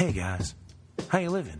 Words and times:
Hey 0.00 0.12
guys, 0.12 0.54
how 1.08 1.18
you 1.18 1.28
living? 1.28 1.58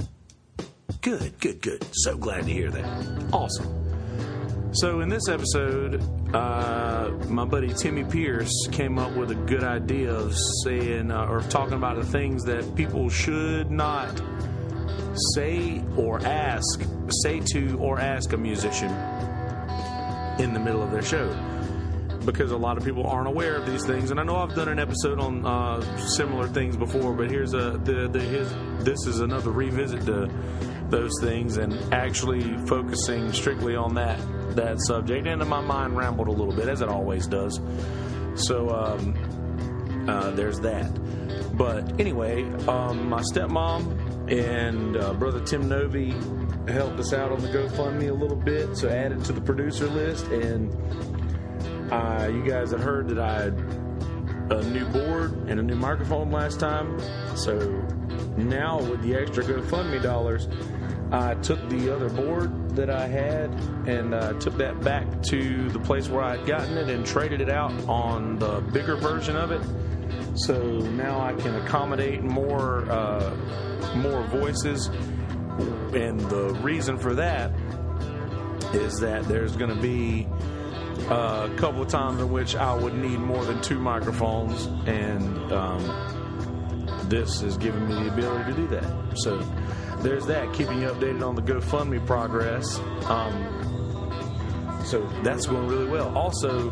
Good, 1.03 1.39
good, 1.41 1.61
good. 1.61 1.85
So 1.93 2.17
glad 2.17 2.45
to 2.45 2.51
hear 2.51 2.71
that. 2.71 3.29
Awesome. 3.35 4.73
So 4.73 5.01
in 5.01 5.11
this 5.11 5.29
episode, 5.29 6.03
uh, 6.35 7.11
my 7.29 7.45
buddy 7.45 7.69
Timmy 7.75 8.03
Pierce 8.03 8.67
came 8.73 8.99
up 8.99 9.15
with 9.15 9.31
a 9.31 9.35
good 9.35 9.63
idea 9.63 10.11
of 10.11 10.35
saying 10.65 11.11
uh, 11.11 11.27
or 11.27 11.43
talking 11.51 11.75
about 11.75 11.97
the 11.97 12.05
things 12.07 12.43
that 12.45 12.75
people 12.75 13.11
should 13.11 13.71
not 13.71 14.23
say 15.35 15.85
or 15.99 16.19
ask, 16.21 16.81
say 17.23 17.41
to 17.53 17.77
or 17.79 18.01
ask 18.01 18.33
a 18.33 18.39
musician 18.39 18.91
in 20.41 20.55
the 20.55 20.61
middle 20.61 20.83
of 20.83 20.91
their 20.91 21.03
show 21.03 21.29
because 22.25 22.51
a 22.51 22.57
lot 22.57 22.77
of 22.77 22.85
people 22.85 23.07
aren't 23.07 23.29
aware 23.29 23.57
of 23.57 23.67
these 23.67 23.85
things. 23.85 24.11
And 24.11 24.21
I 24.21 24.23
know 24.23 24.37
I've 24.37 24.55
done 24.55 24.69
an 24.69 24.79
episode 24.79 25.21
on 25.21 25.45
uh, 25.45 25.97
similar 25.97 26.47
things 26.49 26.77
before, 26.77 27.13
but 27.15 27.31
here's 27.31 27.55
a 27.55 27.81
the, 27.85 28.09
the 28.09 28.21
his 28.21 28.55
this 28.85 29.07
is 29.07 29.21
another 29.21 29.51
revisit 29.51 30.05
to 30.07 30.31
those 30.89 31.13
things 31.21 31.57
and 31.57 31.75
actually 31.95 32.57
focusing 32.67 33.33
strictly 33.33 33.77
on 33.77 33.95
that 33.95 34.19
that 34.57 34.81
subject. 34.81 35.27
And 35.27 35.45
my 35.47 35.61
mind 35.61 35.97
rambled 35.97 36.29
a 36.29 36.33
little 36.33 36.55
bit, 36.55 36.69
as 36.69 36.81
it 36.81 36.89
always 36.89 37.27
does. 37.27 37.61
So 38.35 38.71
um, 38.71 40.07
uh, 40.09 40.31
there's 40.33 40.61
that. 40.61 41.57
But 41.57 42.01
anyway, 42.01 42.45
um, 42.67 43.09
my 43.09 43.21
stepmom 43.21 44.31
and 44.31 44.97
uh, 44.97 45.13
brother 45.15 45.41
Tim 45.41 45.69
Novi 45.69 46.15
helped 46.69 46.99
us 47.01 47.13
out 47.13 47.33
on 47.33 47.41
the 47.41 47.49
GoFundMe 47.49 48.11
a 48.11 48.15
little 48.15 48.37
bit, 48.37 48.77
so 48.77 48.89
added 48.89 49.25
to 49.25 49.33
the 49.33 49.41
producer 49.41 49.87
list. 49.87 50.27
And 50.27 50.73
uh, 51.91 52.31
you 52.33 52.43
guys 52.43 52.71
had 52.71 52.81
heard 52.81 53.09
that 53.09 53.19
I 53.19 53.43
had 53.43 53.55
a 54.51 54.65
new 54.65 54.85
board 54.87 55.33
and 55.49 55.61
a 55.61 55.63
new 55.63 55.77
microphone 55.77 56.31
last 56.31 56.61
time. 56.61 56.99
So 57.37 57.59
now 58.37 58.81
with 58.81 59.03
the 59.03 59.15
extra 59.15 59.45
GoFundMe 59.45 60.03
dollars, 60.03 60.49
I 61.13 61.35
took 61.35 61.69
the 61.69 61.95
other 61.95 62.09
board 62.09 62.77
that 62.77 62.91
I 62.91 63.07
had 63.07 63.51
and 63.89 64.15
uh, 64.15 64.35
took 64.35 64.57
that 64.59 64.81
back 64.81 65.23
to 65.25 65.69
the 65.71 65.81
place 65.81 66.09
where 66.09 66.23
I 66.23 66.37
had 66.37 66.47
gotten 66.47 66.79
it 66.79 66.89
and 66.89 67.05
traded 67.05 67.41
it 67.41 67.51
out 67.51 67.73
on 67.89 68.39
the 68.39 68.61
bigger 68.73 68.97
version 68.97 69.37
of 69.37 69.51
it. 69.51 69.63
So 70.39 70.63
now 70.79 71.21
I 71.21 71.35
can 71.35 71.57
accommodate 71.57 72.23
more 72.23 72.89
uh, 72.91 73.35
more 73.97 74.23
voices, 74.29 74.87
and 74.87 76.21
the 76.21 76.57
reason 76.63 76.99
for 76.99 77.15
that 77.15 77.51
is 78.73 79.01
that 79.01 79.25
there's 79.25 79.57
going 79.57 79.75
to 79.75 79.81
be 79.81 80.29
a 81.11 81.51
couple 81.57 81.83
of 81.83 81.89
times 81.89 82.21
in 82.21 82.31
which 82.31 82.55
I 82.55 82.73
would 82.75 82.95
need 82.95 83.19
more 83.19 83.45
than 83.45 83.61
two 83.61 83.79
microphones, 83.79 84.67
and 84.87 85.53
um, 85.53 87.07
this 87.09 87.43
is 87.43 87.57
giving 87.57 87.89
me 87.89 87.95
the 87.95 88.13
ability 88.13 88.53
to 88.53 88.57
do 88.57 88.67
that. 88.69 89.19
So 89.19 89.39
there's 90.03 90.27
that, 90.27 90.53
keeping 90.53 90.81
you 90.81 90.89
updated 90.89 91.27
on 91.27 91.35
the 91.35 91.43
GoFundMe 91.43 92.05
progress. 92.07 92.79
Um, 93.07 94.83
so 94.85 95.07
that's 95.23 95.47
going 95.47 95.67
really 95.67 95.89
well. 95.89 96.17
Also, 96.17 96.71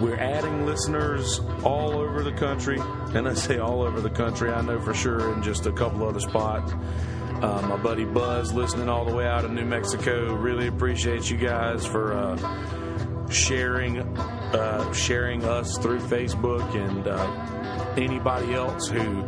we're 0.00 0.18
adding 0.18 0.64
listeners 0.64 1.40
all 1.62 1.98
over 1.98 2.22
the 2.22 2.32
country, 2.32 2.78
and 3.14 3.28
I 3.28 3.34
say 3.34 3.58
all 3.58 3.82
over 3.82 4.00
the 4.00 4.10
country. 4.10 4.50
I 4.50 4.62
know 4.62 4.80
for 4.80 4.94
sure 4.94 5.34
in 5.34 5.42
just 5.42 5.66
a 5.66 5.72
couple 5.72 6.06
other 6.06 6.20
spots. 6.20 6.72
Uh, 7.42 7.66
my 7.68 7.76
buddy 7.76 8.04
Buzz 8.04 8.52
listening 8.52 8.88
all 8.88 9.04
the 9.04 9.14
way 9.14 9.26
out 9.26 9.44
of 9.44 9.52
New 9.52 9.64
Mexico. 9.64 10.34
Really 10.34 10.66
appreciate 10.66 11.30
you 11.30 11.36
guys 11.36 11.86
for 11.86 12.12
uh, 12.12 12.36
sharing 13.30 14.00
uh, 14.18 14.92
sharing 14.92 15.44
us 15.44 15.76
through 15.78 16.00
Facebook 16.00 16.74
and 16.74 17.06
uh, 17.06 17.94
anybody 17.96 18.54
else 18.54 18.88
who 18.88 19.26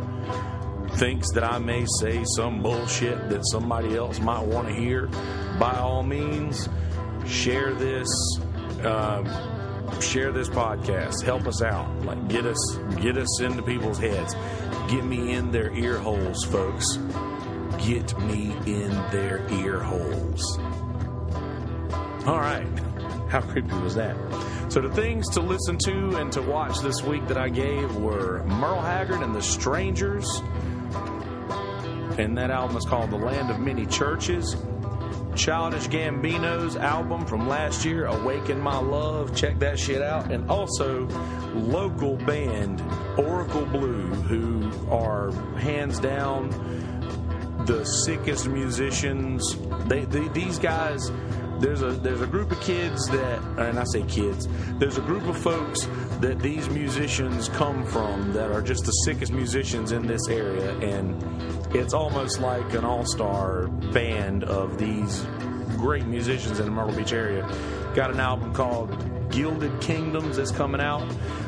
thinks 0.95 1.31
that 1.31 1.43
I 1.43 1.59
may 1.59 1.85
say 1.99 2.23
some 2.35 2.61
bullshit 2.61 3.29
that 3.29 3.47
somebody 3.47 3.95
else 3.95 4.19
might 4.19 4.43
want 4.43 4.67
to 4.67 4.73
hear, 4.73 5.07
by 5.59 5.77
all 5.77 6.03
means, 6.03 6.67
share 7.25 7.73
this. 7.73 8.07
Um, 8.83 9.25
share 9.99 10.31
this 10.31 10.47
podcast. 10.47 11.21
Help 11.23 11.45
us 11.47 11.61
out. 11.61 11.87
Like 12.05 12.27
get 12.27 12.45
us 12.45 12.77
get 12.99 13.17
us 13.17 13.41
into 13.41 13.61
people's 13.61 13.99
heads. 13.99 14.35
Get 14.89 15.03
me 15.03 15.33
in 15.33 15.51
their 15.51 15.71
ear 15.73 15.97
holes, 15.97 16.43
folks. 16.45 16.97
Get 17.85 18.17
me 18.19 18.55
in 18.65 18.89
their 19.11 19.45
ear 19.51 19.79
holes. 19.79 20.57
All 22.25 22.39
right. 22.39 22.67
How 23.31 23.39
creepy 23.39 23.73
was 23.77 23.95
that? 23.95 24.13
So 24.67 24.81
the 24.81 24.89
things 24.89 25.29
to 25.29 25.39
listen 25.39 25.77
to 25.85 26.17
and 26.17 26.33
to 26.33 26.41
watch 26.41 26.81
this 26.81 27.01
week 27.01 27.25
that 27.29 27.37
I 27.37 27.47
gave 27.47 27.95
were 27.95 28.43
Merle 28.43 28.81
Haggard 28.81 29.21
and 29.21 29.33
the 29.33 29.41
Strangers, 29.41 30.27
and 32.17 32.37
that 32.37 32.51
album 32.51 32.75
is 32.75 32.83
called 32.83 33.09
The 33.09 33.15
Land 33.15 33.49
of 33.49 33.57
Many 33.61 33.85
Churches. 33.85 34.57
Childish 35.33 35.87
Gambino's 35.87 36.75
album 36.75 37.25
from 37.25 37.47
last 37.47 37.85
year, 37.85 38.05
Awaken 38.07 38.59
My 38.59 38.77
Love. 38.77 39.33
Check 39.33 39.59
that 39.59 39.79
shit 39.79 40.01
out. 40.01 40.29
And 40.29 40.51
also, 40.51 41.07
local 41.53 42.17
band 42.17 42.81
Oracle 43.17 43.65
Blue, 43.65 44.07
who 44.07 44.69
are 44.89 45.31
hands 45.57 46.01
down 46.01 46.49
the 47.65 47.85
sickest 47.85 48.49
musicians. 48.49 49.55
They, 49.85 50.03
they 50.03 50.27
these 50.27 50.59
guys. 50.59 51.09
There's 51.61 51.83
a 51.83 51.91
there's 51.91 52.21
a 52.21 52.27
group 52.27 52.51
of 52.51 52.59
kids 52.59 53.07
that, 53.09 53.39
and 53.59 53.77
I 53.77 53.83
say 53.93 54.01
kids. 54.03 54.47
There's 54.79 54.97
a 54.97 55.01
group 55.01 55.27
of 55.27 55.37
folks 55.37 55.87
that 56.19 56.39
these 56.39 56.67
musicians 56.69 57.49
come 57.49 57.85
from 57.85 58.33
that 58.33 58.51
are 58.51 58.63
just 58.63 58.83
the 58.83 58.91
sickest 59.05 59.31
musicians 59.31 59.91
in 59.91 60.07
this 60.07 60.27
area, 60.27 60.75
and 60.79 61.23
it's 61.75 61.93
almost 61.93 62.41
like 62.41 62.73
an 62.73 62.83
all-star 62.83 63.67
band 63.67 64.43
of 64.43 64.79
these 64.79 65.21
great 65.77 66.07
musicians 66.07 66.59
in 66.59 66.65
the 66.65 66.71
Myrtle 66.71 66.95
Beach 66.95 67.13
area. 67.13 67.47
Got 67.93 68.09
an 68.09 68.19
album 68.19 68.53
called 68.53 68.89
Gilded 69.29 69.79
Kingdoms 69.81 70.37
that's 70.37 70.51
coming 70.51 70.81
out. 70.81 71.07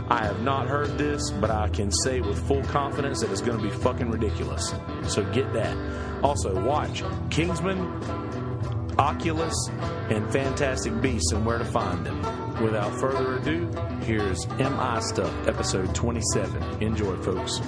I 0.10 0.26
have 0.26 0.42
not 0.44 0.68
heard 0.68 0.98
this, 0.98 1.32
but 1.32 1.50
I 1.50 1.70
can 1.70 1.92
say 1.92 2.22
with 2.22 2.40
full 2.48 2.64
confidence 2.66 3.22
that 3.22 3.32
it's 3.32 3.42
going 3.42 3.58
to 3.58 3.64
be 3.64 3.70
fucking 3.70 4.12
ridiculous. 4.12 4.74
So 5.08 5.24
get 5.32 5.52
that. 5.54 5.76
Also, 6.24 6.62
watch 6.64 7.04
Kingsman, 7.30 8.00
Oculus, 8.98 9.56
and 10.10 10.32
Fantastic 10.32 11.02
Beasts 11.02 11.32
and 11.32 11.46
where 11.46 11.58
to 11.58 11.66
find 11.66 12.06
them. 12.06 12.22
Without 12.62 13.00
further 13.00 13.38
ado, 13.38 13.68
here's 14.04 14.48
MI 14.48 15.02
Stuff, 15.02 15.48
episode 15.48 15.94
27. 15.96 16.82
Enjoy, 16.84 17.16
folks. 17.18 17.60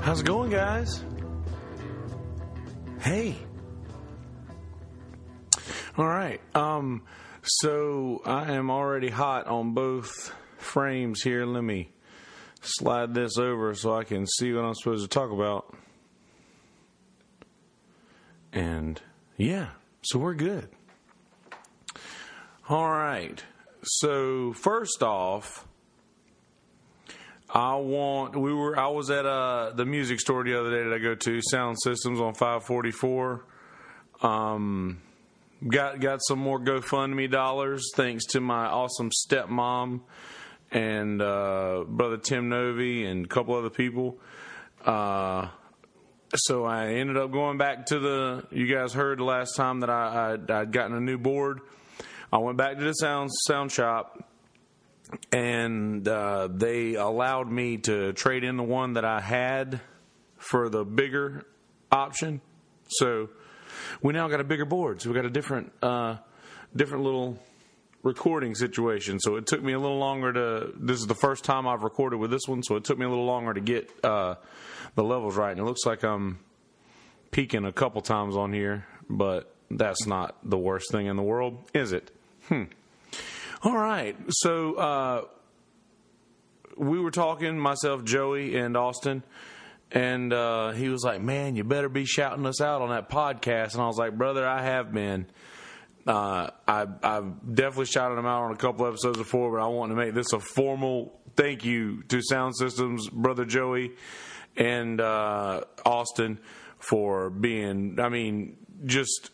How's 0.00 0.20
it 0.20 0.26
going, 0.26 0.50
guys? 0.50 1.04
Hey. 3.00 3.36
All 5.98 6.06
right. 6.06 6.40
Um, 6.54 7.02
so 7.42 8.22
I 8.24 8.52
am 8.52 8.70
already 8.70 9.10
hot 9.10 9.46
on 9.48 9.74
both 9.74 10.32
frames 10.56 11.22
here. 11.22 11.44
Let 11.44 11.62
me 11.62 11.90
slide 12.62 13.14
this 13.14 13.38
over 13.38 13.74
so 13.74 13.94
I 13.94 14.04
can 14.04 14.26
see 14.26 14.52
what 14.52 14.64
I'm 14.64 14.74
supposed 14.74 15.02
to 15.02 15.08
talk 15.08 15.30
about. 15.30 15.74
And 18.52 19.00
yeah, 19.36 19.68
so 20.02 20.18
we're 20.18 20.34
good. 20.34 20.68
All 22.68 22.90
right. 22.90 23.42
So 23.82 24.52
first 24.52 25.02
off, 25.02 25.66
I 27.48 27.76
want. 27.76 28.36
We 28.36 28.52
were. 28.52 28.78
I 28.78 28.88
was 28.88 29.10
at 29.10 29.24
uh, 29.24 29.72
the 29.74 29.86
music 29.86 30.20
store 30.20 30.44
the 30.44 30.58
other 30.58 30.70
day 30.70 30.88
that 30.88 30.94
I 30.94 30.98
go 30.98 31.14
to, 31.14 31.40
Sound 31.50 31.76
Systems 31.80 32.20
on 32.20 32.34
544. 32.34 33.44
Um, 34.20 35.00
got 35.66 36.00
got 36.00 36.20
some 36.22 36.38
more 36.38 36.60
GoFundMe 36.60 37.30
dollars 37.30 37.90
thanks 37.94 38.26
to 38.26 38.40
my 38.40 38.66
awesome 38.66 39.10
stepmom 39.10 40.00
and 40.70 41.20
uh, 41.22 41.84
brother 41.86 42.16
Tim 42.16 42.48
Novi 42.48 43.04
and 43.06 43.24
a 43.24 43.28
couple 43.28 43.54
other 43.54 43.70
people. 43.70 44.18
Uh, 44.84 45.48
so 46.34 46.64
I 46.64 46.94
ended 46.94 47.16
up 47.16 47.32
going 47.32 47.58
back 47.58 47.86
to 47.86 47.98
the. 47.98 48.46
You 48.50 48.66
guys 48.66 48.92
heard 48.92 49.18
the 49.18 49.24
last 49.24 49.56
time 49.56 49.80
that 49.80 49.90
I 49.90 50.32
I'd, 50.32 50.50
I'd 50.50 50.72
gotten 50.72 50.96
a 50.96 51.00
new 51.00 51.18
board. 51.18 51.60
I 52.32 52.38
went 52.38 52.58
back 52.58 52.78
to 52.78 52.84
the 52.84 52.92
sound 52.92 53.30
sound 53.46 53.72
shop 53.72 54.28
and 55.32 56.06
uh, 56.06 56.48
they 56.50 56.94
allowed 56.94 57.50
me 57.50 57.78
to 57.78 58.12
trade 58.12 58.44
in 58.44 58.56
the 58.56 58.62
one 58.62 58.94
that 58.94 59.04
I 59.04 59.20
had 59.20 59.80
for 60.36 60.68
the 60.68 60.84
bigger 60.84 61.46
option. 61.90 62.40
So 62.88 63.30
we 64.02 64.12
now 64.12 64.28
got 64.28 64.40
a 64.40 64.44
bigger 64.44 64.64
board. 64.64 65.00
So 65.00 65.10
we 65.10 65.14
got 65.14 65.24
a 65.24 65.30
different, 65.30 65.72
uh, 65.82 66.16
different 66.74 67.04
little 67.04 67.38
recording 68.08 68.54
situation. 68.54 69.20
So 69.20 69.36
it 69.36 69.46
took 69.46 69.62
me 69.62 69.74
a 69.74 69.78
little 69.78 69.98
longer 69.98 70.32
to. 70.32 70.72
This 70.74 70.98
is 70.98 71.06
the 71.06 71.14
first 71.14 71.44
time 71.44 71.68
I've 71.68 71.82
recorded 71.82 72.16
with 72.16 72.30
this 72.30 72.48
one, 72.48 72.62
so 72.62 72.76
it 72.76 72.84
took 72.84 72.98
me 72.98 73.04
a 73.04 73.08
little 73.08 73.26
longer 73.26 73.52
to 73.52 73.60
get 73.60 73.92
uh, 74.02 74.36
the 74.94 75.04
levels 75.04 75.36
right. 75.36 75.52
And 75.52 75.60
it 75.60 75.64
looks 75.64 75.84
like 75.84 76.02
I'm 76.02 76.38
peaking 77.30 77.66
a 77.66 77.72
couple 77.72 78.00
times 78.00 78.34
on 78.34 78.52
here, 78.52 78.86
but 79.08 79.54
that's 79.70 80.06
not 80.06 80.36
the 80.42 80.58
worst 80.58 80.90
thing 80.90 81.06
in 81.06 81.16
the 81.16 81.22
world, 81.22 81.58
is 81.74 81.92
it? 81.92 82.10
Hmm. 82.48 82.64
All 83.62 83.76
right. 83.76 84.16
So 84.30 84.74
uh, 84.74 85.24
we 86.76 86.98
were 86.98 87.10
talking, 87.10 87.58
myself, 87.58 88.04
Joey, 88.04 88.56
and 88.56 88.74
Austin, 88.74 89.22
and 89.92 90.32
uh, 90.32 90.72
he 90.72 90.88
was 90.88 91.04
like, 91.04 91.20
"Man, 91.20 91.56
you 91.56 91.64
better 91.64 91.90
be 91.90 92.06
shouting 92.06 92.46
us 92.46 92.62
out 92.62 92.80
on 92.80 92.88
that 92.88 93.10
podcast." 93.10 93.74
And 93.74 93.82
I 93.82 93.86
was 93.86 93.98
like, 93.98 94.16
"Brother, 94.16 94.48
I 94.48 94.62
have 94.62 94.92
been." 94.92 95.26
Uh, 96.08 96.48
I, 96.66 96.86
I've 97.02 97.54
definitely 97.54 97.84
shouted 97.84 98.18
him 98.18 98.24
out 98.24 98.44
on 98.44 98.52
a 98.52 98.56
couple 98.56 98.86
episodes 98.86 99.18
before, 99.18 99.52
but 99.52 99.62
I 99.62 99.66
want 99.66 99.92
to 99.92 99.94
make 99.94 100.14
this 100.14 100.32
a 100.32 100.40
formal 100.40 101.20
thank 101.36 101.66
you 101.66 102.02
to 102.04 102.22
Sound 102.22 102.56
Systems, 102.56 103.10
brother 103.10 103.44
Joey, 103.44 103.92
and 104.56 105.02
uh, 105.02 105.64
Austin 105.84 106.40
for 106.78 107.28
being. 107.28 108.00
I 108.00 108.08
mean, 108.08 108.56
just 108.86 109.32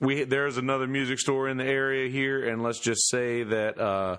we 0.00 0.24
there's 0.24 0.56
another 0.56 0.88
music 0.88 1.20
store 1.20 1.48
in 1.48 1.58
the 1.58 1.64
area 1.64 2.10
here, 2.10 2.44
and 2.48 2.60
let's 2.60 2.80
just 2.80 3.08
say 3.08 3.44
that 3.44 3.78
uh, 3.78 4.16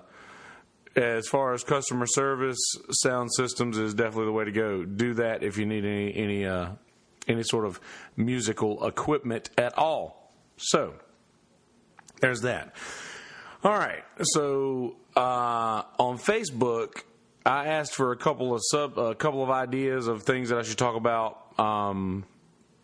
as 0.96 1.28
far 1.28 1.52
as 1.52 1.62
customer 1.62 2.06
service, 2.06 2.58
Sound 3.02 3.34
Systems 3.34 3.76
is 3.76 3.92
definitely 3.92 4.26
the 4.26 4.32
way 4.32 4.46
to 4.46 4.52
go. 4.52 4.82
Do 4.82 5.12
that 5.14 5.42
if 5.42 5.58
you 5.58 5.66
need 5.66 5.84
any 5.84 6.14
any 6.14 6.46
uh, 6.46 6.70
any 7.28 7.42
sort 7.42 7.66
of 7.66 7.78
musical 8.16 8.86
equipment 8.86 9.50
at 9.58 9.76
all. 9.76 10.32
So 10.56 10.94
there's 12.22 12.40
that. 12.42 12.74
All 13.62 13.76
right, 13.76 14.04
so 14.22 14.96
uh, 15.14 15.82
on 15.98 16.18
Facebook, 16.18 17.02
I 17.44 17.66
asked 17.66 17.94
for 17.94 18.12
a 18.12 18.16
couple 18.16 18.54
of 18.54 18.60
sub, 18.70 18.96
a 18.98 19.14
couple 19.14 19.42
of 19.42 19.50
ideas 19.50 20.06
of 20.06 20.22
things 20.22 20.48
that 20.48 20.58
I 20.58 20.62
should 20.62 20.78
talk 20.78 20.96
about, 20.96 21.58
um, 21.58 22.24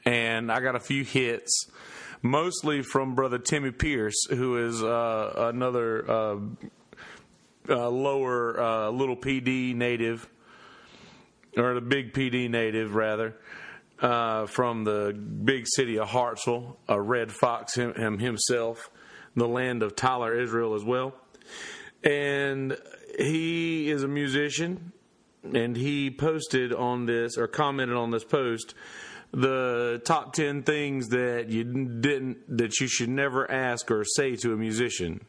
and 0.04 0.52
I 0.52 0.60
got 0.60 0.76
a 0.76 0.80
few 0.80 1.04
hits 1.04 1.70
mostly 2.20 2.82
from 2.82 3.14
brother 3.14 3.38
Timmy 3.38 3.70
Pierce, 3.70 4.26
who 4.28 4.66
is 4.66 4.82
uh, 4.82 5.50
another 5.52 6.10
uh, 6.10 6.36
uh, 7.68 7.88
lower 7.88 8.60
uh, 8.60 8.90
little 8.90 9.16
PD 9.16 9.74
native, 9.74 10.28
or 11.56 11.74
the 11.74 11.80
big 11.80 12.12
PD 12.12 12.50
native 12.50 12.94
rather, 12.94 13.36
uh, 14.00 14.46
from 14.46 14.84
the 14.84 15.12
big 15.12 15.66
city 15.66 15.98
of 15.98 16.08
Hartsville, 16.08 16.76
a 16.88 17.00
Red 17.00 17.30
Fox 17.30 17.76
him, 17.76 17.94
him 17.94 18.18
himself, 18.18 18.90
the 19.38 19.48
land 19.48 19.82
of 19.82 19.96
Tyler 19.96 20.38
Israel 20.38 20.74
as 20.74 20.84
well, 20.84 21.14
and 22.04 22.76
he 23.18 23.90
is 23.90 24.02
a 24.02 24.08
musician, 24.08 24.92
and 25.42 25.76
he 25.76 26.10
posted 26.10 26.72
on 26.72 27.06
this 27.06 27.36
or 27.36 27.48
commented 27.48 27.96
on 27.96 28.10
this 28.10 28.24
post 28.24 28.74
the 29.32 30.00
top 30.04 30.32
10 30.32 30.62
things 30.62 31.08
that 31.08 31.48
you 31.48 31.64
didn't 31.64 32.56
that 32.56 32.80
you 32.80 32.88
should 32.88 33.10
never 33.10 33.50
ask 33.50 33.90
or 33.90 34.04
say 34.04 34.36
to 34.36 34.52
a 34.52 34.56
musician. 34.56 35.20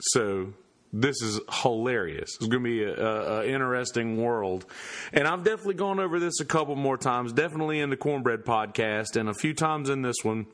So 0.00 0.52
this 0.92 1.22
is 1.22 1.40
hilarious. 1.62 2.30
It's 2.36 2.46
going 2.46 2.64
to 2.64 2.68
be 2.68 2.82
a, 2.82 3.44
interesting 3.44 4.16
world, 4.16 4.66
and 5.12 5.28
I've 5.28 5.44
definitely 5.44 5.74
gone 5.74 6.00
over 6.00 6.18
this 6.18 6.40
a 6.40 6.44
couple 6.44 6.76
more 6.76 6.96
times. 6.96 7.32
Definitely 7.32 7.80
in 7.80 7.90
the 7.90 7.96
Cornbread 7.96 8.44
podcast, 8.44 9.16
and 9.16 9.28
a 9.28 9.34
few 9.34 9.54
times 9.54 9.88
in 9.88 10.02
this 10.02 10.16
one. 10.22 10.46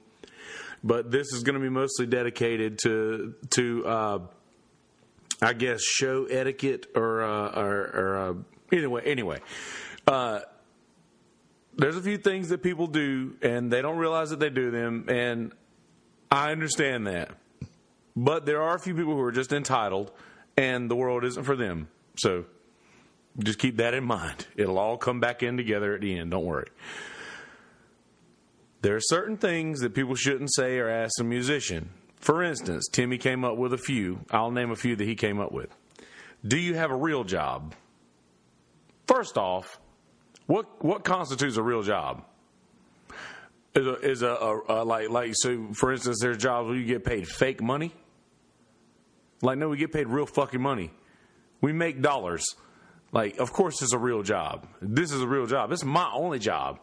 But 0.85 1.11
this 1.11 1.33
is 1.33 1.43
going 1.43 1.55
to 1.55 1.61
be 1.61 1.71
mostly 1.71 2.07
dedicated 2.07 2.79
to 2.81 3.35
to 3.51 3.87
uh, 3.87 4.19
I 5.41 5.55
guess 5.55 5.83
show 5.83 6.27
etiquette 6.27 6.87
or 6.95 7.23
uh, 7.23 7.61
or, 7.61 7.81
or 7.95 8.19
uh, 8.19 8.35
anyway 8.77 9.03
anyway. 9.05 9.41
Uh, 10.07 10.41
there's 11.77 11.97
a 11.97 12.03
few 12.03 12.19
things 12.19 12.51
that 12.51 12.63
people 12.63 12.87
do 12.87 13.35
and 13.43 13.73
they 13.73 13.81
don't 13.83 13.97
realize 13.97 14.31
that 14.31 14.41
they 14.41 14.51
do 14.51 14.71
them, 14.71 15.07
and 15.09 15.53
I 16.31 16.53
understand 16.53 17.07
that. 17.07 17.31
But 18.15 18.47
there 18.47 18.63
are 18.63 18.77
a 18.77 18.79
few 18.79 18.95
people 18.95 19.15
who 19.15 19.23
are 19.23 19.33
just 19.33 19.53
entitled, 19.53 20.13
and 20.57 20.91
the 20.91 20.95
world 20.95 21.25
isn't 21.25 21.45
for 21.45 21.57
them. 21.57 21.89
So 22.17 22.45
just 23.39 23.59
keep 23.59 23.79
that 23.79 23.95
in 23.95 24.05
mind. 24.05 24.47
It'll 24.55 24.79
all 24.79 24.99
come 24.99 25.19
back 25.19 25.43
in 25.43 25.57
together 25.57 25.95
at 25.95 26.03
the 26.03 26.17
end. 26.17 26.31
Don't 26.31 26.45
worry. 26.45 26.69
There 28.85 28.95
are 28.95 29.01
certain 29.01 29.39
things 29.39 29.81
that 29.81 29.95
people 29.95 30.15
shouldn't 30.15 30.53
say 30.53 30.77
or 30.77 30.91
ask 30.91 31.19
a 31.19 31.25
musician. 31.25 31.89
For 32.17 32.43
instance, 32.43 32.87
Timmy 32.93 33.17
came 33.17 33.43
up 33.43 33.57
with 33.57 33.73
a 33.73 33.79
few. 33.79 34.21
I'll 34.31 34.51
name 34.51 34.71
a 34.71 34.77
few 34.77 34.95
that 34.95 35.05
he 35.05 35.15
came 35.15 35.41
up 35.41 35.53
with. 35.53 35.75
Do 36.47 36.59
you 36.59 36.75
have 36.75 36.91
a 36.91 36.95
real 36.95 37.25
job? 37.25 37.75
First 39.07 39.39
off, 39.39 39.81
what 40.45 40.85
what 40.85 41.03
constitutes 41.03 41.57
a 41.57 41.63
real 41.63 41.83
job? 41.83 42.27
Is 43.75 43.87
a, 43.87 43.95
is 44.01 44.21
a, 44.21 44.29
a, 44.29 44.61
a, 44.69 44.85
like 44.85 45.09
like 45.09 45.33
so? 45.33 45.69
For 45.73 45.91
instance, 45.91 46.19
there's 46.21 46.37
jobs 46.37 46.69
where 46.69 46.77
you 46.77 46.85
get 46.85 47.05
paid 47.07 47.27
fake 47.27 47.63
money. 47.63 47.91
Like 49.41 49.57
no, 49.57 49.71
we 49.71 49.79
get 49.79 49.95
paid 49.95 50.09
real 50.09 50.27
fucking 50.27 50.61
money. 50.61 50.91
We 51.63 51.73
make 51.73 52.03
dollars. 52.03 52.45
Like 53.13 53.39
of 53.39 53.51
course, 53.51 53.81
it's 53.81 53.95
a 53.95 53.99
real 53.99 54.23
job. 54.23 54.69
This 54.83 55.11
is 55.11 55.23
a 55.23 55.27
real 55.27 55.47
job. 55.47 55.73
It's 55.73 55.87
my 55.87 56.11
only 56.13 56.39
job. 56.39 56.81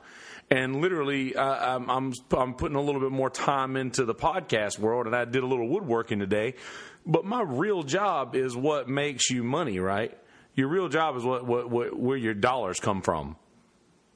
And 0.52 0.82
literally, 0.82 1.34
uh, 1.34 1.76
I'm, 1.78 1.90
I'm 1.90 2.14
I'm 2.38 2.54
putting 2.56 2.76
a 2.76 2.82
little 2.82 3.00
bit 3.00 3.14
more 3.14 3.30
time 3.30 3.78
into 3.78 4.04
the 4.04 4.14
podcast 4.14 4.78
world, 4.78 5.08
and 5.08 5.16
I 5.16 5.24
did 5.24 5.44
a 5.44 5.48
little 5.48 5.70
woodworking 5.70 6.20
today. 6.20 6.56
But 7.06 7.24
my 7.24 7.42
real 7.42 7.84
job 7.84 8.36
is 8.36 8.54
what 8.54 8.90
makes 8.90 9.30
you 9.30 9.44
money, 9.46 9.80
right? 9.80 10.16
Your 10.54 10.68
real 10.68 10.90
job 10.90 11.16
is 11.16 11.24
what, 11.24 11.48
what, 11.48 11.70
what 11.70 11.98
where 11.98 12.18
your 12.18 12.34
dollars 12.34 12.82
come 12.82 13.02
from. 13.02 13.38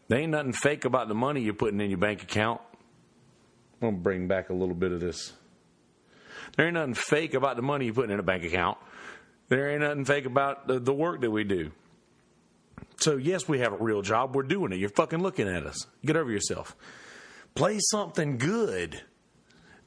There 0.10 0.20
ain't 0.20 0.32
nothing 0.32 0.52
fake 0.52 0.84
about 0.84 1.08
the 1.08 1.16
money 1.16 1.42
you're 1.42 1.54
putting 1.54 1.80
in 1.80 1.90
your 1.90 2.00
bank 2.00 2.22
account. 2.22 2.60
I'm 3.81 3.92
to 3.92 3.98
bring 3.98 4.28
back 4.28 4.50
a 4.50 4.54
little 4.54 4.76
bit 4.76 4.92
of 4.92 5.00
this. 5.00 5.31
There 6.58 6.66
ain't 6.66 6.76
nothing 6.76 6.94
fake 6.96 7.34
about 7.34 7.56
the 7.56 7.62
money 7.62 7.86
you're 7.86 7.94
putting 7.94 8.12
in 8.12 8.20
a 8.20 8.24
bank 8.24 8.44
account. 8.44 8.78
There 9.48 9.70
ain't 9.70 9.81
nothing 9.81 10.06
fake 10.06 10.26
about 10.26 10.68
the, 10.68 10.80
the 10.80 10.94
work 10.94 11.22
that 11.22 11.31
we 11.31 11.46
do. 11.46 11.72
So, 12.97 13.18
yes, 13.18 13.47
we 13.47 13.59
have 13.59 13.74
a 13.74 13.77
real 13.77 14.01
job. 14.01 14.36
We're 14.36 14.44
doing 14.44 14.71
it. 14.71 14.80
You're 14.80 14.89
fucking 14.89 15.19
looking 15.21 15.47
at 15.47 15.65
us. 15.65 15.86
Get 16.06 16.15
over 16.15 16.31
yourself. 16.31 16.75
Play 17.53 17.77
something 17.80 18.38
good. 18.38 19.01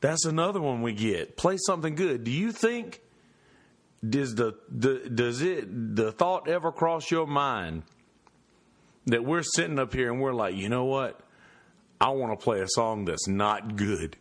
That's 0.00 0.24
another 0.24 0.60
one 0.60 0.82
we 0.82 0.92
get. 0.92 1.36
Play 1.36 1.56
something 1.58 1.94
good. 1.94 2.24
Do 2.24 2.30
you 2.30 2.52
think 2.52 3.00
does 4.08 4.34
the, 4.36 4.54
the 4.68 5.10
does 5.12 5.42
it 5.42 5.96
the 5.96 6.12
thought 6.12 6.48
ever 6.48 6.70
cross 6.70 7.10
your 7.10 7.26
mind 7.26 7.82
that 9.06 9.24
we're 9.24 9.42
sitting 9.42 9.78
up 9.78 9.92
here 9.92 10.10
and 10.12 10.20
we're 10.20 10.32
like, 10.32 10.54
you 10.54 10.68
know 10.68 10.84
what? 10.84 11.20
I 12.00 12.10
want 12.10 12.38
to 12.38 12.42
play 12.42 12.60
a 12.60 12.68
song 12.68 13.06
that's 13.06 13.26
not 13.26 13.76
good. 13.76 14.16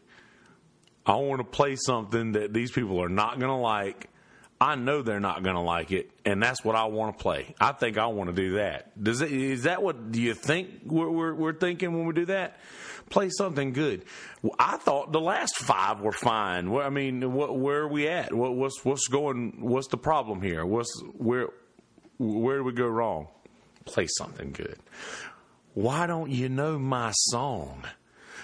I 1.05 1.15
want 1.15 1.39
to 1.39 1.43
play 1.43 1.75
something 1.75 2.31
that 2.31 2.53
these 2.53 2.71
people 2.71 3.01
are 3.01 3.09
not 3.09 3.39
going 3.39 3.51
to 3.51 3.57
like. 3.57 4.09
I 4.59 4.75
know 4.75 5.01
they're 5.01 5.19
not 5.19 5.43
going 5.43 5.55
to 5.55 5.61
like 5.61 5.91
it, 5.91 6.09
and 6.25 6.41
that's 6.41 6.63
what 6.63 6.75
I 6.75 6.85
want 6.85 7.17
to 7.17 7.21
play. 7.21 7.53
I 7.59 7.73
think 7.73 7.97
I 7.97 8.07
want 8.07 8.29
to 8.29 8.35
do 8.35 8.55
that. 8.55 9.01
Does 9.01 9.21
it, 9.21 9.31
is 9.31 9.63
that 9.63 9.83
what 9.83 10.11
do 10.11 10.21
you 10.21 10.33
think 10.33 10.69
we're, 10.85 11.09
we're, 11.09 11.33
we're 11.33 11.53
thinking 11.53 11.95
when 11.95 12.05
we 12.05 12.13
do 12.13 12.25
that? 12.25 12.57
Play 13.09 13.29
something 13.29 13.71
good. 13.71 14.03
I 14.59 14.77
thought 14.77 15.11
the 15.11 15.21
last 15.21 15.57
five 15.57 16.01
were 16.01 16.11
fine. 16.11 16.75
I 16.75 16.89
mean, 16.89 17.33
what, 17.33 17.57
where 17.57 17.81
are 17.81 17.87
we 17.87 18.07
at? 18.07 18.33
What, 18.33 18.55
what's 18.55 18.83
what's 18.83 19.07
going? 19.07 19.61
What's 19.61 19.87
the 19.87 19.97
problem 19.97 20.41
here? 20.41 20.65
What's 20.65 20.91
where? 21.15 21.49
Where 22.17 22.57
do 22.57 22.63
we 22.63 22.73
go 22.73 22.87
wrong? 22.87 23.27
play 23.87 24.07
something 24.17 24.51
good. 24.51 24.77
Why 25.73 26.05
don't 26.05 26.29
you 26.29 26.49
know 26.49 26.77
my 26.77 27.11
song? 27.13 27.83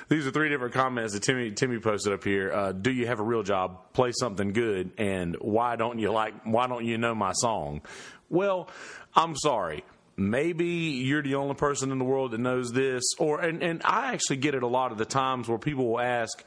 These 0.09 0.27
are 0.27 0.31
three 0.31 0.49
different 0.49 0.73
comments 0.73 1.13
that 1.13 1.23
Timmy 1.23 1.51
Timmy 1.51 1.79
posted 1.79 2.13
up 2.13 2.23
here. 2.23 2.51
Uh, 2.51 2.71
do 2.71 2.91
you 2.91 3.07
have 3.07 3.19
a 3.19 3.23
real 3.23 3.43
job? 3.43 3.93
Play 3.93 4.11
something 4.19 4.53
good, 4.53 4.91
and 4.97 5.35
why 5.39 5.75
don't 5.75 5.99
you 5.99 6.11
like? 6.11 6.33
Why 6.43 6.67
don't 6.67 6.85
you 6.85 6.97
know 6.97 7.15
my 7.15 7.31
song? 7.33 7.81
Well, 8.29 8.69
I'm 9.15 9.35
sorry. 9.35 9.83
Maybe 10.15 10.65
you're 10.65 11.23
the 11.23 11.35
only 11.35 11.55
person 11.55 11.91
in 11.91 11.97
the 11.97 12.05
world 12.05 12.31
that 12.31 12.39
knows 12.39 12.71
this, 12.71 13.03
or 13.17 13.39
and, 13.39 13.63
and 13.63 13.81
I 13.83 14.13
actually 14.13 14.37
get 14.37 14.55
it 14.55 14.63
a 14.63 14.67
lot 14.67 14.91
of 14.91 14.97
the 14.97 15.05
times 15.05 15.47
where 15.47 15.57
people 15.57 15.89
will 15.89 16.01
ask 16.01 16.43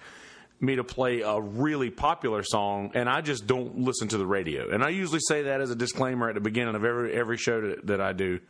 me 0.61 0.77
to 0.77 0.85
play 0.85 1.21
a 1.21 1.41
really 1.41 1.91
popular 1.91 2.43
song, 2.43 2.93
and 2.95 3.09
I 3.09 3.21
just 3.21 3.47
don't 3.47 3.81
listen 3.81 4.09
to 4.09 4.19
the 4.19 4.27
radio. 4.27 4.71
And 4.71 4.83
I 4.83 4.91
usually 4.91 5.21
say 5.21 5.43
that 5.45 5.61
as 5.61 5.71
a 5.71 5.75
disclaimer 5.75 6.29
at 6.29 6.35
the 6.35 6.41
beginning 6.41 6.75
of 6.75 6.85
every 6.85 7.15
every 7.15 7.39
show 7.39 7.61
that, 7.61 7.87
that 7.87 8.01
I 8.01 8.13
do 8.13 8.41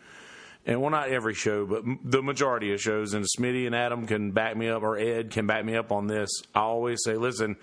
and 0.66 0.80
well, 0.82 0.90
not 0.90 1.08
every 1.08 1.34
show, 1.34 1.64
but 1.64 1.84
the 2.04 2.22
majority 2.22 2.72
of 2.74 2.80
shows, 2.80 3.14
and 3.14 3.24
Smitty 3.24 3.66
and 3.66 3.74
Adam 3.74 4.06
can 4.06 4.32
back 4.32 4.56
me 4.56 4.68
up, 4.68 4.82
or 4.82 4.98
Ed 4.98 5.30
can 5.30 5.46
back 5.46 5.64
me 5.64 5.76
up 5.76 5.92
on 5.92 6.08
this. 6.08 6.28
I 6.54 6.60
always 6.60 6.98
say, 7.04 7.14
listen, 7.14 7.56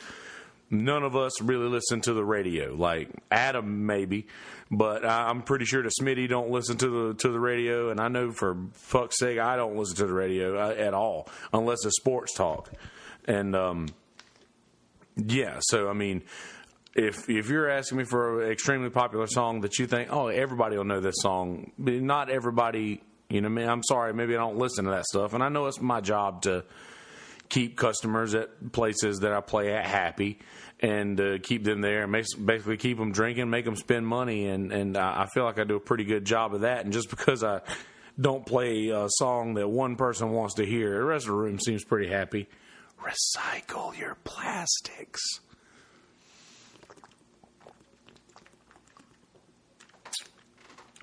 none 0.69 1.03
of 1.03 1.13
us 1.13 1.41
really 1.41 1.67
listen 1.67 1.99
to 2.01 2.13
the 2.13 2.23
radio. 2.23 2.73
Like 2.73 3.09
Adam, 3.29 3.85
maybe, 3.85 4.27
but 4.71 5.05
I'm 5.05 5.41
pretty 5.41 5.65
sure 5.65 5.83
that 5.83 5.91
Smitty 6.01 6.29
don't 6.29 6.49
listen 6.49 6.77
to 6.77 7.09
the 7.09 7.13
to 7.15 7.29
the 7.29 7.39
radio, 7.39 7.89
and 7.89 7.99
I 7.99 8.07
know 8.07 8.31
for 8.31 8.57
fuck's 8.71 9.19
sake, 9.19 9.37
I 9.37 9.57
don't 9.57 9.75
listen 9.75 9.97
to 9.97 10.07
the 10.07 10.13
radio 10.13 10.57
uh, 10.57 10.73
at 10.73 10.93
all 10.93 11.27
unless 11.51 11.85
it's 11.85 11.97
sports 11.97 12.33
talk. 12.33 12.71
And 13.25 13.53
um, 13.53 13.87
yeah, 15.17 15.57
so 15.59 15.89
I 15.89 15.93
mean, 15.93 16.23
if 16.95 17.29
if 17.29 17.49
you're 17.49 17.69
asking 17.69 17.99
me 17.99 18.03
for 18.03 18.43
an 18.43 18.51
extremely 18.51 18.89
popular 18.89 19.27
song 19.27 19.61
that 19.61 19.79
you 19.79 19.87
think, 19.87 20.09
oh, 20.11 20.27
everybody 20.27 20.77
will 20.77 20.83
know 20.83 20.99
this 20.99 21.15
song, 21.19 21.71
not 21.77 22.29
everybody. 22.29 23.01
You 23.29 23.41
know, 23.41 23.47
I 23.47 23.51
mean, 23.51 23.67
I'm 23.67 23.83
sorry, 23.83 24.13
maybe 24.13 24.35
I 24.35 24.39
don't 24.39 24.57
listen 24.57 24.85
to 24.85 24.91
that 24.91 25.05
stuff, 25.05 25.33
and 25.33 25.43
I 25.43 25.49
know 25.49 25.65
it's 25.65 25.81
my 25.81 26.01
job 26.01 26.43
to 26.43 26.65
keep 27.49 27.77
customers 27.77 28.35
at 28.35 28.71
places 28.71 29.19
that 29.19 29.33
I 29.33 29.41
play 29.41 29.73
at 29.73 29.85
happy 29.85 30.39
and 30.79 31.19
uh, 31.19 31.37
keep 31.41 31.63
them 31.63 31.81
there 31.81 32.03
and 32.03 32.11
basically 32.11 32.77
keep 32.77 32.97
them 32.97 33.11
drinking, 33.11 33.49
make 33.49 33.65
them 33.65 33.75
spend 33.75 34.05
money, 34.05 34.47
and 34.47 34.71
and 34.71 34.97
I 34.97 35.27
feel 35.33 35.45
like 35.45 35.59
I 35.59 35.63
do 35.63 35.75
a 35.75 35.79
pretty 35.79 36.03
good 36.03 36.25
job 36.25 36.53
of 36.53 36.61
that. 36.61 36.83
And 36.83 36.93
just 36.93 37.09
because 37.09 37.43
I 37.43 37.61
don't 38.19 38.45
play 38.45 38.89
a 38.89 39.07
song 39.09 39.55
that 39.55 39.67
one 39.67 39.95
person 39.95 40.29
wants 40.31 40.55
to 40.55 40.65
hear, 40.65 40.99
the 40.99 41.03
rest 41.03 41.25
of 41.25 41.31
the 41.31 41.37
room 41.37 41.59
seems 41.59 41.83
pretty 41.83 42.09
happy. 42.11 42.47
Recycle 43.01 43.97
your 43.97 44.15
plastics. 44.23 45.21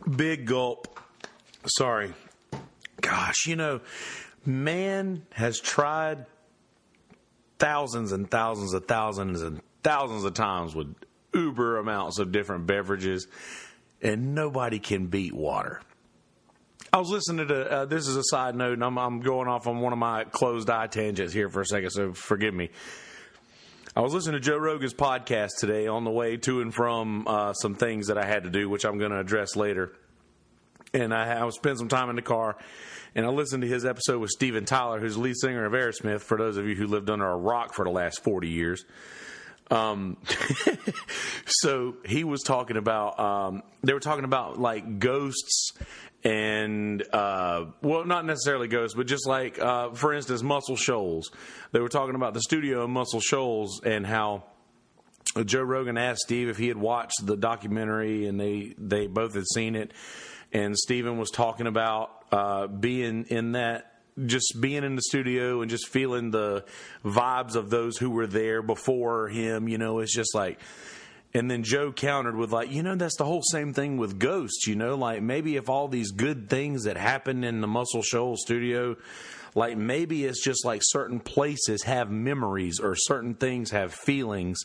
Big 0.09 0.47
gulp. 0.47 0.99
Sorry. 1.67 2.13
Gosh, 3.01 3.47
you 3.47 3.57
know, 3.57 3.81
man 4.45 5.27
has 5.33 5.61
tried 5.61 6.27
thousands 7.59 8.13
and 8.13 8.31
thousands 8.31 8.73
of 8.75 8.87
thousands 8.87 9.43
and 9.43 9.61
thousands 9.83 10.25
of 10.25 10.35
times 10.35 10.75
with 10.75 10.95
uber 11.33 11.79
amounts 11.79 12.19
of 12.19 12.33
different 12.33 12.67
beverages, 12.67 13.27
and 14.03 14.35
nobody 14.35 14.79
can 14.79 15.07
beat 15.07 15.33
water. 15.33 15.81
I 16.93 16.99
was 16.99 17.09
listening 17.09 17.49
to 17.49 17.71
uh, 17.71 17.85
this 17.85 18.09
is 18.09 18.17
a 18.17 18.25
side 18.25 18.57
note, 18.57 18.73
and 18.73 18.85
I'm, 18.85 18.99
I'm 18.99 19.21
going 19.21 19.49
off 19.49 19.67
on 19.67 19.81
one 19.81 19.93
of 19.93 19.99
my 19.99 20.25
closed 20.25 20.69
eye 20.71 20.89
tangents 20.89 21.33
here 21.33 21.49
for 21.49 21.61
a 21.61 21.67
second, 21.67 21.91
so 21.91 22.13
forgive 22.13 22.53
me. 22.53 22.71
I 23.97 24.03
was 24.03 24.15
listening 24.15 24.35
to 24.35 24.41
Joe 24.41 24.57
Rogan's 24.57 24.95
podcast 24.95 25.59
today 25.59 25.89
on 25.89 26.05
the 26.05 26.13
way 26.13 26.37
to 26.37 26.61
and 26.61 26.73
from 26.73 27.27
uh, 27.27 27.53
some 27.55 27.75
things 27.75 28.07
that 28.07 28.17
I 28.19 28.25
had 28.25 28.45
to 28.45 28.51
do, 28.51 28.69
which 28.69 28.85
I'm 28.85 28.99
going 28.99 29.11
to 29.11 29.19
address 29.19 29.57
later. 29.57 29.93
And 30.95 31.13
I, 31.13 31.45
I 31.45 31.51
spent 31.51 31.79
some 31.79 31.89
time 31.89 32.09
in 32.09 32.15
the 32.15 32.23
car, 32.23 32.57
and 33.17 33.27
I 33.27 33.31
listened 33.31 33.63
to 33.63 33.69
his 33.69 33.85
episode 33.85 34.21
with 34.21 34.31
Steven 34.31 34.65
Tyler, 34.65 35.01
who's 35.01 35.17
the 35.17 35.21
lead 35.21 35.37
singer 35.37 35.65
of 35.65 35.73
Aerosmith. 35.73 36.21
For 36.21 36.39
those 36.39 36.57
of 36.57 36.69
you 36.69 36.77
who 36.77 36.87
lived 36.87 37.11
under 37.11 37.29
a 37.29 37.37
rock 37.37 37.75
for 37.75 37.85
the 37.85 37.91
last 37.91 38.23
40 38.23 38.49
years, 38.49 38.85
um, 39.73 40.19
so 41.47 41.97
he 42.07 42.23
was 42.23 42.43
talking 42.43 42.77
about 42.77 43.19
um, 43.19 43.63
they 43.83 43.93
were 43.93 44.01
talking 44.01 44.25
about 44.25 44.61
like 44.61 45.01
ghosts 45.01 45.73
and 46.23 47.03
uh, 47.13 47.67
well, 47.83 48.05
not 48.05 48.27
necessarily 48.27 48.69
ghosts, 48.69 48.95
but 48.95 49.07
just 49.07 49.27
like 49.27 49.59
uh, 49.59 49.91
for 49.91 50.13
instance, 50.13 50.43
Muscle 50.43 50.77
Shoals. 50.77 51.31
They 51.73 51.81
were 51.81 51.89
talking 51.89 52.15
about 52.15 52.35
the 52.35 52.43
studio 52.43 52.87
Muscle 52.87 53.21
Shoals 53.21 53.81
and 53.85 54.07
how. 54.07 54.45
Joe 55.45 55.63
Rogan 55.63 55.97
asked 55.97 56.23
Steve 56.23 56.49
if 56.49 56.57
he 56.59 56.67
had 56.67 56.77
watched 56.77 57.25
the 57.25 57.37
documentary, 57.37 58.27
and 58.27 58.41
they 58.41 58.75
they 58.79 59.07
both 59.07 59.35
had 59.35 59.45
seen 59.47 59.77
it. 59.77 59.93
And 60.53 60.77
Steven 60.77 61.19
was 61.19 61.31
talking 61.31 61.69
about 61.69 62.25
uh, 62.33 62.67
being 62.67 63.27
in 63.29 63.53
that 63.53 63.91
just 64.27 64.57
being 64.61 64.85
in 64.85 64.97
the 64.97 65.03
studio 65.03 65.61
and 65.63 65.71
just 65.71 65.89
feeling 65.89 66.31
the 66.31 66.65
vibes 67.05 67.55
of 67.55 67.71
those 67.71 67.97
who 67.97 68.11
were 68.11 68.27
there 68.27 68.63
before 68.63 69.29
him, 69.29 69.69
you 69.69 69.79
know, 69.79 70.01
it's 70.01 70.15
just 70.15 70.35
like 70.35 70.59
and 71.33 71.51
then 71.51 71.63
Joe 71.63 71.93
countered 71.93 72.37
with 72.37 72.53
like, 72.53 72.73
you 72.73 72.83
know, 72.83 72.97
that's 72.97 73.17
the 73.17 73.25
whole 73.25 73.43
same 73.43 73.73
thing 73.73 73.97
with 73.97 74.19
ghosts, 74.19 74.67
you 74.67 74.75
know, 74.75 74.97
like 74.97 75.23
maybe 75.23 75.57
if 75.57 75.69
all 75.69 75.87
these 75.87 76.11
good 76.11 76.49
things 76.49 76.85
that 76.85 76.97
happened 76.97 77.45
in 77.45 77.61
the 77.61 77.69
Muscle 77.69 78.03
Shoal 78.03 78.37
studio, 78.37 78.97
like 79.55 79.77
maybe 79.77 80.25
it's 80.25 80.43
just 80.43 80.65
like 80.65 80.81
certain 80.83 81.21
places 81.21 81.85
have 81.85 82.11
memories 82.11 82.81
or 82.81 82.97
certain 82.97 83.35
things 83.35 83.71
have 83.71 83.95
feelings 83.95 84.59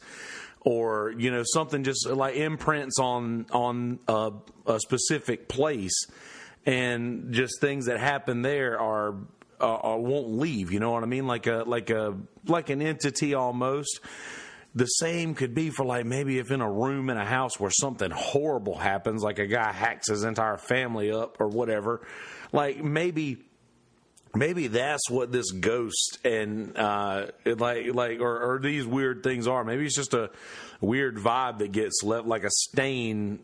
or 0.61 1.13
you 1.15 1.29
know 1.29 1.43
something 1.45 1.83
just 1.83 2.07
like 2.07 2.35
imprints 2.35 2.97
on 2.99 3.45
on 3.51 3.99
a, 4.07 4.31
a 4.65 4.79
specific 4.79 5.47
place. 5.47 6.07
And 6.67 7.31
just 7.31 7.61
things 7.61 7.85
that 7.85 7.99
happen 7.99 8.41
there 8.41 8.79
are 8.79 9.13
uh, 9.61 9.95
won't 9.99 10.29
leave 10.29 10.71
you 10.71 10.79
know 10.79 10.91
what 10.91 11.03
i 11.03 11.05
mean? 11.05 11.27
Like 11.27 11.45
a 11.45 11.63
like 11.65 11.91
a 11.91 12.17
like 12.47 12.71
an 12.71 12.81
entity 12.81 13.35
almost 13.35 13.99
the 14.75 14.85
same 14.85 15.35
could 15.35 15.55
be 15.55 15.69
for 15.69 15.85
like 15.85 16.05
maybe 16.05 16.37
if 16.37 16.51
in 16.51 16.59
a 16.59 16.69
room 16.69 17.09
in 17.09 17.17
a 17.17 17.25
house 17.25 17.57
where 17.57 17.71
something 17.71 18.11
horrible 18.11 18.77
happens, 18.77 19.23
like 19.23 19.39
a 19.39 19.47
guy 19.47 19.71
hacks 19.71 20.09
his 20.09 20.23
entire 20.23 20.57
family 20.57 21.11
up 21.11 21.37
or 21.39 21.47
whatever, 21.47 22.05
like 22.51 22.83
maybe 22.83 23.37
maybe 24.35 24.67
that's 24.67 25.09
what 25.09 25.31
this 25.31 25.51
ghost 25.51 26.19
and 26.25 26.77
uh, 26.77 27.27
like 27.45 27.93
like 27.93 28.19
or, 28.19 28.55
or, 28.55 28.59
these 28.59 28.85
weird 28.85 29.23
things 29.23 29.47
are. 29.47 29.63
Maybe 29.63 29.85
it's 29.85 29.95
just 29.95 30.13
a 30.13 30.29
weird 30.81 31.15
vibe 31.15 31.59
that 31.59 31.71
gets 31.71 32.03
left, 32.03 32.27
like 32.27 32.43
a 32.43 32.51
stain, 32.51 33.39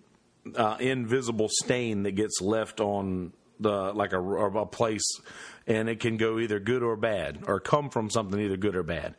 uh, 0.56 0.76
invisible 0.82 1.48
stain 1.50 2.04
that 2.04 2.12
gets 2.12 2.42
left 2.42 2.82
on 2.82 3.32
the 3.58 3.94
like 3.94 4.12
a, 4.12 4.20
a 4.22 4.66
place, 4.66 5.22
and 5.66 5.88
it 5.88 6.02
can 6.02 6.18
go 6.18 6.40
either 6.40 6.60
good 6.60 6.84
or 6.84 6.98
bad, 6.98 7.46
or 7.48 7.62
come 7.62 7.90
from 7.90 8.10
something 8.10 8.38
either 8.38 8.58
good 8.58 8.76
or 8.76 8.84
bad. 8.84 9.16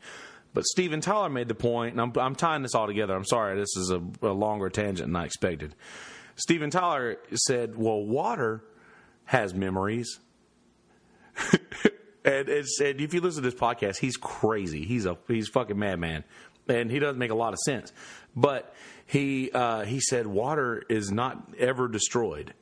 But 0.53 0.65
Steven 0.65 1.01
Tyler 1.01 1.29
made 1.29 1.47
the 1.47 1.55
point, 1.55 1.93
and 1.93 2.01
I'm, 2.01 2.13
I'm 2.17 2.35
tying 2.35 2.61
this 2.61 2.75
all 2.75 2.87
together. 2.87 3.15
I'm 3.15 3.25
sorry, 3.25 3.59
this 3.59 3.75
is 3.75 3.91
a, 3.91 4.01
a 4.21 4.33
longer 4.33 4.69
tangent 4.69 5.09
than 5.09 5.15
I 5.15 5.25
expected. 5.25 5.75
Steven 6.35 6.69
Tyler 6.69 7.17
said, 7.33 7.77
"Well, 7.77 8.03
water 8.05 8.63
has 9.25 9.53
memories." 9.53 10.19
and, 12.25 12.49
and 12.49 12.67
said, 12.67 13.01
if 13.01 13.13
you 13.13 13.21
listen 13.21 13.43
to 13.43 13.49
this 13.49 13.59
podcast, 13.59 13.97
he's 13.97 14.17
crazy. 14.17 14.85
He's 14.85 15.05
a 15.05 15.17
he's 15.27 15.47
fucking 15.49 15.77
madman, 15.77 16.23
and 16.67 16.91
he 16.91 16.99
doesn't 16.99 17.17
make 17.17 17.31
a 17.31 17.35
lot 17.35 17.53
of 17.53 17.59
sense. 17.59 17.91
But 18.35 18.73
he 19.05 19.51
uh, 19.51 19.85
he 19.85 19.99
said 19.99 20.27
water 20.27 20.83
is 20.89 21.11
not 21.11 21.53
ever 21.57 21.87
destroyed 21.87 22.53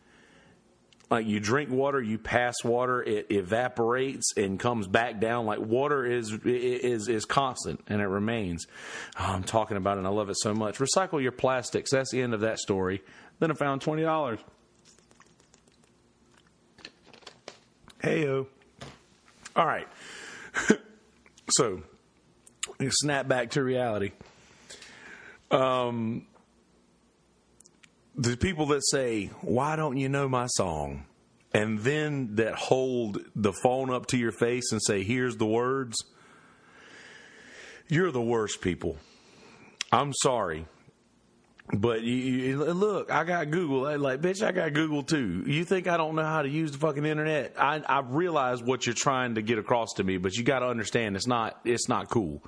like 1.12 1.28
you 1.28 1.42
drink 1.42 1.70
water, 1.70 2.02
you 2.02 2.18
pass 2.18 2.56
water, 2.64 3.04
it 3.04 3.28
evaporates 3.30 4.34
and 4.38 4.58
comes 4.58 4.88
back 4.88 5.20
down. 5.20 5.46
Like 5.46 5.60
water 5.60 6.06
is 6.06 6.32
is 6.46 7.10
is 7.10 7.26
constant 7.26 7.82
and 7.88 8.02
it 8.02 8.08
remains. 8.08 8.66
Oh, 9.20 9.26
I'm 9.26 9.44
talking 9.44 9.76
about 9.76 9.98
it 9.98 10.00
and 10.00 10.08
I 10.08 10.12
love 10.12 10.30
it 10.30 10.38
so 10.40 10.54
much. 10.54 10.80
Recycle 10.80 11.22
your 11.22 11.34
plastics. 11.34 11.92
That's 11.92 12.12
the 12.12 12.22
end 12.22 12.34
of 12.34 12.40
that 12.40 12.60
story. 12.60 13.04
Then 13.40 13.52
I 13.52 13.56
found 13.56 13.82
twenty 13.82 14.04
dollars. 14.04 14.40
Heyo. 18.02 18.48
All 19.54 19.68
right. 19.68 19.88
so, 21.50 21.84
snap 22.90 23.28
back 23.28 23.52
to 23.52 23.64
reality. 23.64 24.12
Um, 25.52 26.26
the 28.16 28.38
people 28.38 28.68
that 28.68 28.82
say, 28.86 29.28
Why 29.42 29.76
don't 29.76 29.98
you 29.98 30.10
know 30.10 30.28
my 30.28 30.48
song? 30.48 31.06
And 31.54 31.80
then 31.80 32.36
that 32.36 32.56
hold 32.56 33.20
the 33.36 33.52
phone 33.52 33.90
up 33.90 34.08
to 34.08 34.18
your 34.18 34.32
face 34.32 34.72
and 34.72 34.82
say, 34.82 35.04
Here's 35.04 35.38
the 35.38 35.46
words. 35.46 35.98
You're 37.88 38.12
the 38.12 38.22
worst 38.22 38.62
people. 38.62 38.98
I'm 39.92 40.14
sorry. 40.14 40.66
But 41.74 42.02
you, 42.02 42.16
you, 42.16 42.58
look, 42.58 43.12
I 43.12 43.24
got 43.24 43.50
Google. 43.50 43.98
Like, 43.98 44.20
bitch, 44.22 44.46
I 44.46 44.52
got 44.52 44.74
Google 44.74 45.04
too. 45.04 45.44
You 45.46 45.64
think 45.64 45.88
I 45.88 45.96
don't 45.96 46.16
know 46.16 46.24
how 46.24 46.42
to 46.42 46.50
use 46.50 46.72
the 46.72 46.78
fucking 46.78 47.06
internet? 47.06 47.54
I, 47.58 47.82
I 47.88 48.00
realize 48.02 48.62
what 48.62 48.86
you're 48.86 48.96
trying 48.96 49.36
to 49.36 49.42
get 49.42 49.58
across 49.58 49.94
to 49.94 50.04
me, 50.04 50.18
but 50.18 50.34
you 50.36 50.44
got 50.44 50.60
to 50.60 50.68
understand 50.68 51.16
it's 51.16 51.28
not 51.28 51.60
it's 51.64 51.88
not 51.88 52.10
cool. 52.10 52.44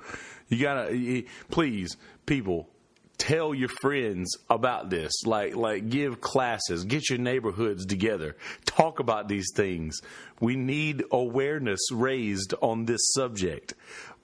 You 0.48 0.60
gotta 0.60 1.24
please, 1.50 1.96
people, 2.26 2.68
tell 3.18 3.54
your 3.54 3.68
friends 3.68 4.36
about 4.50 4.90
this. 4.90 5.12
Like 5.24 5.54
like 5.56 5.88
give 5.88 6.20
classes 6.20 6.84
get 6.84 7.08
your 7.10 7.18
neighborhoods 7.18 7.86
together. 7.86 8.36
Talk 8.64 9.00
about 9.00 9.28
these 9.28 9.50
things. 9.54 10.00
We 10.40 10.56
need 10.56 11.04
awareness 11.10 11.80
raised 11.92 12.54
on 12.60 12.84
this 12.84 13.12
subject. 13.12 13.74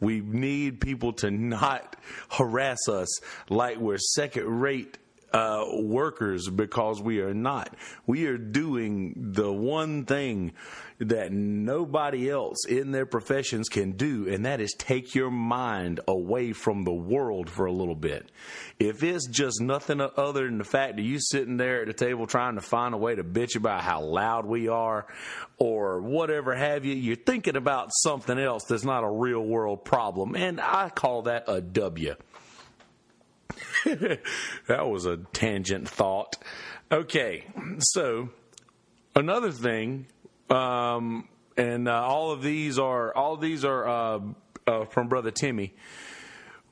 We 0.00 0.20
need 0.20 0.80
people 0.80 1.12
to 1.14 1.30
not 1.30 1.96
harass 2.30 2.88
us 2.88 3.20
like 3.50 3.78
we're 3.78 3.98
second 3.98 4.46
rate 4.46 4.98
uh, 5.32 5.64
workers 5.74 6.48
because 6.48 7.00
we 7.00 7.20
are 7.20 7.34
not. 7.34 7.74
We 8.06 8.26
are 8.26 8.38
doing 8.38 9.14
the 9.16 9.52
one 9.52 10.04
thing 10.04 10.52
that 10.98 11.32
nobody 11.32 12.28
else 12.28 12.66
in 12.66 12.90
their 12.90 13.06
professions 13.06 13.68
can 13.68 13.92
do, 13.92 14.28
and 14.28 14.44
that 14.44 14.60
is 14.60 14.74
take 14.74 15.14
your 15.14 15.30
mind 15.30 16.00
away 16.06 16.52
from 16.52 16.84
the 16.84 16.92
world 16.92 17.48
for 17.48 17.64
a 17.64 17.72
little 17.72 17.94
bit. 17.94 18.30
If 18.78 19.02
it's 19.02 19.26
just 19.26 19.60
nothing 19.60 20.00
other 20.00 20.44
than 20.44 20.58
the 20.58 20.64
fact 20.64 20.96
that 20.96 21.02
you 21.02 21.18
sitting 21.18 21.56
there 21.56 21.82
at 21.82 21.86
the 21.86 21.94
table 21.94 22.26
trying 22.26 22.56
to 22.56 22.60
find 22.60 22.94
a 22.94 22.98
way 22.98 23.14
to 23.14 23.24
bitch 23.24 23.56
about 23.56 23.82
how 23.82 24.02
loud 24.02 24.44
we 24.44 24.68
are 24.68 25.06
or 25.56 26.00
whatever 26.02 26.54
have 26.54 26.84
you, 26.84 26.94
you're 26.94 27.16
thinking 27.16 27.56
about 27.56 27.88
something 27.92 28.38
else 28.38 28.64
that's 28.64 28.84
not 28.84 29.02
a 29.02 29.10
real 29.10 29.40
world 29.40 29.84
problem, 29.84 30.36
and 30.36 30.60
I 30.60 30.90
call 30.90 31.22
that 31.22 31.44
a 31.48 31.62
W. 31.62 32.14
that 34.66 34.88
was 34.88 35.06
a 35.06 35.16
tangent 35.32 35.88
thought. 35.88 36.36
Okay, 36.90 37.46
so 37.78 38.30
another 39.14 39.52
thing, 39.52 40.06
um, 40.48 41.28
and 41.56 41.88
uh, 41.88 42.02
all 42.02 42.32
of 42.32 42.42
these 42.42 42.78
are 42.78 43.14
all 43.14 43.36
these 43.36 43.64
are 43.64 43.88
uh, 43.88 44.20
uh, 44.66 44.84
from 44.86 45.08
Brother 45.08 45.30
Timmy. 45.30 45.74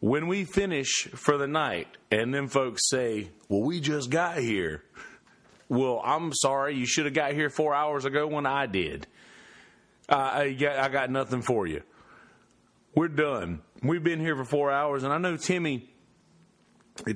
When 0.01 0.29
we 0.29 0.45
finish 0.45 1.09
for 1.15 1.37
the 1.39 1.49
night, 1.49 1.89
and 2.11 2.33
then 2.33 2.49
folks 2.49 2.89
say, 2.89 3.31
"Well, 3.49 3.63
we 3.63 3.81
just 3.81 4.11
got 4.11 4.39
here." 4.39 4.83
Well, 5.71 6.01
I'm 6.03 6.33
sorry, 6.33 6.77
you 6.77 6.87
should 6.87 7.05
have 7.05 7.15
got 7.15 7.33
here 7.33 7.51
four 7.51 7.75
hours 7.75 8.07
ago 8.07 8.27
when 8.27 8.47
I 8.47 8.65
did. 8.65 9.07
I, 10.09 10.53
got, 10.53 10.79
I 10.79 10.89
got 10.89 11.11
nothing 11.11 11.43
for 11.43 11.67
you 11.67 11.83
we're 12.99 13.07
done. 13.07 13.63
We've 13.81 14.03
been 14.03 14.19
here 14.19 14.35
for 14.35 14.45
four 14.45 14.73
hours, 14.73 15.05
and 15.05 15.13
I 15.13 15.19
know 15.19 15.37
Timmy. 15.37 15.89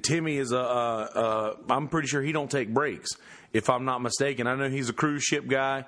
Timmy 0.02 0.38
is 0.38 0.52
a. 0.52 1.56
I'm 1.68 1.88
pretty 1.88 2.08
sure 2.08 2.22
he 2.22 2.32
don't 2.32 2.50
take 2.50 2.72
breaks, 2.72 3.10
if 3.52 3.68
I'm 3.70 3.84
not 3.84 4.02
mistaken. 4.02 4.46
I 4.46 4.54
know 4.54 4.68
he's 4.68 4.88
a 4.88 4.92
cruise 4.92 5.22
ship 5.22 5.46
guy, 5.46 5.84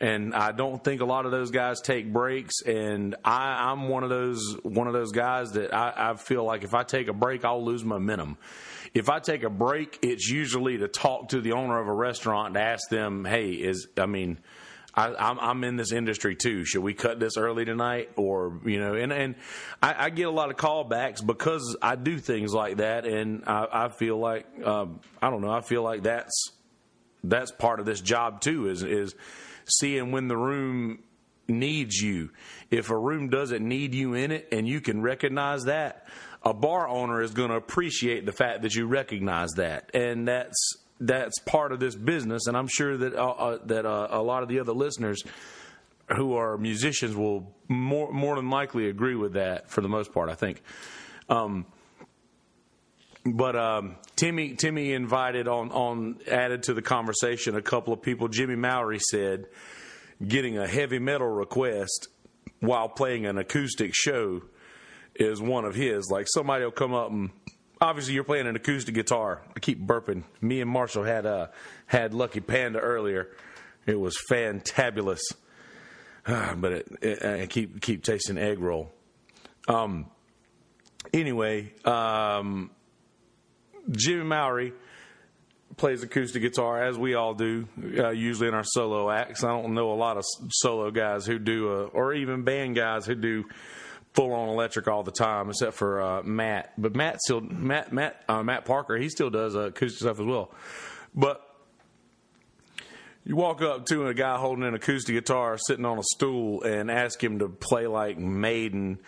and 0.00 0.34
I 0.34 0.52
don't 0.52 0.82
think 0.82 1.00
a 1.00 1.04
lot 1.04 1.26
of 1.26 1.32
those 1.32 1.50
guys 1.50 1.80
take 1.80 2.12
breaks. 2.12 2.62
And 2.62 3.16
I, 3.24 3.70
I'm 3.70 3.88
one 3.88 4.04
of 4.04 4.10
those 4.10 4.56
one 4.62 4.86
of 4.86 4.92
those 4.92 5.12
guys 5.12 5.52
that 5.52 5.74
I, 5.74 6.10
I 6.10 6.16
feel 6.16 6.44
like 6.44 6.64
if 6.64 6.74
I 6.74 6.82
take 6.82 7.08
a 7.08 7.12
break, 7.12 7.44
I'll 7.44 7.64
lose 7.64 7.84
momentum. 7.84 8.38
If 8.94 9.08
I 9.08 9.18
take 9.18 9.42
a 9.42 9.50
break, 9.50 9.98
it's 10.02 10.28
usually 10.28 10.78
to 10.78 10.88
talk 10.88 11.28
to 11.30 11.40
the 11.40 11.52
owner 11.52 11.78
of 11.80 11.88
a 11.88 11.92
restaurant 11.92 12.54
to 12.54 12.60
ask 12.60 12.88
them, 12.88 13.24
"Hey, 13.24 13.52
is 13.52 13.88
I 13.96 14.06
mean." 14.06 14.38
I, 14.98 15.30
am 15.30 15.38
I'm 15.38 15.64
in 15.64 15.76
this 15.76 15.92
industry 15.92 16.34
too. 16.34 16.64
Should 16.64 16.82
we 16.82 16.92
cut 16.92 17.20
this 17.20 17.36
early 17.36 17.64
tonight, 17.64 18.10
or 18.16 18.60
you 18.64 18.80
know? 18.80 18.94
And 18.94 19.12
and 19.12 19.36
I, 19.80 20.06
I 20.06 20.10
get 20.10 20.26
a 20.26 20.30
lot 20.30 20.50
of 20.50 20.56
callbacks 20.56 21.24
because 21.24 21.76
I 21.80 21.94
do 21.94 22.18
things 22.18 22.52
like 22.52 22.78
that, 22.78 23.06
and 23.06 23.44
I, 23.46 23.66
I 23.72 23.88
feel 23.90 24.18
like 24.18 24.46
um, 24.64 25.00
I 25.22 25.30
don't 25.30 25.40
know. 25.40 25.52
I 25.52 25.60
feel 25.60 25.84
like 25.84 26.02
that's 26.02 26.52
that's 27.22 27.52
part 27.52 27.78
of 27.78 27.86
this 27.86 28.00
job 28.00 28.40
too. 28.40 28.68
Is 28.68 28.82
is 28.82 29.14
seeing 29.66 30.10
when 30.10 30.26
the 30.26 30.36
room 30.36 30.98
needs 31.46 31.94
you. 31.94 32.30
If 32.70 32.90
a 32.90 32.98
room 32.98 33.28
doesn't 33.28 33.66
need 33.66 33.94
you 33.94 34.14
in 34.14 34.32
it, 34.32 34.48
and 34.50 34.66
you 34.66 34.80
can 34.80 35.00
recognize 35.00 35.64
that, 35.64 36.08
a 36.42 36.52
bar 36.52 36.88
owner 36.88 37.22
is 37.22 37.30
going 37.30 37.50
to 37.50 37.56
appreciate 37.56 38.26
the 38.26 38.32
fact 38.32 38.62
that 38.62 38.74
you 38.74 38.86
recognize 38.86 39.50
that, 39.52 39.90
and 39.94 40.26
that's 40.26 40.76
that's 41.00 41.38
part 41.40 41.72
of 41.72 41.80
this 41.80 41.94
business, 41.94 42.46
and 42.46 42.56
I'm 42.56 42.68
sure 42.68 42.96
that 42.96 43.14
uh, 43.14 43.30
uh, 43.30 43.58
that 43.66 43.86
uh, 43.86 44.08
a 44.10 44.22
lot 44.22 44.42
of 44.42 44.48
the 44.48 44.60
other 44.60 44.72
listeners 44.72 45.22
who 46.16 46.34
are 46.34 46.56
musicians 46.56 47.14
will 47.14 47.54
more 47.68 48.12
more 48.12 48.36
than 48.36 48.50
likely 48.50 48.88
agree 48.88 49.14
with 49.14 49.34
that 49.34 49.70
for 49.70 49.80
the 49.80 49.88
most 49.88 50.12
part. 50.12 50.28
I 50.28 50.34
think. 50.34 50.62
Um, 51.28 51.66
but 53.24 53.56
um, 53.56 53.96
Timmy 54.16 54.54
Timmy 54.54 54.92
invited 54.92 55.48
on 55.48 55.70
on 55.70 56.18
added 56.30 56.64
to 56.64 56.74
the 56.74 56.82
conversation 56.82 57.56
a 57.56 57.62
couple 57.62 57.92
of 57.92 58.02
people. 58.02 58.28
Jimmy 58.28 58.56
Mowry 58.56 58.98
said 58.98 59.46
getting 60.26 60.58
a 60.58 60.66
heavy 60.66 60.98
metal 60.98 61.28
request 61.28 62.08
while 62.60 62.88
playing 62.88 63.26
an 63.26 63.38
acoustic 63.38 63.92
show 63.94 64.42
is 65.14 65.40
one 65.40 65.64
of 65.64 65.74
his. 65.74 66.08
Like 66.10 66.26
somebody 66.28 66.64
will 66.64 66.72
come 66.72 66.94
up 66.94 67.10
and 67.10 67.30
obviously 67.80 68.14
you're 68.14 68.24
playing 68.24 68.46
an 68.46 68.56
acoustic 68.56 68.94
guitar. 68.94 69.42
I 69.56 69.60
keep 69.60 69.80
burping. 69.84 70.24
Me 70.40 70.60
and 70.60 70.70
Marshall 70.70 71.04
had 71.04 71.26
uh, 71.26 71.48
had 71.86 72.14
Lucky 72.14 72.40
Panda 72.40 72.78
earlier. 72.78 73.28
It 73.86 73.98
was 73.98 74.16
fantabulous, 74.30 75.20
but 76.26 76.72
it, 76.72 76.88
it, 77.00 77.24
I 77.24 77.46
keep 77.46 77.80
keep 77.80 78.02
tasting 78.04 78.38
egg 78.38 78.58
roll. 78.58 78.90
Um. 79.66 80.06
Anyway, 81.12 81.72
um, 81.86 82.70
Jimmy 83.90 84.24
Mowry 84.24 84.74
plays 85.76 86.02
acoustic 86.02 86.42
guitar 86.42 86.82
as 86.82 86.98
we 86.98 87.14
all 87.14 87.34
do, 87.34 87.66
uh, 87.96 88.10
usually 88.10 88.48
in 88.48 88.54
our 88.54 88.64
solo 88.64 89.10
acts. 89.10 89.42
I 89.44 89.48
don't 89.48 89.74
know 89.74 89.92
a 89.92 89.94
lot 89.94 90.18
of 90.18 90.24
solo 90.50 90.90
guys 90.90 91.24
who 91.24 91.38
do, 91.38 91.72
uh, 91.72 91.84
or 91.84 92.12
even 92.12 92.42
band 92.42 92.76
guys 92.76 93.06
who 93.06 93.14
do 93.14 93.44
full 94.18 94.32
on 94.32 94.48
electric 94.48 94.88
all 94.88 95.04
the 95.04 95.12
time, 95.12 95.48
except 95.48 95.74
for 95.74 96.02
uh, 96.02 96.22
Matt. 96.24 96.72
But 96.76 96.96
Matt 96.96 97.20
still 97.20 97.40
Matt 97.40 97.92
Matt 97.92 98.20
uh, 98.28 98.42
Matt 98.42 98.64
Parker 98.64 98.96
he 98.96 99.08
still 99.08 99.30
does 99.30 99.54
uh, 99.54 99.68
acoustic 99.68 100.00
stuff 100.00 100.18
as 100.18 100.26
well. 100.26 100.50
But 101.14 101.40
you 103.24 103.36
walk 103.36 103.62
up 103.62 103.86
to 103.86 104.08
a 104.08 104.14
guy 104.14 104.36
holding 104.36 104.64
an 104.64 104.74
acoustic 104.74 105.14
guitar 105.14 105.56
sitting 105.58 105.84
on 105.84 105.98
a 105.98 106.02
stool 106.02 106.62
and 106.62 106.90
ask 106.90 107.22
him 107.22 107.38
to 107.38 107.48
play 107.48 107.86
like 107.86 108.18
Maiden 108.18 108.98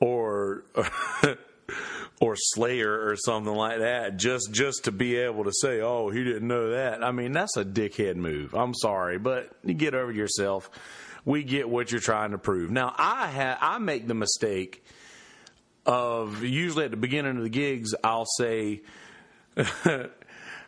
or 0.00 0.64
or 2.20 2.34
Slayer 2.36 3.08
or 3.08 3.16
something 3.16 3.54
like 3.54 3.78
that 3.78 4.18
just 4.18 4.52
just 4.52 4.84
to 4.84 4.92
be 4.92 5.16
able 5.16 5.44
to 5.44 5.52
say, 5.62 5.80
"Oh, 5.80 6.10
he 6.10 6.24
didn't 6.24 6.46
know 6.46 6.72
that." 6.72 7.02
I 7.02 7.10
mean, 7.12 7.32
that's 7.32 7.56
a 7.56 7.64
dickhead 7.64 8.16
move. 8.16 8.54
I'm 8.54 8.74
sorry, 8.74 9.18
but 9.18 9.50
you 9.64 9.72
get 9.72 9.94
over 9.94 10.12
yourself 10.12 10.70
we 11.28 11.44
get 11.44 11.68
what 11.68 11.92
you're 11.92 12.00
trying 12.00 12.30
to 12.30 12.38
prove. 12.38 12.70
Now, 12.70 12.94
I 12.96 13.30
ha- 13.30 13.58
I 13.60 13.76
make 13.76 14.08
the 14.08 14.14
mistake 14.14 14.82
of 15.84 16.42
usually 16.42 16.86
at 16.86 16.90
the 16.90 16.96
beginning 16.96 17.36
of 17.36 17.42
the 17.42 17.50
gigs, 17.50 17.94
I'll 18.02 18.24
say, 18.24 18.80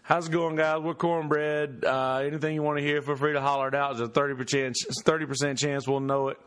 "How's 0.03 0.29
it 0.29 0.31
going, 0.31 0.57
guys? 0.57 0.83
We're 0.83 0.93
cornbread. 0.93 1.83
Uh, 1.83 2.17
anything 2.19 2.55
you 2.55 2.63
want 2.63 2.77
to 2.77 2.85
hear, 2.85 3.01
feel 3.01 3.17
free 3.17 3.33
to 3.33 3.41
holler 3.41 3.69
it 3.69 3.75
out. 3.75 3.97
There's 3.97 4.11
a 4.11 4.13
thirty 4.13 4.35
percent 4.35 4.77
thirty 5.03 5.25
percent 5.25 5.59
chance 5.59 5.89
we'll 5.89 6.01
know 6.01 6.29
it. 6.29 6.39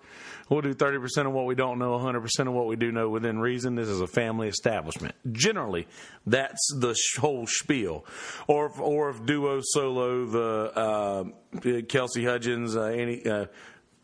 We'll 0.47 0.62
do 0.62 0.73
thirty 0.73 0.99
percent 0.99 1.28
of 1.28 1.34
what 1.34 1.47
we 1.47 1.56
don't 1.56 1.80
know, 1.80 1.97
hundred 1.97 2.21
percent 2.21 2.47
of 2.47 2.54
what 2.54 2.67
we 2.67 2.76
do 2.76 2.91
know 2.91 3.10
within 3.10 3.39
reason. 3.39 3.73
This 3.73 3.88
is 3.88 3.99
a 3.99 4.06
family 4.06 4.47
establishment. 4.47 5.15
Generally, 5.32 5.88
that's 6.28 6.62
the 6.78 6.95
whole 7.19 7.47
spiel. 7.47 8.06
Or 8.45 8.67
if, 8.67 8.80
or 8.80 9.10
if 9.10 9.26
duo 9.26 9.62
solo, 9.63 10.26
the 10.28 11.32
uh, 11.65 11.82
Kelsey 11.88 12.23
Hudgens, 12.26 12.76
uh, 12.76 12.84
any 12.84 13.26
uh, 13.26 13.45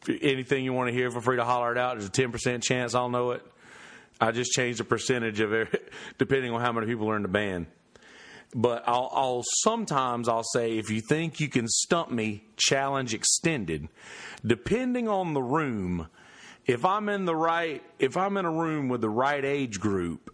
anything 0.07 0.63
you 0.63 0.73
want 0.73 0.89
to 0.89 0.93
hear, 0.93 1.09
feel 1.11 1.21
free 1.21 1.37
to 1.37 1.45
holler 1.45 1.71
it 1.71 1.77
out. 1.77 1.97
There's 1.97 2.07
a 2.07 2.11
10% 2.11 2.63
chance 2.63 2.95
I'll 2.95 3.09
know 3.09 3.31
it. 3.31 3.45
I 4.21 4.31
just 4.31 4.51
changed 4.51 4.79
the 4.79 4.83
percentage 4.83 5.39
of 5.39 5.53
it 5.53 5.93
depending 6.17 6.51
on 6.51 6.61
how 6.61 6.71
many 6.71 6.87
people 6.87 7.09
are 7.09 7.15
in 7.15 7.21
the 7.21 7.29
band. 7.29 7.67
But 8.53 8.83
I'll, 8.87 9.09
I'll 9.13 9.43
sometimes 9.61 10.27
I'll 10.27 10.43
say 10.43 10.77
if 10.77 10.89
you 10.89 11.01
think 11.01 11.39
you 11.39 11.49
can 11.49 11.67
stump 11.67 12.11
me, 12.11 12.43
challenge 12.57 13.13
extended. 13.13 13.89
Depending 14.45 15.07
on 15.07 15.33
the 15.33 15.43
room, 15.43 16.07
if 16.65 16.83
I'm 16.83 17.09
in 17.09 17.25
the 17.25 17.35
right, 17.35 17.83
if 17.99 18.17
I'm 18.17 18.37
in 18.37 18.45
a 18.45 18.51
room 18.51 18.89
with 18.89 19.01
the 19.01 19.09
right 19.09 19.45
age 19.45 19.79
group, 19.79 20.33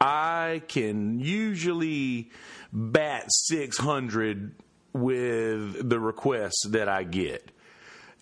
I 0.00 0.62
can 0.68 1.20
usually 1.20 2.30
bat 2.72 3.26
600 3.28 4.54
with 4.94 5.88
the 5.88 6.00
requests 6.00 6.66
that 6.70 6.88
I 6.88 7.04
get 7.04 7.50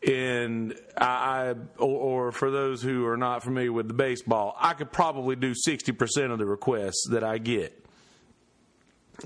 and 0.06 0.74
I, 0.96 1.54
or, 1.78 2.26
or, 2.28 2.32
for 2.32 2.50
those 2.50 2.82
who 2.82 3.06
are 3.06 3.18
not 3.18 3.42
familiar 3.42 3.72
with 3.72 3.86
the 3.86 3.94
baseball, 3.94 4.56
I 4.58 4.72
could 4.72 4.90
probably 4.90 5.36
do 5.36 5.52
60% 5.52 6.32
of 6.32 6.38
the 6.38 6.46
requests 6.46 7.08
that 7.10 7.22
I 7.22 7.38
get. 7.38 7.76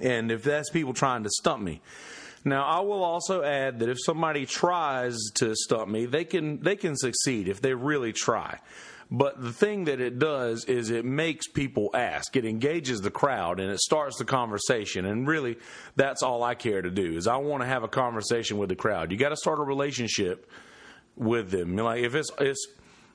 And 0.02 0.32
if 0.32 0.42
that's 0.42 0.70
people 0.70 0.92
trying 0.92 1.22
to 1.22 1.30
stump 1.30 1.62
me. 1.62 1.80
Now, 2.44 2.64
I 2.66 2.80
will 2.80 3.02
also 3.02 3.42
add 3.42 3.78
that 3.78 3.88
if 3.88 3.98
somebody 4.04 4.46
tries 4.46 5.16
to 5.36 5.54
stump 5.54 5.88
me, 5.88 6.06
they 6.06 6.24
can 6.24 6.60
they 6.60 6.76
can 6.76 6.94
succeed 6.94 7.48
if 7.48 7.62
they 7.62 7.72
really 7.72 8.12
try. 8.12 8.58
But 9.16 9.40
the 9.40 9.52
thing 9.52 9.84
that 9.84 10.00
it 10.00 10.18
does 10.18 10.64
is 10.64 10.90
it 10.90 11.04
makes 11.04 11.46
people 11.46 11.88
ask. 11.94 12.34
It 12.34 12.44
engages 12.44 13.00
the 13.00 13.12
crowd 13.12 13.60
and 13.60 13.70
it 13.70 13.78
starts 13.78 14.18
the 14.18 14.24
conversation. 14.24 15.04
And 15.04 15.24
really, 15.24 15.56
that's 15.94 16.24
all 16.24 16.42
I 16.42 16.56
care 16.56 16.82
to 16.82 16.90
do 16.90 17.16
is 17.16 17.28
I 17.28 17.36
want 17.36 17.62
to 17.62 17.68
have 17.68 17.84
a 17.84 17.88
conversation 17.88 18.58
with 18.58 18.70
the 18.70 18.74
crowd. 18.74 19.12
You 19.12 19.16
got 19.16 19.28
to 19.28 19.36
start 19.36 19.60
a 19.60 19.62
relationship 19.62 20.50
with 21.14 21.52
them. 21.52 21.76
Like 21.76 22.02
if 22.02 22.16
it's 22.16 22.28
it's 22.40 22.66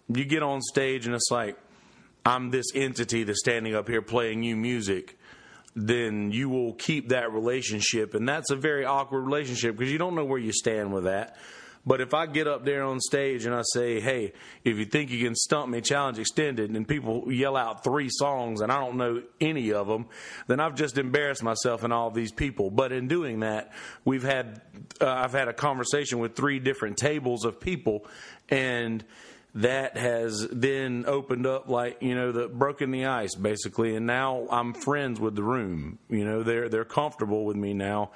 you 0.08 0.24
get 0.24 0.42
on 0.42 0.62
stage 0.62 1.06
and 1.06 1.14
it's 1.14 1.32
like 1.32 1.58
I'm 2.26 2.50
this 2.50 2.68
entity 2.74 3.24
that's 3.24 3.42
standing 3.42 3.76
up 3.76 3.90
here 3.90 4.02
playing 4.02 4.44
you 4.44 4.56
music, 4.56 5.18
then 5.76 6.32
you 6.32 6.48
will 6.48 6.76
keep 6.76 7.10
that 7.10 7.34
relationship, 7.34 8.14
and 8.14 8.28
that's 8.28 8.52
a 8.52 8.56
very 8.56 8.86
awkward 8.86 9.22
relationship 9.22 9.76
because 9.76 9.92
you 9.92 9.98
don't 9.98 10.16
know 10.16 10.26
where 10.26 10.40
you 10.40 10.54
stand 10.54 10.94
with 10.94 11.04
that. 11.04 11.36
But 11.86 12.02
if 12.02 12.14
I 12.14 12.26
get 12.26 12.48
up 12.48 12.66
there 12.66 12.84
on 12.84 13.00
stage 13.00 13.46
and 13.46 13.56
I 13.56 13.62
say, 13.74 14.00
hey, 14.00 14.34
if 14.64 14.78
you 14.78 14.86
think 14.86 15.12
you 15.12 15.24
can 15.26 15.36
stump 15.36 15.70
me, 15.70 15.82
challenge 15.82 16.20
extended, 16.20 16.70
and 16.70 16.88
people 16.88 17.32
yell 17.32 17.56
out 17.56 17.84
three 17.84 18.10
songs 18.12 18.62
and 18.62 18.72
I 18.72 18.80
don't 18.80 18.98
know 18.98 19.24
any 19.40 19.74
of 19.74 19.88
them, 19.88 20.08
then 20.48 20.60
I've 20.60 20.76
just 20.76 20.98
embarrassed 20.98 21.42
myself 21.42 21.84
and 21.84 21.94
all 21.94 22.12
these 22.12 22.32
people. 22.32 22.70
But 22.70 22.92
in 22.92 23.08
doing 23.08 23.40
that, 23.40 23.72
we've 24.06 24.24
had, 24.24 24.62
uh, 25.00 25.08
I've 25.10 25.34
had 25.34 25.48
a 25.48 25.54
conversation 25.54 26.20
with 26.20 26.36
three 26.36 26.60
different 26.60 26.98
tables 26.98 27.46
of 27.46 27.60
people 27.60 28.06
and 28.50 29.04
that 29.56 29.98
has 29.98 30.48
then 30.52 31.06
opened 31.08 31.48
up 31.48 31.70
like 31.70 32.02
you 32.02 32.16
know 32.16 32.32
the 32.32 32.48
broken 32.48 32.92
the 32.92 33.06
ice 33.06 33.36
basically. 33.36 33.96
And 33.96 34.06
now 34.06 34.48
I'm 34.50 34.74
friends 34.74 35.20
with 35.20 35.36
the 35.36 35.44
room. 35.44 36.00
You 36.10 36.26
know 36.26 36.44
they're 36.44 36.70
they're 36.70 36.86
comfortable 36.86 37.46
with 37.46 37.58
me 37.58 37.74
now. 37.74 38.12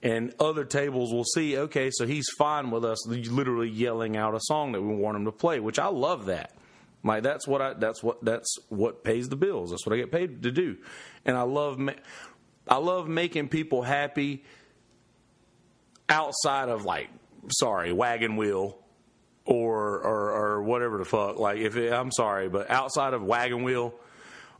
And 0.00 0.32
other 0.38 0.64
tables 0.64 1.12
will 1.12 1.24
see, 1.24 1.58
okay, 1.58 1.90
so 1.90 2.06
he's 2.06 2.28
fine 2.38 2.70
with 2.70 2.84
us 2.84 3.04
literally 3.08 3.68
yelling 3.68 4.16
out 4.16 4.32
a 4.36 4.38
song 4.42 4.70
that 4.72 4.80
we 4.80 4.94
want 4.94 5.16
him 5.16 5.24
to 5.24 5.32
play, 5.32 5.58
which 5.58 5.80
I 5.80 5.88
love 5.88 6.26
that. 6.26 6.52
Like 7.02 7.22
that's 7.22 7.46
what 7.46 7.60
I 7.62 7.72
that's 7.74 8.02
what 8.02 8.24
that's 8.24 8.56
what 8.68 9.04
pays 9.04 9.28
the 9.28 9.36
bills. 9.36 9.70
That's 9.70 9.86
what 9.86 9.94
I 9.94 9.96
get 9.96 10.12
paid 10.12 10.42
to 10.42 10.50
do, 10.50 10.76
and 11.24 11.36
I 11.36 11.42
love 11.42 11.80
I 12.66 12.76
love 12.76 13.08
making 13.08 13.48
people 13.48 13.82
happy 13.82 14.44
outside 16.08 16.68
of 16.68 16.84
like 16.84 17.08
sorry 17.50 17.92
wagon 17.92 18.36
wheel 18.36 18.78
or 19.48 20.00
or, 20.00 20.30
or 20.30 20.62
whatever 20.62 20.98
the 20.98 21.04
fuck. 21.04 21.38
Like 21.38 21.58
if 21.58 21.76
it, 21.76 21.92
I'm 21.92 22.12
sorry, 22.12 22.48
but 22.48 22.70
outside 22.70 23.14
of 23.14 23.22
wagon 23.22 23.62
wheel 23.62 23.94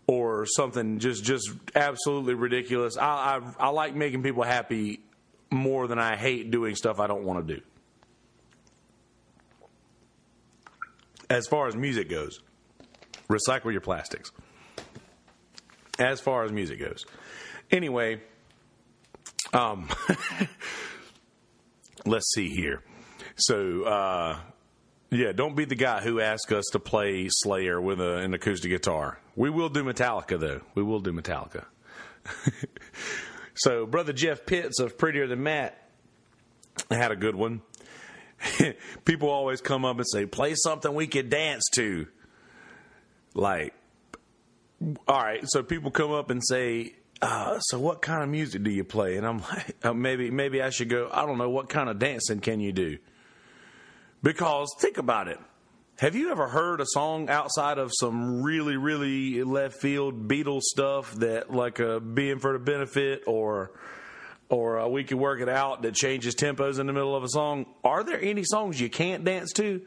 or 0.07 0.47
something 0.47 0.99
just 0.99 1.25
just 1.25 1.51
absolutely 1.75 2.35
ridiculous. 2.35 2.97
I, 2.97 3.41
I 3.59 3.67
I 3.67 3.69
like 3.69 3.95
making 3.95 4.23
people 4.23 4.43
happy 4.43 5.01
more 5.51 5.87
than 5.87 5.99
I 5.99 6.17
hate 6.17 6.51
doing 6.51 6.75
stuff 6.75 7.01
I 7.01 7.07
don't 7.07 7.25
want 7.25 7.47
to 7.47 7.55
do. 7.57 7.63
As 11.31 11.47
far 11.47 11.69
as 11.69 11.77
music 11.77 12.09
goes, 12.09 12.41
Recycle 13.29 13.71
your 13.71 13.83
plastics. 13.83 14.33
As 15.99 16.21
far 16.21 16.45
as 16.45 16.53
music 16.53 16.79
goes. 16.81 17.05
Anyway, 17.71 18.23
um, 19.53 19.89
let's 22.07 22.33
see 22.33 22.49
here. 22.49 22.83
So, 23.37 23.83
uh, 23.83 24.39
yeah, 25.11 25.33
don't 25.33 25.57
be 25.57 25.65
the 25.65 25.75
guy 25.75 26.01
who 26.01 26.21
asks 26.21 26.53
us 26.53 26.65
to 26.73 26.79
play 26.79 27.29
Slayer 27.31 27.81
with 27.81 28.01
a, 28.01 28.19
an 28.19 28.35
acoustic 28.35 28.71
guitar. 28.71 29.19
We 29.37 29.51
will 29.51 29.69
do 29.69 29.85
Metallica, 29.85 30.39
though. 30.39 30.61
We 30.75 30.83
will 30.83 31.01
do 31.01 31.13
Metallica. 31.13 31.65
so, 33.55 33.87
brother 33.87 34.13
Jeff 34.13 34.45
Pitts 34.45 34.81
of 34.81 34.99
Prettier 34.99 35.27
Than 35.27 35.43
Matt 35.43 35.83
had 36.91 37.11
a 37.11 37.17
good 37.17 37.35
one. 37.35 37.63
People 39.05 39.31
always 39.31 39.61
come 39.61 39.85
up 39.85 39.97
and 39.97 40.07
say, 40.07 40.27
"Play 40.27 40.55
something 40.55 40.93
we 40.95 41.07
can 41.07 41.29
dance 41.29 41.65
to." 41.75 42.07
Like, 43.35 43.75
all 44.81 45.23
right. 45.23 45.43
So 45.47 45.63
people 45.63 45.91
come 45.91 46.13
up 46.13 46.31
and 46.31 46.43
say, 46.45 46.95
uh, 47.21 47.59
"So 47.61 47.79
what 47.81 48.01
kind 48.01 48.23
of 48.23 48.29
music 48.29 48.63
do 48.63 48.71
you 48.71 48.85
play?" 48.85 49.17
And 49.17 49.27
I'm 49.27 49.39
like, 49.51 49.77
uh, 49.85 49.93
maybe 49.93 50.31
maybe 50.31 50.63
I 50.63 50.71
should 50.71 50.89
go. 50.89 51.09
I 51.13 51.27
don't 51.27 51.39
know. 51.39 51.51
What 51.51 51.69
kind 51.69 51.89
of 51.89 51.99
dancing 51.99 52.41
can 52.41 52.61
you 52.61 52.73
do? 52.73 52.99
Because 54.23 54.75
think 54.81 54.99
about 54.99 55.29
it. 55.29 55.39
Have 55.99 56.15
you 56.15 56.31
ever 56.31 56.49
heard 56.49 56.81
a 56.81 56.87
song 56.87 57.29
outside 57.29 57.79
of 57.79 57.91
some 57.93 58.43
really, 58.43 58.77
really 58.77 59.43
left 59.43 59.81
field 59.81 60.29
Beatles 60.29 60.63
stuff 60.63 61.13
that, 61.17 61.53
like 61.53 61.81
a 61.81 61.99
"Being 62.01 62.39
for 62.39 62.53
the 62.53 62.59
Benefit" 62.59 63.25
or 63.27 63.73
or 64.49 64.79
uh, 64.79 64.89
"We 64.89 65.05
Can 65.05 65.19
Work 65.19 65.41
It 65.41 65.49
Out" 65.49 65.83
that 65.83 65.95
changes 65.95 66.35
tempos 66.35 66.79
in 66.79 66.87
the 66.87 66.93
middle 66.93 67.17
of 67.17 67.25
a 67.25 67.29
song? 67.29 67.67
Are 67.83 68.05
there 68.05 68.21
any 68.21 68.45
songs 68.45 68.81
you 68.81 68.89
can't 68.89 69.25
dance 69.25 69.53
to? 69.55 69.83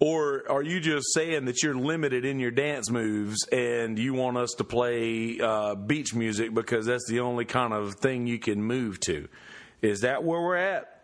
Or 0.00 0.50
are 0.50 0.62
you 0.62 0.80
just 0.80 1.12
saying 1.12 1.44
that 1.44 1.62
you're 1.62 1.74
limited 1.74 2.24
in 2.24 2.40
your 2.40 2.50
dance 2.50 2.90
moves 2.90 3.46
and 3.48 3.98
you 3.98 4.14
want 4.14 4.38
us 4.38 4.54
to 4.56 4.64
play 4.64 5.38
uh, 5.38 5.74
beach 5.74 6.14
music 6.14 6.54
because 6.54 6.86
that's 6.86 7.06
the 7.06 7.20
only 7.20 7.44
kind 7.44 7.74
of 7.74 7.96
thing 7.96 8.26
you 8.26 8.38
can 8.38 8.62
move 8.62 8.98
to? 9.00 9.28
Is 9.82 10.00
that 10.00 10.24
where 10.24 10.40
we're 10.40 10.56
at? 10.56 10.99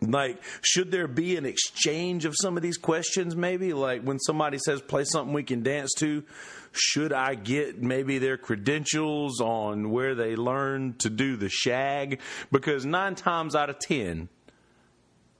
Like, 0.00 0.42
should 0.62 0.90
there 0.90 1.06
be 1.06 1.36
an 1.36 1.44
exchange 1.44 2.24
of 2.24 2.34
some 2.40 2.56
of 2.56 2.62
these 2.62 2.78
questions, 2.78 3.36
maybe? 3.36 3.72
Like, 3.72 4.02
when 4.02 4.18
somebody 4.18 4.58
says, 4.58 4.80
play 4.80 5.04
something 5.04 5.34
we 5.34 5.42
can 5.42 5.62
dance 5.62 5.92
to, 5.98 6.24
should 6.72 7.12
I 7.12 7.34
get 7.34 7.82
maybe 7.82 8.18
their 8.18 8.38
credentials 8.38 9.40
on 9.40 9.90
where 9.90 10.14
they 10.14 10.34
learned 10.34 11.00
to 11.00 11.10
do 11.10 11.36
the 11.36 11.50
shag? 11.50 12.20
Because 12.50 12.86
nine 12.86 13.14
times 13.14 13.54
out 13.54 13.70
of 13.70 13.78
ten, 13.78 14.28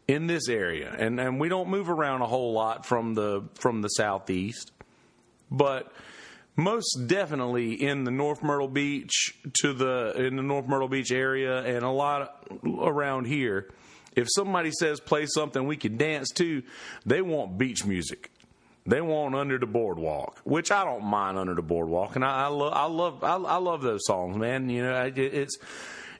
in 0.08 0.26
this 0.26 0.48
area, 0.48 0.94
and, 0.98 1.18
and 1.20 1.40
we 1.40 1.48
don't 1.48 1.68
move 1.68 1.88
around 1.88 2.22
a 2.22 2.26
whole 2.26 2.52
lot 2.52 2.84
from 2.84 3.14
the 3.14 3.44
from 3.54 3.82
the 3.82 3.88
southeast, 3.88 4.72
but 5.50 5.92
most 6.56 7.06
definitely 7.06 7.72
in 7.82 8.04
the 8.04 8.10
North 8.10 8.42
Myrtle 8.42 8.68
Beach 8.68 9.34
to 9.62 9.72
the 9.72 10.12
in 10.16 10.36
the 10.36 10.42
North 10.42 10.66
Myrtle 10.66 10.88
Beach 10.88 11.12
area 11.12 11.62
and 11.62 11.84
a 11.84 11.90
lot 11.90 12.46
around 12.64 13.26
here 13.26 13.70
if 14.16 14.28
somebody 14.30 14.70
says 14.70 15.00
play 15.00 15.26
something 15.26 15.66
we 15.66 15.76
can 15.76 15.96
dance 15.96 16.30
to, 16.36 16.62
they 17.06 17.22
want 17.22 17.58
beach 17.58 17.84
music. 17.84 18.30
They 18.84 19.00
want 19.00 19.34
under 19.36 19.58
the 19.58 19.66
boardwalk, 19.66 20.40
which 20.44 20.72
I 20.72 20.84
don't 20.84 21.04
mind 21.04 21.38
under 21.38 21.54
the 21.54 21.62
boardwalk, 21.62 22.16
and 22.16 22.24
I, 22.24 22.44
I 22.44 22.46
love, 22.48 22.72
I 22.72 22.86
love, 22.86 23.22
I, 23.22 23.36
I, 23.36 23.56
love 23.58 23.80
those 23.82 24.04
songs, 24.04 24.36
man. 24.36 24.68
You 24.68 24.82
know, 24.82 25.02
it, 25.04 25.16
it's 25.16 25.56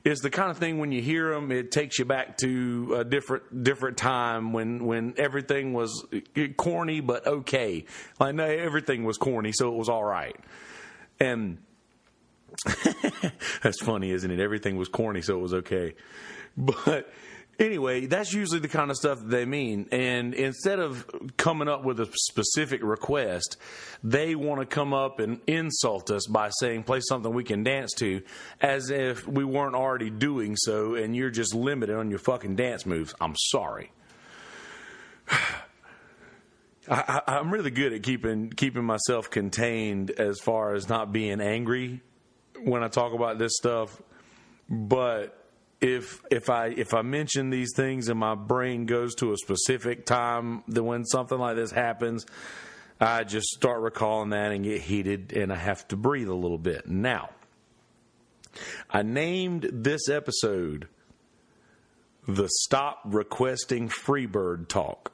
it's 0.05 0.21
the 0.21 0.29
kind 0.29 0.49
of 0.49 0.57
thing 0.57 0.79
when 0.79 0.93
you 0.93 1.01
hear 1.01 1.33
them, 1.33 1.51
it 1.51 1.71
takes 1.71 1.99
you 1.99 2.05
back 2.05 2.37
to 2.37 2.95
a 2.99 3.03
different 3.03 3.63
different 3.63 3.97
time 3.97 4.53
when 4.53 4.85
when 4.85 5.13
everything 5.17 5.73
was 5.73 6.05
eh, 6.37 6.47
corny 6.55 7.01
but 7.01 7.27
okay. 7.27 7.83
Like 8.17 8.35
no, 8.35 8.45
everything 8.45 9.03
was 9.03 9.17
corny, 9.17 9.51
so 9.51 9.67
it 9.67 9.77
was 9.77 9.89
all 9.89 10.03
right. 10.03 10.35
And 11.19 11.57
that's 13.61 13.81
funny, 13.81 14.11
isn't 14.11 14.31
it? 14.31 14.39
Everything 14.39 14.77
was 14.77 14.87
corny, 14.87 15.21
so 15.21 15.37
it 15.37 15.41
was 15.41 15.53
okay. 15.53 15.95
But 16.55 17.11
Anyway, 17.59 18.07
that's 18.07 18.33
usually 18.33 18.59
the 18.59 18.67
kind 18.67 18.89
of 18.89 18.97
stuff 18.97 19.19
that 19.19 19.29
they 19.29 19.45
mean. 19.45 19.87
And 19.91 20.33
instead 20.33 20.79
of 20.79 21.05
coming 21.37 21.67
up 21.67 21.83
with 21.83 21.99
a 21.99 22.09
specific 22.13 22.81
request, 22.83 23.57
they 24.03 24.33
want 24.33 24.61
to 24.61 24.65
come 24.65 24.93
up 24.93 25.19
and 25.19 25.39
insult 25.45 26.09
us 26.09 26.25
by 26.25 26.49
saying, 26.59 26.83
play 26.83 26.99
something 27.01 27.31
we 27.31 27.43
can 27.43 27.63
dance 27.63 27.93
to, 27.97 28.23
as 28.59 28.89
if 28.89 29.27
we 29.27 29.43
weren't 29.43 29.75
already 29.75 30.09
doing 30.09 30.55
so 30.55 30.95
and 30.95 31.15
you're 31.15 31.29
just 31.29 31.53
limited 31.53 31.95
on 31.95 32.09
your 32.09 32.19
fucking 32.19 32.55
dance 32.55 32.87
moves. 32.87 33.13
I'm 33.21 33.35
sorry. 33.37 33.91
I, 36.89 37.21
am 37.27 37.49
really 37.49 37.71
good 37.71 37.93
at 37.93 38.03
keeping 38.03 38.49
keeping 38.49 38.83
myself 38.83 39.29
contained 39.29 40.11
as 40.11 40.41
far 40.41 40.73
as 40.73 40.89
not 40.89 41.13
being 41.13 41.39
angry 41.39 42.01
when 42.61 42.83
I 42.83 42.89
talk 42.89 43.13
about 43.13 43.37
this 43.37 43.55
stuff, 43.55 44.01
but 44.69 45.42
if 45.83 46.23
if 46.31 46.49
I 46.49 46.67
if 46.67 46.93
I 46.93 47.01
mention 47.01 47.49
these 47.49 47.73
things 47.75 48.07
and 48.07 48.17
my 48.17 48.35
brain 48.35 48.85
goes 48.85 49.15
to 49.15 49.33
a 49.33 49.37
specific 49.37 50.05
time 50.05 50.63
that 50.69 50.81
when 50.81 51.03
something 51.03 51.37
like 51.37 51.57
this 51.57 51.71
happens, 51.71 52.25
I 53.01 53.25
just 53.25 53.47
start 53.47 53.81
recalling 53.81 54.29
that 54.29 54.53
and 54.53 54.63
get 54.63 54.81
heated 54.81 55.33
and 55.33 55.51
I 55.51 55.57
have 55.57 55.85
to 55.89 55.97
breathe 55.97 56.29
a 56.29 56.33
little 56.33 56.57
bit. 56.57 56.87
Now, 56.87 57.31
I 58.89 59.03
named 59.03 59.69
this 59.73 60.07
episode 60.07 60.87
the 62.29 62.47
Stop 62.47 63.01
Requesting 63.03 63.89
Freebird 63.89 64.69
Talk 64.69 65.11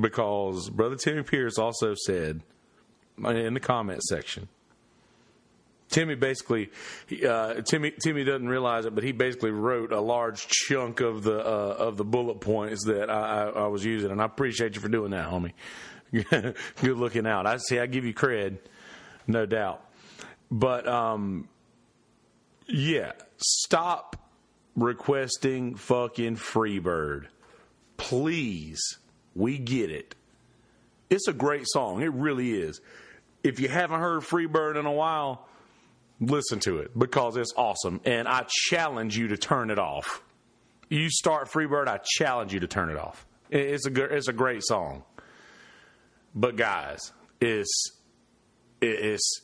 because 0.00 0.70
Brother 0.70 0.96
Timmy 0.96 1.22
Pierce 1.22 1.58
also 1.58 1.94
said 1.94 2.40
in 3.18 3.52
the 3.52 3.60
comment 3.60 4.02
section 4.04 4.48
Timmy 5.90 6.14
basically, 6.14 6.70
uh, 7.28 7.54
Timmy 7.62 7.92
Timmy 8.02 8.22
doesn't 8.22 8.48
realize 8.48 8.86
it, 8.86 8.94
but 8.94 9.02
he 9.02 9.10
basically 9.10 9.50
wrote 9.50 9.92
a 9.92 10.00
large 10.00 10.46
chunk 10.46 11.00
of 11.00 11.24
the 11.24 11.38
uh, 11.38 11.76
of 11.78 11.96
the 11.96 12.04
bullet 12.04 12.40
points 12.40 12.84
that 12.86 13.10
I, 13.10 13.42
I, 13.42 13.48
I, 13.48 13.66
was 13.66 13.84
using, 13.84 14.12
and 14.12 14.22
I 14.22 14.24
appreciate 14.24 14.76
you 14.76 14.80
for 14.80 14.88
doing 14.88 15.10
that, 15.10 15.28
homie. 15.28 15.52
Good 16.80 16.96
looking 16.96 17.26
out. 17.26 17.46
I 17.46 17.56
see. 17.56 17.78
I 17.78 17.86
give 17.86 18.04
you 18.04 18.14
cred, 18.14 18.58
no 19.26 19.46
doubt. 19.46 19.84
But 20.50 20.86
um, 20.86 21.48
yeah, 22.68 23.12
stop 23.36 24.16
requesting 24.76 25.74
fucking 25.74 26.36
Freebird, 26.36 27.26
please. 27.96 28.80
We 29.34 29.58
get 29.58 29.90
it. 29.90 30.14
It's 31.08 31.28
a 31.28 31.32
great 31.32 31.64
song. 31.66 32.02
It 32.02 32.12
really 32.12 32.52
is. 32.52 32.80
If 33.42 33.58
you 33.58 33.68
haven't 33.68 34.00
heard 34.00 34.22
Freebird 34.22 34.78
in 34.78 34.86
a 34.86 34.92
while 34.92 35.48
listen 36.20 36.60
to 36.60 36.78
it 36.78 36.96
because 36.96 37.36
it's 37.36 37.52
awesome. 37.56 38.00
And 38.04 38.28
I 38.28 38.44
challenge 38.48 39.16
you 39.16 39.28
to 39.28 39.36
turn 39.36 39.70
it 39.70 39.78
off. 39.78 40.22
You 40.88 41.08
start 41.10 41.48
Freebird, 41.48 41.88
I 41.88 41.98
challenge 41.98 42.52
you 42.52 42.60
to 42.60 42.66
turn 42.66 42.90
it 42.90 42.96
off. 42.96 43.26
It's 43.50 43.86
a 43.86 43.90
good, 43.90 44.12
it's 44.12 44.28
a 44.28 44.32
great 44.32 44.62
song. 44.62 45.02
But 46.34 46.56
guys, 46.56 47.12
it's 47.40 47.92
it's 48.80 49.42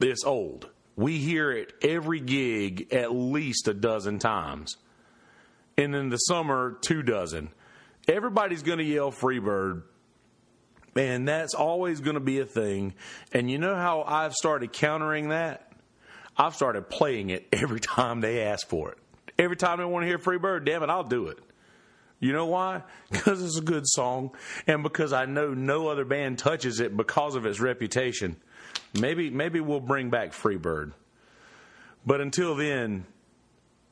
it's 0.00 0.24
old. 0.24 0.70
We 0.96 1.18
hear 1.18 1.52
it 1.52 1.72
every 1.82 2.20
gig 2.20 2.92
at 2.92 3.12
least 3.12 3.68
a 3.68 3.74
dozen 3.74 4.18
times. 4.18 4.76
And 5.76 5.94
in 5.94 6.08
the 6.08 6.16
summer, 6.16 6.76
two 6.80 7.02
dozen. 7.02 7.50
Everybody's 8.08 8.62
going 8.62 8.78
to 8.78 8.84
yell 8.84 9.12
Freebird 9.12 9.82
and 10.98 11.28
that's 11.28 11.54
always 11.54 12.00
going 12.00 12.14
to 12.14 12.20
be 12.20 12.40
a 12.40 12.44
thing. 12.44 12.94
And 13.32 13.50
you 13.50 13.58
know 13.58 13.76
how 13.76 14.02
I've 14.02 14.34
started 14.34 14.72
countering 14.72 15.28
that? 15.28 15.70
I've 16.36 16.54
started 16.54 16.90
playing 16.90 17.30
it 17.30 17.46
every 17.52 17.80
time 17.96 18.20
they 18.20 18.42
ask 18.42 18.66
for 18.66 18.92
it. 18.92 18.98
Every 19.38 19.56
time 19.56 19.78
they 19.78 19.84
want 19.84 20.02
to 20.02 20.08
hear 20.08 20.18
Free 20.18 20.38
Bird, 20.38 20.64
damn 20.64 20.82
it, 20.82 20.90
I'll 20.90 21.04
do 21.04 21.28
it. 21.28 21.38
You 22.18 22.32
know 22.32 22.46
why? 22.46 22.82
Because 23.10 23.42
it's 23.42 23.56
a 23.56 23.62
good 23.62 23.86
song, 23.86 24.32
and 24.66 24.82
because 24.82 25.14
I 25.14 25.24
know 25.24 25.54
no 25.54 25.88
other 25.88 26.04
band 26.04 26.38
touches 26.38 26.78
it 26.80 26.94
because 26.94 27.36
of 27.36 27.46
its 27.46 27.58
reputation. 27.58 28.36
Maybe 28.98 29.30
maybe 29.30 29.60
we'll 29.60 29.80
bring 29.80 30.10
back 30.10 30.32
Freebird. 30.32 30.92
But 32.04 32.20
until 32.20 32.54
then, 32.54 33.06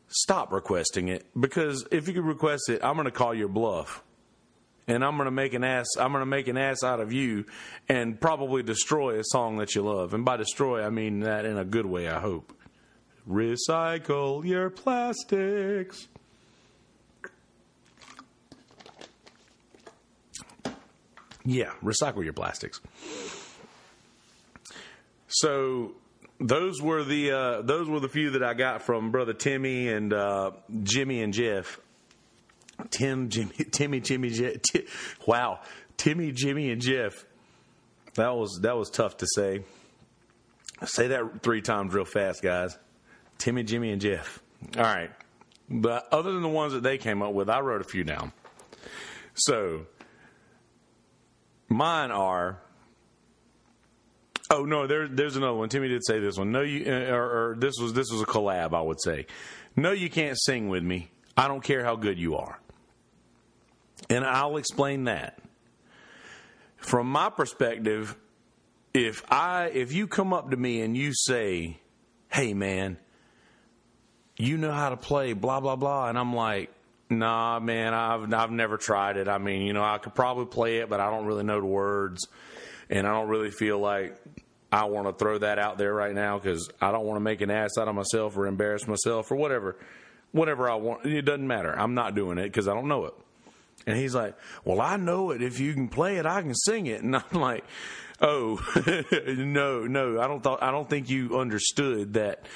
stop 0.08 0.52
requesting 0.52 1.08
it 1.08 1.24
because 1.38 1.86
if 1.90 2.08
you 2.08 2.20
request 2.20 2.68
it, 2.68 2.84
I'm 2.84 2.94
going 2.94 3.06
to 3.06 3.10
call 3.10 3.34
your 3.34 3.48
bluff 3.48 4.02
and 4.88 5.04
I'm 5.04 5.16
going 5.16 5.26
to 5.26 5.32
make 5.32 5.54
an 5.54 5.64
ass 5.64 5.86
I'm 5.98 6.12
going 6.12 6.22
to 6.22 6.26
make 6.26 6.48
an 6.48 6.56
ass 6.56 6.82
out 6.82 7.00
of 7.00 7.12
you 7.12 7.44
and 7.88 8.20
probably 8.20 8.62
destroy 8.62 9.18
a 9.18 9.24
song 9.24 9.58
that 9.58 9.74
you 9.74 9.82
love. 9.82 10.14
And 10.14 10.24
by 10.24 10.36
destroy 10.36 10.84
I 10.84 10.90
mean 10.90 11.20
that 11.20 11.44
in 11.44 11.58
a 11.58 11.64
good 11.64 11.86
way, 11.86 12.08
I 12.08 12.20
hope. 12.20 12.52
Recycle 13.28 14.44
your 14.44 14.70
plastics. 14.70 16.06
Yeah, 21.44 21.70
recycle 21.82 22.24
your 22.24 22.32
plastics. 22.32 22.80
So 25.28 25.92
those 26.40 26.80
were 26.80 27.04
the 27.04 27.30
uh, 27.32 27.62
those 27.62 27.88
were 27.88 28.00
the 28.00 28.08
few 28.08 28.30
that 28.30 28.42
I 28.42 28.54
got 28.54 28.82
from 28.82 29.10
brother 29.10 29.32
Timmy 29.32 29.88
and 29.88 30.12
uh, 30.12 30.52
Jimmy 30.82 31.22
and 31.22 31.32
Jeff. 31.32 31.80
Tim, 32.90 33.28
Jimmy, 33.28 33.52
Timmy, 33.70 34.00
Jimmy, 34.00 34.30
Jeff, 34.30 35.18
wow, 35.26 35.60
Timmy, 35.96 36.32
Jimmy, 36.32 36.70
and 36.70 36.80
Jeff. 36.80 37.24
That 38.14 38.34
was 38.34 38.60
that 38.62 38.76
was 38.76 38.90
tough 38.90 39.18
to 39.18 39.26
say. 39.34 39.62
Say 40.84 41.08
that 41.08 41.42
three 41.42 41.62
times 41.62 41.94
real 41.94 42.04
fast, 42.04 42.42
guys. 42.42 42.76
Timmy, 43.38 43.62
Jimmy, 43.62 43.92
and 43.92 44.00
Jeff. 44.00 44.42
All 44.76 44.82
right. 44.82 45.10
But 45.68 46.06
other 46.12 46.32
than 46.32 46.42
the 46.42 46.48
ones 46.48 46.72
that 46.74 46.82
they 46.82 46.98
came 46.98 47.22
up 47.22 47.32
with, 47.32 47.50
I 47.50 47.60
wrote 47.60 47.80
a 47.80 47.84
few 47.84 48.04
down. 48.04 48.32
So 49.34 49.86
mine 51.68 52.10
are. 52.10 52.60
Oh 54.48 54.64
no, 54.64 54.86
there, 54.86 55.08
there's 55.08 55.36
another 55.36 55.54
one. 55.54 55.68
Timmy 55.68 55.88
did 55.88 56.06
say 56.06 56.20
this 56.20 56.38
one. 56.38 56.52
No, 56.52 56.60
you 56.60 56.84
uh, 56.86 57.10
or, 57.12 57.50
or 57.50 57.56
this 57.58 57.74
was 57.80 57.92
this 57.94 58.10
was 58.12 58.22
a 58.22 58.26
collab. 58.26 58.74
I 58.74 58.80
would 58.80 59.00
say. 59.02 59.26
No, 59.74 59.92
you 59.92 60.08
can't 60.08 60.38
sing 60.40 60.68
with 60.68 60.82
me. 60.82 61.10
I 61.36 61.48
don't 61.48 61.62
care 61.62 61.84
how 61.84 61.96
good 61.96 62.18
you 62.18 62.36
are. 62.36 62.58
And 64.08 64.24
I'll 64.24 64.56
explain 64.56 65.04
that. 65.04 65.38
From 66.76 67.08
my 67.08 67.30
perspective, 67.30 68.16
if 68.94 69.22
I 69.30 69.70
if 69.74 69.92
you 69.92 70.06
come 70.06 70.32
up 70.32 70.50
to 70.50 70.56
me 70.56 70.82
and 70.82 70.96
you 70.96 71.12
say, 71.12 71.80
"Hey 72.28 72.54
man, 72.54 72.98
you 74.36 74.56
know 74.56 74.72
how 74.72 74.90
to 74.90 74.96
play 74.96 75.32
blah 75.32 75.60
blah 75.60 75.76
blah," 75.76 76.08
and 76.08 76.18
I'm 76.18 76.34
like, 76.34 76.70
"Nah, 77.10 77.58
man, 77.60 77.92
I've 77.92 78.32
I've 78.32 78.50
never 78.50 78.76
tried 78.76 79.16
it. 79.16 79.28
I 79.28 79.38
mean, 79.38 79.62
you 79.62 79.72
know, 79.72 79.82
I 79.82 79.98
could 79.98 80.14
probably 80.14 80.46
play 80.46 80.78
it, 80.78 80.88
but 80.88 81.00
I 81.00 81.10
don't 81.10 81.26
really 81.26 81.44
know 81.44 81.60
the 81.60 81.66
words, 81.66 82.26
and 82.88 83.06
I 83.06 83.12
don't 83.12 83.28
really 83.28 83.50
feel 83.50 83.78
like 83.78 84.16
I 84.70 84.84
want 84.84 85.08
to 85.08 85.12
throw 85.12 85.38
that 85.38 85.58
out 85.58 85.78
there 85.78 85.92
right 85.92 86.14
now 86.14 86.38
because 86.38 86.70
I 86.80 86.92
don't 86.92 87.04
want 87.04 87.16
to 87.16 87.20
make 87.22 87.40
an 87.40 87.50
ass 87.50 87.76
out 87.78 87.88
of 87.88 87.94
myself 87.94 88.36
or 88.36 88.46
embarrass 88.46 88.86
myself 88.86 89.30
or 89.30 89.36
whatever, 89.36 89.76
whatever 90.32 90.70
I 90.70 90.76
want. 90.76 91.04
It 91.04 91.22
doesn't 91.22 91.46
matter. 91.46 91.76
I'm 91.76 91.94
not 91.94 92.14
doing 92.14 92.38
it 92.38 92.44
because 92.44 92.68
I 92.68 92.74
don't 92.74 92.88
know 92.88 93.06
it." 93.06 93.14
And 93.86 93.96
he's 93.96 94.14
like, 94.14 94.36
"Well, 94.64 94.80
I 94.80 94.96
know 94.96 95.30
it. 95.30 95.42
If 95.42 95.60
you 95.60 95.72
can 95.74 95.88
play 95.88 96.16
it, 96.16 96.26
I 96.26 96.42
can 96.42 96.54
sing 96.54 96.86
it." 96.86 97.02
And 97.02 97.16
I'm 97.16 97.40
like, 97.40 97.64
"Oh, 98.20 98.60
no, 99.26 99.86
no. 99.86 100.20
I 100.20 100.26
don't 100.26 100.42
thought. 100.42 100.62
I 100.62 100.70
don't 100.70 100.88
think 100.88 101.10
you 101.10 101.38
understood 101.38 102.14
that. 102.14 102.46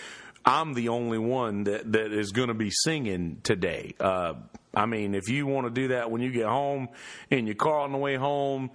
I'm 0.44 0.72
the 0.72 0.88
only 0.88 1.18
one 1.18 1.64
that 1.64 1.92
that 1.92 2.12
is 2.12 2.32
going 2.32 2.48
to 2.48 2.54
be 2.54 2.70
singing 2.70 3.40
today. 3.42 3.94
Uh, 4.00 4.34
I 4.74 4.86
mean, 4.86 5.14
if 5.14 5.28
you 5.28 5.46
want 5.46 5.66
to 5.66 5.70
do 5.70 5.88
that 5.88 6.10
when 6.10 6.22
you 6.22 6.30
get 6.30 6.46
home 6.46 6.88
in 7.30 7.46
your 7.46 7.56
car 7.56 7.80
on 7.80 7.92
the 7.92 7.98
way 7.98 8.16
home, 8.16 8.70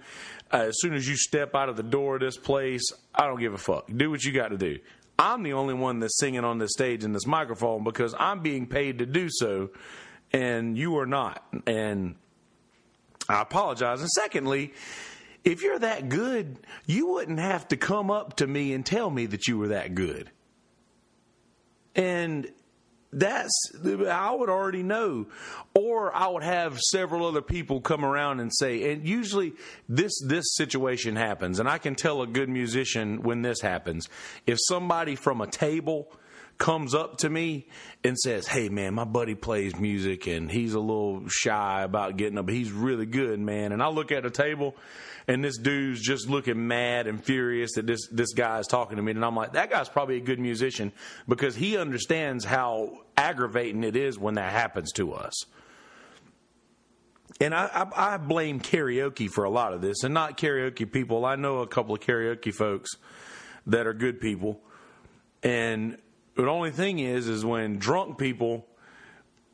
uh, 0.52 0.66
as 0.68 0.76
soon 0.80 0.94
as 0.94 1.08
you 1.08 1.16
step 1.16 1.54
out 1.54 1.68
of 1.68 1.76
the 1.76 1.82
door 1.82 2.16
of 2.16 2.20
this 2.20 2.36
place, 2.36 2.84
I 3.14 3.26
don't 3.26 3.40
give 3.40 3.54
a 3.54 3.58
fuck. 3.58 3.90
Do 3.94 4.10
what 4.10 4.22
you 4.24 4.32
got 4.32 4.48
to 4.48 4.58
do." 4.58 4.78
I'm 5.18 5.42
the 5.42 5.54
only 5.54 5.74
one 5.74 6.00
that's 6.00 6.18
singing 6.18 6.44
on 6.44 6.58
this 6.58 6.72
stage 6.72 7.02
in 7.02 7.12
this 7.12 7.26
microphone 7.26 7.84
because 7.84 8.14
I'm 8.18 8.40
being 8.40 8.66
paid 8.66 8.98
to 8.98 9.06
do 9.06 9.28
so, 9.30 9.70
and 10.32 10.76
you 10.76 10.98
are 10.98 11.06
not. 11.06 11.42
And 11.66 12.16
I 13.28 13.42
apologize. 13.42 14.00
And 14.00 14.10
secondly, 14.10 14.72
if 15.44 15.62
you're 15.62 15.78
that 15.78 16.08
good, 16.08 16.58
you 16.86 17.06
wouldn't 17.08 17.38
have 17.38 17.68
to 17.68 17.76
come 17.76 18.10
up 18.10 18.36
to 18.36 18.46
me 18.46 18.72
and 18.72 18.84
tell 18.84 19.10
me 19.10 19.26
that 19.26 19.46
you 19.46 19.58
were 19.58 19.68
that 19.68 19.94
good. 19.94 20.30
And 21.94 22.50
that's 23.12 23.72
I 23.84 24.34
would 24.34 24.50
already 24.50 24.82
know, 24.82 25.26
or 25.74 26.14
I 26.14 26.28
would 26.28 26.42
have 26.42 26.78
several 26.78 27.26
other 27.26 27.40
people 27.40 27.80
come 27.80 28.04
around 28.04 28.40
and 28.40 28.52
say. 28.54 28.92
And 28.92 29.08
usually, 29.08 29.54
this 29.88 30.12
this 30.24 30.44
situation 30.54 31.16
happens, 31.16 31.58
and 31.58 31.68
I 31.68 31.78
can 31.78 31.94
tell 31.94 32.20
a 32.20 32.26
good 32.26 32.48
musician 32.48 33.22
when 33.22 33.42
this 33.42 33.60
happens. 33.60 34.08
If 34.46 34.58
somebody 34.60 35.14
from 35.14 35.40
a 35.40 35.46
table 35.46 36.12
comes 36.58 36.94
up 36.94 37.18
to 37.18 37.30
me 37.30 37.66
and 38.02 38.18
says, 38.18 38.46
"Hey 38.46 38.68
man, 38.68 38.94
my 38.94 39.04
buddy 39.04 39.34
plays 39.34 39.76
music 39.76 40.26
and 40.26 40.50
he's 40.50 40.74
a 40.74 40.80
little 40.80 41.28
shy 41.28 41.82
about 41.82 42.16
getting 42.16 42.38
up, 42.38 42.46
but 42.46 42.54
he's 42.54 42.72
really 42.72 43.06
good, 43.06 43.38
man." 43.40 43.72
And 43.72 43.82
I 43.82 43.88
look 43.88 44.12
at 44.12 44.22
the 44.22 44.30
table 44.30 44.76
and 45.28 45.44
this 45.44 45.58
dude's 45.58 46.00
just 46.00 46.28
looking 46.28 46.68
mad 46.68 47.06
and 47.06 47.22
furious 47.22 47.72
that 47.74 47.86
this 47.86 48.08
this 48.08 48.32
guy 48.32 48.58
is 48.58 48.66
talking 48.66 48.96
to 48.96 49.02
me 49.02 49.12
and 49.12 49.24
I'm 49.24 49.36
like, 49.36 49.52
"That 49.52 49.70
guy's 49.70 49.88
probably 49.88 50.16
a 50.16 50.20
good 50.20 50.38
musician 50.38 50.92
because 51.28 51.54
he 51.54 51.76
understands 51.76 52.44
how 52.44 53.00
aggravating 53.16 53.84
it 53.84 53.96
is 53.96 54.18
when 54.18 54.34
that 54.34 54.52
happens 54.52 54.92
to 54.92 55.12
us." 55.12 55.44
And 57.40 57.54
I, 57.54 57.66
I, 57.66 58.14
I 58.14 58.16
blame 58.16 58.60
karaoke 58.60 59.28
for 59.28 59.44
a 59.44 59.50
lot 59.50 59.74
of 59.74 59.82
this, 59.82 60.04
and 60.04 60.14
not 60.14 60.38
karaoke 60.38 60.90
people. 60.90 61.26
I 61.26 61.36
know 61.36 61.58
a 61.58 61.66
couple 61.66 61.94
of 61.94 62.00
karaoke 62.00 62.54
folks 62.54 62.92
that 63.66 63.86
are 63.86 63.92
good 63.92 64.20
people, 64.20 64.60
and 65.42 65.98
the 66.36 66.48
only 66.48 66.70
thing 66.70 66.98
is, 66.98 67.28
is 67.28 67.44
when 67.44 67.78
drunk 67.78 68.18
people, 68.18 68.66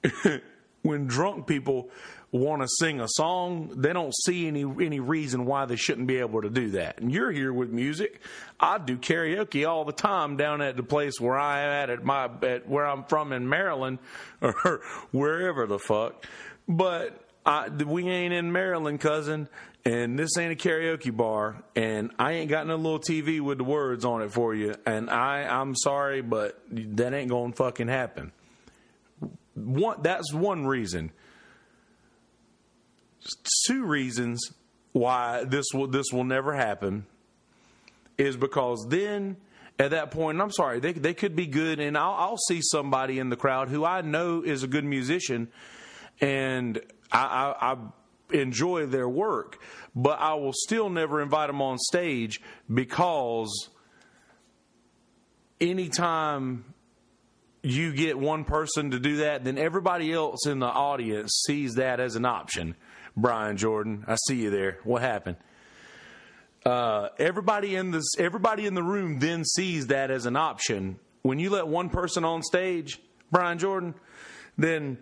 when 0.83 1.07
drunk 1.07 1.47
people 1.47 1.90
want 2.33 2.62
to 2.62 2.68
sing 2.68 3.01
a 3.01 3.07
song, 3.09 3.73
they 3.77 3.92
don't 3.92 4.14
see 4.25 4.49
any 4.49 4.62
any 4.62 5.01
reason 5.01 5.45
why 5.45 5.66
they 5.66 5.77
shouldn't 5.77 6.07
be 6.07 6.16
able 6.18 6.42
to 6.42 6.51
do 6.51 6.71
that. 6.71 6.99
And 6.99 7.12
you're 7.12 7.31
here 7.31 7.53
with 7.53 7.71
music. 7.71 8.21
I 8.59 8.79
do 8.79 8.97
karaoke 8.97 9.68
all 9.68 9.85
the 9.85 9.92
time 9.92 10.37
down 10.37 10.62
at 10.62 10.77
the 10.77 10.83
place 10.83 11.21
where 11.21 11.38
I 11.38 11.61
am 11.61 11.71
at 11.71 11.90
at 11.90 12.05
my 12.05 12.29
at 12.42 12.66
where 12.68 12.87
I'm 12.87 13.05
from 13.05 13.33
in 13.33 13.49
Maryland 13.49 13.99
or 14.40 14.81
wherever 15.12 15.66
the 15.66 15.79
fuck. 15.79 16.27
But 16.66 17.18
I, 17.45 17.68
we 17.68 18.09
ain't 18.09 18.33
in 18.33 18.53
Maryland, 18.53 19.01
cousin 19.01 19.49
and 19.85 20.18
this 20.18 20.37
ain't 20.38 20.53
a 20.53 20.68
karaoke 20.68 21.14
bar, 21.14 21.62
and 21.75 22.12
I 22.18 22.33
ain't 22.33 22.51
got 22.51 22.66
no 22.66 22.77
little 22.77 23.01
TV 23.01 23.40
with 23.40 23.59
the 23.59 23.64
words 23.64 24.05
on 24.05 24.23
it 24.23 24.33
for 24.33 24.55
you, 24.55 24.75
and 24.87 25.11
I 25.11 25.42
I'm 25.42 25.75
sorry, 25.75 26.23
but 26.23 26.61
that 26.71 27.12
ain't 27.12 27.31
gonna 27.31 27.53
fucking 27.53 27.88
happen. 27.88 28.33
One 29.55 30.03
that's 30.03 30.33
one 30.33 30.66
reason. 30.66 31.11
Two 33.66 33.85
reasons 33.85 34.53
why 34.92 35.45
this 35.45 35.66
will 35.75 35.88
this 35.88 36.07
will 36.12 36.25
never 36.25 36.55
happen 36.55 37.07
is 38.18 38.37
because 38.37 38.87
then 38.88 39.37
at 39.79 39.90
that 39.90 40.11
point, 40.11 40.40
I'm 40.40 40.53
sorry, 40.53 40.81
they 40.81 40.92
they 40.92 41.14
could 41.14 41.35
be 41.35 41.47
good, 41.47 41.81
and 41.81 41.97
I'll, 41.99 42.12
I'll 42.12 42.38
see 42.38 42.61
somebody 42.62 43.18
in 43.18 43.31
the 43.31 43.37
crowd 43.37 43.68
who 43.68 43.85
I 43.85 44.03
know 44.03 44.42
is 44.42 44.62
a 44.62 44.68
good 44.68 44.85
musician, 44.85 45.49
and 46.21 46.81
I, 47.11 47.18
I, 47.21 47.73
I 47.73 47.77
enjoy 48.35 48.87
their 48.87 49.09
work, 49.09 49.59
but 49.95 50.18
I 50.21 50.35
will 50.35 50.53
still 50.55 50.90
never 50.90 51.21
invite 51.21 51.49
them 51.49 51.62
on 51.62 51.79
stage 51.79 52.40
because 52.73 53.71
anytime 55.61 56.64
you 57.62 57.92
get 57.92 58.18
one 58.18 58.45
person 58.45 58.90
to 58.90 58.99
do 58.99 59.18
that, 59.18 59.45
then 59.45 59.57
everybody 59.57 60.12
else 60.12 60.47
in 60.47 60.59
the 60.59 60.66
audience 60.66 61.45
sees 61.47 61.75
that 61.75 62.01
as 62.01 62.16
an 62.16 62.25
option. 62.25 62.75
Brian 63.16 63.57
Jordan, 63.57 64.05
I 64.09 64.16
see 64.27 64.37
you 64.37 64.51
there. 64.51 64.79
What 64.85 65.03
happened? 65.03 65.37
Uh, 66.64 67.09
everybody 67.18 67.77
in 67.77 67.90
this, 67.90 68.05
everybody 68.18 68.66
in 68.66 68.75
the 68.75 68.83
room 68.83 69.18
then 69.18 69.45
sees 69.45 69.88
that 69.88 70.11
as 70.11 70.27
an 70.27 70.37
option. 70.37 70.99
When 71.23 71.38
you 71.38 71.51
let 71.51 71.66
one 71.66 71.88
person 71.88 72.25
on 72.25 72.42
stage, 72.42 73.01
Brian 73.31 73.59
Jordan, 73.59 73.95
then 74.57 74.99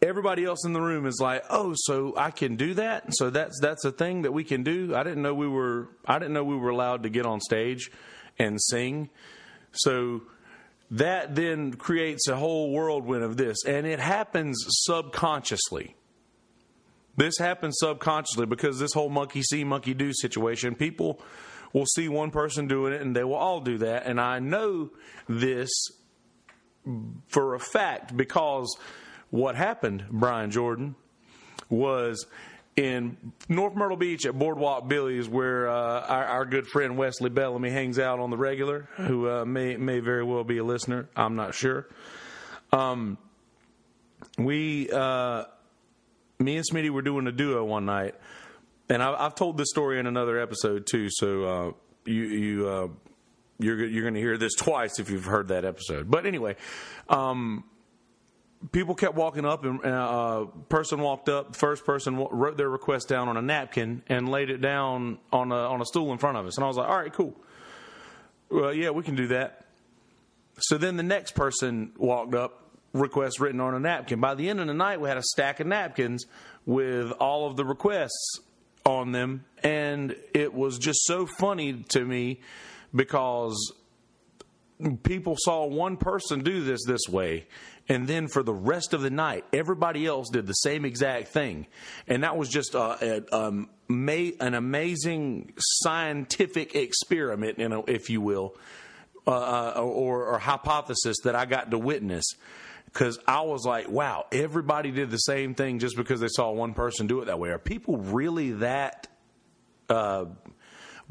everybody 0.00 0.44
else 0.44 0.64
in 0.64 0.72
the 0.72 0.80
room 0.80 1.06
is 1.06 1.18
like, 1.20 1.44
"Oh, 1.50 1.74
so 1.76 2.14
I 2.16 2.30
can 2.30 2.56
do 2.56 2.74
that? 2.74 3.14
So 3.14 3.30
that's 3.30 3.58
that's 3.60 3.84
a 3.84 3.92
thing 3.92 4.22
that 4.22 4.32
we 4.32 4.44
can 4.44 4.62
do? 4.62 4.94
I 4.94 5.02
didn't 5.02 5.22
know 5.22 5.34
we 5.34 5.48
were 5.48 5.88
I 6.06 6.18
didn't 6.18 6.34
know 6.34 6.44
we 6.44 6.56
were 6.56 6.70
allowed 6.70 7.02
to 7.04 7.08
get 7.08 7.26
on 7.26 7.40
stage 7.40 7.90
and 8.38 8.60
sing." 8.60 9.10
So 9.72 10.22
that 10.90 11.34
then 11.34 11.72
creates 11.74 12.28
a 12.28 12.36
whole 12.36 12.70
whirlwind 12.70 13.24
of 13.24 13.36
this, 13.36 13.64
and 13.64 13.86
it 13.86 13.98
happens 13.98 14.64
subconsciously. 14.68 15.96
This 17.16 17.36
happens 17.38 17.76
subconsciously 17.78 18.46
because 18.46 18.78
this 18.78 18.92
whole 18.92 19.10
monkey 19.10 19.42
see, 19.42 19.64
monkey 19.64 19.94
do 19.94 20.12
situation, 20.12 20.74
people 20.74 21.20
will 21.72 21.86
see 21.86 22.08
one 22.08 22.30
person 22.30 22.68
doing 22.68 22.92
it 22.92 23.00
and 23.00 23.14
they 23.14 23.24
will 23.24 23.34
all 23.34 23.60
do 23.60 23.78
that. 23.78 24.06
And 24.06 24.20
I 24.20 24.38
know 24.38 24.90
this 25.28 25.70
for 27.28 27.54
a 27.54 27.60
fact 27.60 28.16
because 28.16 28.76
what 29.32 29.56
happened, 29.56 30.04
Brian 30.10 30.50
Jordan, 30.50 30.94
was 31.70 32.26
in 32.76 33.16
North 33.48 33.74
Myrtle 33.74 33.96
Beach 33.96 34.26
at 34.26 34.38
Boardwalk 34.38 34.88
Billy's, 34.88 35.26
where 35.26 35.68
uh, 35.68 36.00
our, 36.06 36.24
our, 36.24 36.44
good 36.44 36.66
friend 36.66 36.98
Wesley 36.98 37.30
Bellamy 37.30 37.70
hangs 37.70 37.98
out 37.98 38.20
on 38.20 38.28
the 38.28 38.36
regular, 38.36 38.90
who 38.98 39.28
uh, 39.28 39.44
may 39.46 39.78
may 39.78 40.00
very 40.00 40.22
well 40.22 40.44
be 40.44 40.58
a 40.58 40.64
listener. 40.64 41.08
I'm 41.16 41.34
not 41.34 41.54
sure. 41.54 41.88
Um, 42.72 43.16
we, 44.36 44.90
uh, 44.90 45.44
me 46.38 46.56
and 46.56 46.64
Smitty 46.70 46.90
were 46.90 47.02
doing 47.02 47.26
a 47.26 47.32
duo 47.32 47.64
one 47.64 47.86
night, 47.86 48.14
and 48.90 49.02
I, 49.02 49.22
have 49.22 49.34
told 49.34 49.56
this 49.56 49.70
story 49.70 49.98
in 49.98 50.06
another 50.06 50.38
episode 50.38 50.86
too. 50.86 51.08
So 51.10 51.44
uh, 51.44 51.72
you 52.04 52.22
you 52.22 52.68
uh, 52.68 52.88
you're 53.58 53.82
you're 53.86 54.02
going 54.02 54.14
to 54.14 54.20
hear 54.20 54.36
this 54.36 54.52
twice 54.54 54.98
if 54.98 55.08
you've 55.08 55.24
heard 55.24 55.48
that 55.48 55.64
episode. 55.64 56.10
But 56.10 56.26
anyway. 56.26 56.56
Um, 57.08 57.64
people 58.70 58.94
kept 58.94 59.14
walking 59.14 59.44
up, 59.44 59.64
and 59.64 59.84
uh, 59.84 59.88
a 59.88 60.46
person 60.68 61.00
walked 61.00 61.28
up. 61.28 61.56
First 61.56 61.84
person 61.84 62.16
wrote 62.16 62.56
their 62.56 62.68
request 62.68 63.08
down 63.08 63.28
on 63.28 63.36
a 63.36 63.42
napkin 63.42 64.02
and 64.08 64.28
laid 64.28 64.50
it 64.50 64.60
down 64.60 65.18
on 65.32 65.50
a 65.50 65.56
on 65.56 65.80
a 65.80 65.84
stool 65.84 66.12
in 66.12 66.18
front 66.18 66.36
of 66.36 66.46
us. 66.46 66.56
And 66.56 66.64
I 66.64 66.68
was 66.68 66.76
like, 66.76 66.88
"All 66.88 66.96
right, 66.96 67.12
cool. 67.12 67.34
Well, 68.50 68.72
yeah, 68.72 68.90
we 68.90 69.02
can 69.02 69.16
do 69.16 69.28
that." 69.28 69.64
So 70.58 70.78
then 70.78 70.96
the 70.96 71.02
next 71.02 71.34
person 71.34 71.92
walked 71.96 72.34
up, 72.34 72.62
request 72.92 73.40
written 73.40 73.60
on 73.60 73.74
a 73.74 73.80
napkin. 73.80 74.20
By 74.20 74.34
the 74.34 74.48
end 74.48 74.60
of 74.60 74.66
the 74.66 74.74
night, 74.74 75.00
we 75.00 75.08
had 75.08 75.16
a 75.16 75.22
stack 75.22 75.60
of 75.60 75.66
napkins 75.66 76.26
with 76.66 77.10
all 77.12 77.48
of 77.48 77.56
the 77.56 77.64
requests 77.64 78.40
on 78.84 79.12
them, 79.12 79.44
and 79.62 80.14
it 80.34 80.54
was 80.54 80.78
just 80.78 81.04
so 81.04 81.26
funny 81.26 81.84
to 81.88 82.04
me 82.04 82.40
because 82.94 83.72
people 85.02 85.36
saw 85.38 85.66
one 85.66 85.96
person 85.96 86.40
do 86.40 86.62
this 86.62 86.80
this 86.86 87.08
way 87.08 87.46
and 87.88 88.06
then 88.06 88.28
for 88.28 88.42
the 88.42 88.52
rest 88.52 88.94
of 88.94 89.02
the 89.02 89.10
night 89.10 89.44
everybody 89.52 90.06
else 90.06 90.28
did 90.30 90.46
the 90.46 90.52
same 90.52 90.84
exact 90.84 91.28
thing 91.28 91.66
and 92.06 92.22
that 92.24 92.36
was 92.36 92.48
just 92.48 92.74
a, 92.74 93.24
a, 93.32 93.36
um, 93.36 93.68
an 93.88 94.54
amazing 94.54 95.52
scientific 95.58 96.74
experiment 96.74 97.58
you 97.58 97.68
know, 97.68 97.84
if 97.86 98.10
you 98.10 98.20
will 98.20 98.54
uh, 99.26 99.30
uh, 99.76 99.80
or, 99.80 100.24
or 100.26 100.38
hypothesis 100.38 101.16
that 101.24 101.34
i 101.34 101.44
got 101.44 101.70
to 101.70 101.78
witness 101.78 102.24
because 102.92 103.18
I 103.26 103.40
was 103.40 103.64
like, 103.64 103.88
wow, 103.88 104.26
everybody 104.30 104.90
did 104.90 105.10
the 105.10 105.16
same 105.16 105.54
thing 105.54 105.78
just 105.78 105.96
because 105.96 106.20
they 106.20 106.28
saw 106.28 106.50
one 106.50 106.74
person 106.74 107.06
do 107.06 107.20
it 107.22 107.24
that 107.24 107.38
way. 107.38 107.48
Are 107.48 107.58
people 107.58 107.96
really 107.96 108.52
that? 108.52 109.08
Uh, 109.88 110.26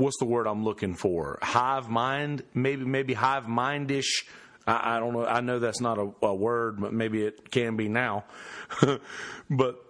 what's 0.01 0.17
the 0.17 0.25
word 0.25 0.47
I'm 0.47 0.63
looking 0.63 0.95
for? 0.95 1.39
Hive 1.41 1.89
mind, 1.89 2.43
maybe 2.53 2.83
maybe 2.83 3.13
hive 3.13 3.45
mindish. 3.45 4.25
I, 4.65 4.95
I 4.95 4.99
don't 4.99 5.13
know. 5.13 5.25
I 5.25 5.41
know 5.41 5.59
that's 5.59 5.79
not 5.79 5.97
a, 5.97 6.11
a 6.21 6.35
word, 6.35 6.81
but 6.81 6.93
maybe 6.93 7.23
it 7.23 7.51
can 7.51 7.77
be 7.77 7.87
now. 7.87 8.25
but 9.49 9.85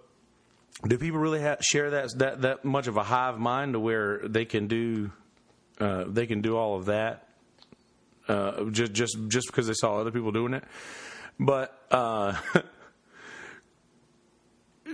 do 0.86 0.98
people 0.98 1.18
really 1.18 1.40
share 1.60 1.90
that 1.90 2.18
that 2.18 2.42
that 2.42 2.64
much 2.64 2.86
of 2.86 2.96
a 2.96 3.02
hive 3.02 3.38
mind 3.38 3.72
to 3.72 3.80
where 3.80 4.20
they 4.26 4.44
can 4.44 4.68
do 4.68 5.10
uh, 5.80 6.04
they 6.06 6.26
can 6.26 6.42
do 6.42 6.56
all 6.56 6.76
of 6.76 6.86
that 6.86 7.28
uh, 8.28 8.64
just 8.64 8.92
just 8.92 9.16
just 9.28 9.46
because 9.46 9.66
they 9.66 9.74
saw 9.74 10.00
other 10.00 10.10
people 10.10 10.32
doing 10.32 10.54
it? 10.54 10.64
But 11.40 11.76
uh, 11.90 12.36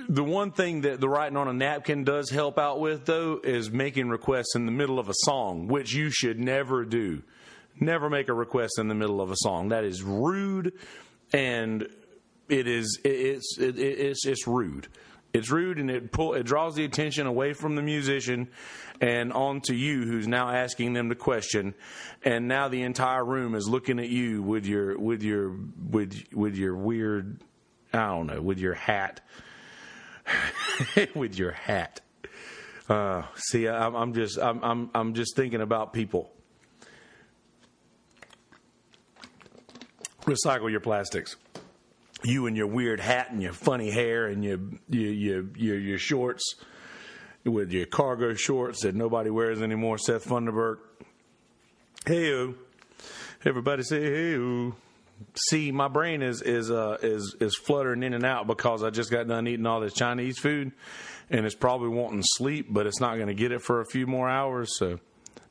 the 0.08 0.24
one 0.24 0.52
thing 0.52 0.82
that 0.82 1.00
the 1.00 1.08
writing 1.08 1.36
on 1.36 1.48
a 1.48 1.52
napkin 1.52 2.04
does 2.04 2.30
help 2.30 2.58
out 2.58 2.80
with, 2.80 3.04
though, 3.04 3.40
is 3.44 3.70
making 3.70 4.08
requests 4.08 4.54
in 4.54 4.64
the 4.64 4.72
middle 4.72 4.98
of 4.98 5.08
a 5.08 5.14
song, 5.14 5.68
which 5.68 5.92
you 5.92 6.10
should 6.10 6.40
never 6.40 6.84
do. 6.84 7.22
Never 7.78 8.08
make 8.08 8.28
a 8.28 8.34
request 8.34 8.78
in 8.78 8.88
the 8.88 8.94
middle 8.94 9.20
of 9.20 9.30
a 9.30 9.36
song. 9.36 9.68
That 9.68 9.84
is 9.84 10.02
rude, 10.02 10.72
and 11.32 11.86
it 12.48 12.66
is 12.66 12.98
it's 13.04 13.58
it, 13.58 13.78
it's 13.78 14.26
it's 14.26 14.46
rude. 14.46 14.88
It's 15.34 15.50
rude, 15.50 15.78
and 15.78 15.90
it 15.90 16.10
pull 16.10 16.34
it 16.34 16.44
draws 16.44 16.74
the 16.74 16.84
attention 16.84 17.26
away 17.26 17.52
from 17.52 17.76
the 17.76 17.82
musician 17.82 18.48
and 19.00 19.32
onto 19.32 19.74
you, 19.74 20.02
who's 20.02 20.26
now 20.26 20.50
asking 20.50 20.94
them 20.94 21.08
the 21.08 21.14
question, 21.14 21.74
and 22.24 22.48
now 22.48 22.68
the 22.68 22.82
entire 22.82 23.24
room 23.24 23.54
is 23.54 23.68
looking 23.68 24.00
at 24.00 24.08
you 24.08 24.42
with 24.42 24.66
your 24.66 24.98
with 24.98 25.22
your 25.22 25.54
with 25.90 26.24
with 26.32 26.56
your 26.56 26.74
weird, 26.74 27.40
I 27.92 28.06
don't 28.06 28.26
know, 28.26 28.40
with 28.40 28.58
your 28.58 28.74
hat, 28.74 29.20
with 31.14 31.38
your 31.38 31.52
hat. 31.52 32.00
Uh, 32.88 33.22
see, 33.34 33.68
I'm, 33.68 33.94
I'm 33.94 34.14
just 34.14 34.38
I'm, 34.38 34.62
I'm 34.62 34.90
I'm 34.94 35.14
just 35.14 35.36
thinking 35.36 35.60
about 35.60 35.92
people. 35.92 36.32
Recycle 40.22 40.70
your 40.70 40.80
plastics 40.80 41.36
you 42.24 42.46
and 42.46 42.56
your 42.56 42.66
weird 42.66 43.00
hat 43.00 43.30
and 43.30 43.42
your 43.42 43.52
funny 43.52 43.90
hair 43.90 44.26
and 44.26 44.44
your 44.44 44.58
your 44.88 45.12
your 45.12 45.44
your, 45.56 45.78
your 45.78 45.98
shorts 45.98 46.56
with 47.44 47.72
your 47.72 47.86
cargo 47.86 48.34
shorts 48.34 48.82
that 48.82 48.94
nobody 48.94 49.30
wears 49.30 49.62
anymore. 49.62 49.98
Seth 49.98 50.26
Funderburk. 50.26 50.78
Hey, 52.06 52.52
everybody 53.44 53.82
say 53.82 54.02
hey. 54.02 54.72
See, 55.48 55.72
my 55.72 55.88
brain 55.88 56.22
is 56.22 56.42
is 56.42 56.70
uh, 56.70 56.98
is 57.02 57.36
is 57.40 57.56
fluttering 57.56 58.02
in 58.02 58.14
and 58.14 58.24
out 58.24 58.46
because 58.46 58.82
I 58.82 58.90
just 58.90 59.10
got 59.10 59.26
done 59.26 59.46
eating 59.48 59.66
all 59.66 59.80
this 59.80 59.94
Chinese 59.94 60.38
food, 60.38 60.72
and 61.30 61.44
it's 61.44 61.54
probably 61.54 61.88
wanting 61.88 62.22
sleep, 62.22 62.66
but 62.70 62.86
it's 62.86 63.00
not 63.00 63.16
going 63.16 63.28
to 63.28 63.34
get 63.34 63.52
it 63.52 63.62
for 63.62 63.80
a 63.80 63.84
few 63.86 64.06
more 64.06 64.28
hours. 64.28 64.76
So 64.78 65.00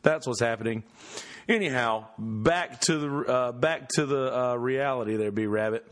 that's 0.04 0.28
what's 0.28 0.42
happening. 0.42 0.84
Anyhow, 1.50 2.08
back 2.18 2.82
to 2.82 2.98
the 2.98 3.32
uh, 3.32 3.52
back 3.52 3.90
to 3.96 4.06
the 4.06 4.38
uh, 4.38 4.56
reality. 4.56 5.16
There, 5.16 5.32
be 5.32 5.48
rabbit 5.48 5.86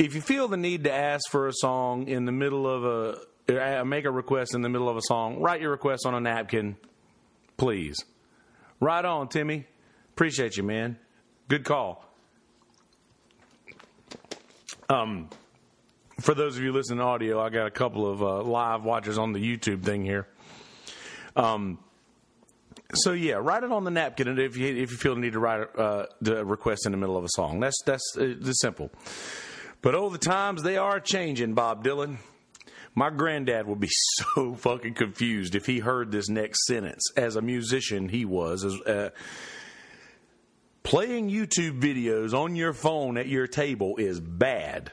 if 0.00 0.14
you 0.14 0.22
feel 0.22 0.48
the 0.48 0.56
need 0.56 0.84
to 0.84 0.92
ask 0.92 1.28
for 1.30 1.46
a 1.46 1.52
song 1.52 2.08
in 2.08 2.24
the 2.24 2.32
middle 2.32 2.66
of 2.66 2.84
a 2.84 3.80
uh, 3.80 3.84
make 3.84 4.06
a 4.06 4.10
request 4.10 4.54
in 4.54 4.62
the 4.62 4.68
middle 4.68 4.88
of 4.88 4.96
a 4.96 5.02
song, 5.02 5.40
write 5.40 5.60
your 5.60 5.72
request 5.72 6.06
on 6.06 6.14
a 6.14 6.20
napkin, 6.20 6.76
please. 7.56 7.98
Right 8.80 9.04
on, 9.04 9.28
Timmy. 9.28 9.66
Appreciate 10.12 10.56
you, 10.56 10.62
man. 10.62 10.98
Good 11.48 11.64
call. 11.64 12.04
Um, 14.90 15.30
for 16.18 16.34
those 16.34 16.56
of 16.56 16.64
you 16.64 16.72
listening 16.72 16.98
to 16.98 17.04
audio, 17.04 17.40
I 17.40 17.48
got 17.48 17.68
a 17.68 17.70
couple 17.70 18.10
of 18.10 18.20
uh, 18.24 18.42
live 18.42 18.82
watchers 18.82 19.18
on 19.18 19.32
the 19.32 19.38
YouTube 19.38 19.84
thing 19.84 20.04
here. 20.04 20.26
Um, 21.36 21.78
so 22.94 23.12
yeah, 23.12 23.34
write 23.34 23.62
it 23.62 23.70
on 23.70 23.84
the 23.84 23.92
napkin 23.92 24.26
and 24.26 24.40
if 24.40 24.56
you 24.56 24.66
if 24.66 24.90
you 24.90 24.96
feel 24.96 25.14
the 25.14 25.20
need 25.20 25.34
to 25.34 25.38
write 25.38 25.68
uh, 25.78 26.06
the 26.20 26.44
request 26.44 26.86
in 26.86 26.92
the 26.92 26.98
middle 26.98 27.16
of 27.16 27.22
a 27.22 27.28
song. 27.30 27.60
That's 27.60 27.80
that's 27.86 28.16
uh, 28.18 28.34
simple. 28.52 28.90
But 29.80 29.94
oh, 29.94 30.10
the 30.10 30.18
times 30.18 30.64
they 30.64 30.76
are 30.76 30.98
changing, 30.98 31.54
Bob 31.54 31.84
Dylan. 31.84 32.16
My 32.92 33.10
granddad 33.10 33.68
would 33.68 33.78
be 33.78 33.90
so 34.34 34.56
fucking 34.56 34.94
confused 34.94 35.54
if 35.54 35.66
he 35.66 35.78
heard 35.78 36.10
this 36.10 36.28
next 36.28 36.66
sentence. 36.66 37.12
As 37.16 37.36
a 37.36 37.42
musician, 37.42 38.08
he 38.08 38.24
was. 38.24 38.64
As, 38.64 38.74
uh, 38.80 39.10
playing 40.90 41.30
YouTube 41.30 41.80
videos 41.80 42.34
on 42.34 42.56
your 42.56 42.72
phone 42.72 43.16
at 43.16 43.28
your 43.28 43.46
table 43.46 43.94
is 43.96 44.18
bad. 44.18 44.90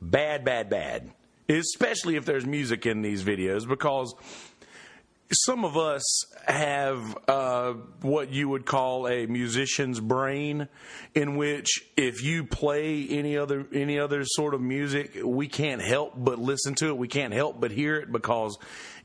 Bad, 0.00 0.42
bad, 0.42 0.70
bad. 0.70 1.10
Especially 1.50 2.16
if 2.16 2.24
there's 2.24 2.46
music 2.46 2.86
in 2.86 3.02
these 3.02 3.22
videos 3.22 3.68
because 3.68 4.14
some 5.30 5.66
of 5.66 5.76
us 5.76 6.02
have 6.46 7.18
uh, 7.28 7.74
what 8.00 8.32
you 8.32 8.48
would 8.48 8.64
call 8.64 9.06
a 9.06 9.26
musician's 9.26 10.00
brain, 10.00 10.68
in 11.14 11.36
which 11.36 11.84
if 11.94 12.22
you 12.22 12.44
play 12.44 13.06
any 13.10 13.36
other 13.36 13.66
any 13.70 13.98
other 13.98 14.24
sort 14.24 14.54
of 14.54 14.62
music, 14.62 15.18
we 15.22 15.46
can't 15.46 15.82
help 15.82 16.14
but 16.16 16.38
listen 16.38 16.74
to 16.76 16.88
it. 16.88 16.96
We 16.96 17.08
can't 17.08 17.34
help 17.34 17.60
but 17.60 17.70
hear 17.70 17.96
it 17.96 18.10
because 18.10 18.56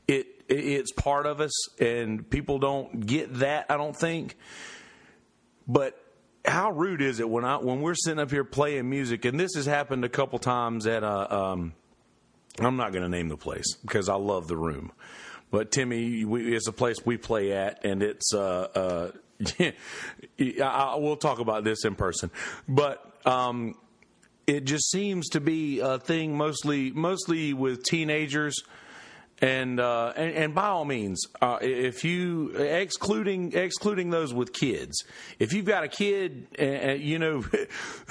it 0.06 0.26
it's 0.48 0.90
part 0.92 1.26
of 1.26 1.42
us, 1.42 1.78
and 1.78 2.28
people 2.30 2.58
don't 2.58 3.04
get 3.04 3.40
that. 3.40 3.66
I 3.68 3.76
don't 3.76 3.96
think, 3.96 4.36
but 5.68 6.02
how 6.44 6.70
rude 6.72 7.02
is 7.02 7.20
it 7.20 7.28
when 7.28 7.44
I 7.44 7.58
when 7.58 7.82
we're 7.82 7.94
sitting 7.94 8.18
up 8.18 8.30
here 8.30 8.44
playing 8.44 8.88
music, 8.88 9.24
and 9.24 9.38
this 9.38 9.54
has 9.54 9.66
happened 9.66 10.04
a 10.04 10.08
couple 10.08 10.38
times 10.38 10.86
at 10.86 11.02
a. 11.02 11.34
Um, 11.34 11.74
I'm 12.60 12.76
not 12.76 12.90
going 12.90 13.04
to 13.04 13.08
name 13.08 13.28
the 13.28 13.36
place 13.36 13.76
because 13.82 14.08
I 14.08 14.16
love 14.16 14.48
the 14.48 14.56
room 14.56 14.90
but 15.50 15.70
Timmy, 15.70 16.24
we, 16.24 16.54
it's 16.54 16.68
a 16.68 16.72
place 16.72 17.04
we 17.04 17.16
play 17.16 17.52
at, 17.52 17.84
and 17.84 18.02
it's. 18.02 18.34
Uh, 18.34 19.12
uh, 19.40 19.72
I, 20.62 20.96
we'll 20.96 21.16
talk 21.16 21.38
about 21.38 21.64
this 21.64 21.84
in 21.84 21.94
person, 21.94 22.30
but 22.68 23.04
um, 23.24 23.74
it 24.46 24.64
just 24.64 24.90
seems 24.90 25.28
to 25.30 25.40
be 25.40 25.80
a 25.80 25.98
thing 25.98 26.36
mostly, 26.36 26.90
mostly 26.90 27.52
with 27.54 27.84
teenagers 27.84 28.56
and, 29.40 29.78
uh, 29.78 30.12
and, 30.16 30.34
and 30.34 30.54
by 30.54 30.66
all 30.66 30.84
means, 30.84 31.26
uh, 31.40 31.58
if 31.60 32.04
you 32.04 32.50
excluding 32.56 33.52
excluding 33.52 34.10
those 34.10 34.34
with 34.34 34.52
kids, 34.52 35.04
if 35.38 35.52
you've 35.52 35.64
got 35.64 35.84
a 35.84 35.88
kid, 35.88 36.48
uh, 36.60 36.92
you 36.92 37.20
know, 37.20 37.44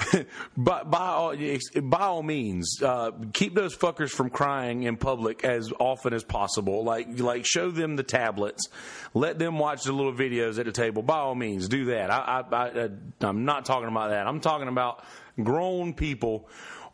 by 0.56 0.82
all, 0.90 1.36
by 1.82 2.00
all 2.00 2.22
means, 2.22 2.82
uh, 2.82 3.10
keep 3.34 3.54
those 3.54 3.76
fuckers 3.76 4.10
from 4.10 4.30
crying 4.30 4.84
in 4.84 4.96
public 4.96 5.44
as 5.44 5.70
often 5.78 6.14
as 6.14 6.24
possible. 6.24 6.82
Like 6.82 7.20
like 7.20 7.44
show 7.44 7.70
them 7.70 7.96
the 7.96 8.02
tablets, 8.04 8.68
let 9.12 9.38
them 9.38 9.58
watch 9.58 9.84
the 9.84 9.92
little 9.92 10.14
videos 10.14 10.58
at 10.58 10.64
the 10.64 10.72
table. 10.72 11.02
By 11.02 11.18
all 11.18 11.34
means, 11.34 11.68
do 11.68 11.86
that. 11.86 12.10
I, 12.10 12.44
I, 12.50 12.84
I 12.84 12.88
I'm 13.20 13.44
not 13.44 13.66
talking 13.66 13.88
about 13.88 14.10
that. 14.10 14.26
I'm 14.26 14.40
talking 14.40 14.68
about 14.68 15.04
grown 15.42 15.92
people 15.92 16.48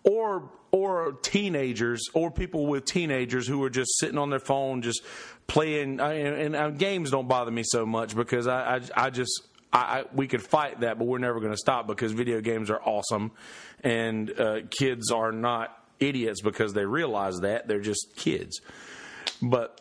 or 0.04 0.50
or 0.70 1.12
teenagers 1.22 2.08
or 2.14 2.30
people 2.30 2.66
with 2.66 2.84
teenagers 2.84 3.46
who 3.46 3.62
are 3.62 3.70
just 3.70 3.98
sitting 3.98 4.18
on 4.18 4.30
their 4.30 4.40
phone 4.40 4.82
just 4.82 5.02
playing. 5.46 6.00
And, 6.00 6.54
and 6.54 6.78
games 6.78 7.10
don't 7.10 7.28
bother 7.28 7.50
me 7.50 7.62
so 7.64 7.86
much 7.86 8.14
because 8.14 8.46
I 8.46 8.76
I, 8.76 9.06
I 9.06 9.10
just 9.10 9.42
I, 9.72 9.78
I, 9.78 10.04
we 10.14 10.28
could 10.28 10.42
fight 10.42 10.80
that, 10.80 10.98
but 10.98 11.06
we're 11.06 11.18
never 11.18 11.40
going 11.40 11.52
to 11.52 11.58
stop 11.58 11.86
because 11.86 12.12
video 12.12 12.40
games 12.40 12.70
are 12.70 12.80
awesome, 12.80 13.32
and 13.82 14.30
uh, 14.38 14.60
kids 14.70 15.10
are 15.10 15.32
not 15.32 15.76
idiots 15.98 16.40
because 16.40 16.72
they 16.72 16.84
realize 16.84 17.40
that. 17.40 17.66
They're 17.66 17.80
just 17.80 18.14
kids. 18.16 18.60
But 19.42 19.80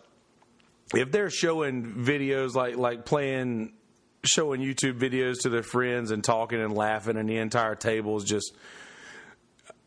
if 0.95 1.11
they're 1.11 1.29
showing 1.29 1.93
videos 1.95 2.55
like 2.55 2.75
like 2.75 3.05
playing, 3.05 3.73
showing 4.23 4.61
YouTube 4.61 4.99
videos 4.99 5.41
to 5.41 5.49
their 5.49 5.63
friends 5.63 6.11
and 6.11 6.23
talking 6.23 6.61
and 6.61 6.73
laughing, 6.73 7.17
and 7.17 7.29
the 7.29 7.37
entire 7.37 7.75
table 7.75 8.17
is 8.17 8.23
just 8.23 8.53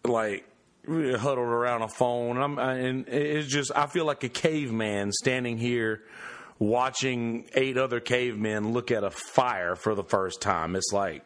like 0.09 0.45
huddled 0.87 1.39
around 1.39 1.83
a 1.83 1.89
phone. 1.89 2.39
I'm, 2.39 2.59
and 2.59 3.09
it's 3.09 3.49
just 3.49 3.73
I 3.75 3.87
feel 3.87 4.05
like 4.05 4.25
a 4.25 4.29
caveman 4.29 5.13
standing 5.13 5.59
here 5.59 6.03
watching 6.59 7.49
eight 7.55 7.77
other 7.77 8.01
cavemen 8.01 8.73
look 8.73 8.91
at 8.91 9.05
a 9.05 9.11
fire 9.11 9.77
for 9.77 9.95
the 9.95 10.05
first 10.05 10.41
time. 10.41 10.75
It's 10.77 10.93
like, 10.93 11.23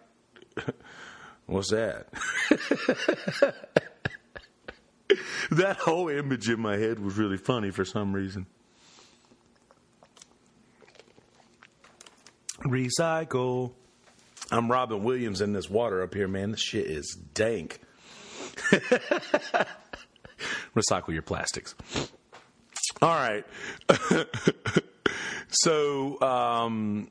what's 1.46 1.70
that? 1.70 2.08
that 5.50 5.76
whole 5.76 6.08
image 6.08 6.48
in 6.48 6.60
my 6.60 6.76
head 6.76 6.98
was 6.98 7.16
really 7.16 7.36
funny 7.36 7.70
for 7.70 7.84
some 7.84 8.12
reason. 8.12 8.46
Recycle. 12.62 13.72
I'm 14.52 14.70
Robin 14.70 15.04
Williams 15.04 15.40
in 15.40 15.52
this 15.52 15.70
water 15.70 16.02
up 16.02 16.12
here, 16.12 16.28
man. 16.28 16.50
This 16.50 16.60
shit 16.60 16.86
is 16.86 17.16
dank. 17.34 17.80
Recycle 20.74 21.12
your 21.12 21.22
plastics. 21.22 21.74
All 23.02 23.08
right. 23.08 23.44
so, 25.48 26.20
um, 26.20 27.10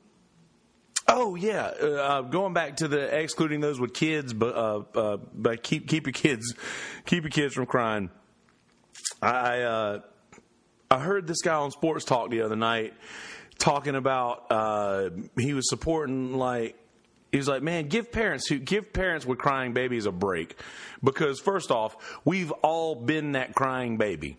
oh 1.08 1.34
yeah, 1.34 1.66
uh, 1.66 2.22
going 2.22 2.52
back 2.54 2.76
to 2.76 2.88
the 2.88 3.16
excluding 3.16 3.60
those 3.60 3.78
with 3.80 3.94
kids, 3.94 4.32
but 4.32 4.54
uh, 4.56 4.82
uh, 4.94 5.16
but 5.34 5.62
keep 5.62 5.88
keep 5.88 6.06
your 6.06 6.12
kids 6.12 6.54
keep 7.06 7.24
your 7.24 7.30
kids 7.30 7.54
from 7.54 7.66
crying. 7.66 8.10
I 9.22 9.60
uh, 9.60 10.00
I 10.90 10.98
heard 10.98 11.26
this 11.26 11.42
guy 11.42 11.54
on 11.54 11.70
Sports 11.70 12.04
Talk 12.04 12.30
the 12.30 12.42
other 12.42 12.56
night 12.56 12.94
talking 13.58 13.94
about 13.94 14.46
uh, 14.50 15.10
he 15.38 15.54
was 15.54 15.68
supporting 15.68 16.34
like 16.34 16.76
he 17.30 17.38
was 17.38 17.48
like, 17.48 17.62
man, 17.62 17.88
give 17.88 18.10
parents 18.10 18.48
who 18.48 18.58
give 18.58 18.92
parents 18.92 19.24
with 19.24 19.38
crying 19.38 19.72
babies 19.72 20.06
a 20.06 20.12
break, 20.12 20.56
because 21.02 21.40
first 21.40 21.70
off, 21.70 22.20
we've 22.24 22.50
all 22.62 22.94
been 22.94 23.32
that 23.32 23.54
crying 23.54 23.96
baby. 23.96 24.36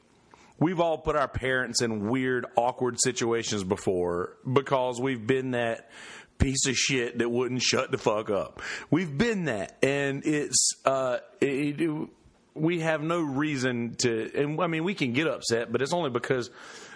We've 0.59 0.79
all 0.79 0.99
put 0.99 1.15
our 1.15 1.27
parents 1.27 1.81
in 1.81 2.07
weird, 2.07 2.45
awkward 2.55 3.01
situations 3.01 3.63
before 3.63 4.37
because 4.51 5.01
we've 5.01 5.25
been 5.25 5.51
that 5.51 5.89
piece 6.37 6.67
of 6.67 6.75
shit 6.75 7.17
that 7.17 7.29
wouldn't 7.29 7.63
shut 7.63 7.91
the 7.91 7.97
fuck 7.97 8.29
up. 8.29 8.61
We've 8.91 9.17
been 9.17 9.45
that, 9.45 9.77
and 9.81 10.23
it's 10.25 10.75
uh, 10.85 11.17
it, 11.39 11.81
it, 11.81 12.09
we 12.53 12.81
have 12.81 13.01
no 13.01 13.21
reason 13.21 13.95
to. 13.99 14.31
And 14.35 14.61
I 14.61 14.67
mean, 14.67 14.83
we 14.83 14.93
can 14.93 15.13
get 15.13 15.27
upset, 15.27 15.71
but 15.71 15.81
it's 15.81 15.93
only 15.93 16.09
because 16.09 16.49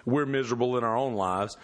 we're 0.06 0.26
miserable 0.28 0.78
in 0.78 0.84
our 0.84 0.98
own 0.98 1.16
lives. 1.16 1.58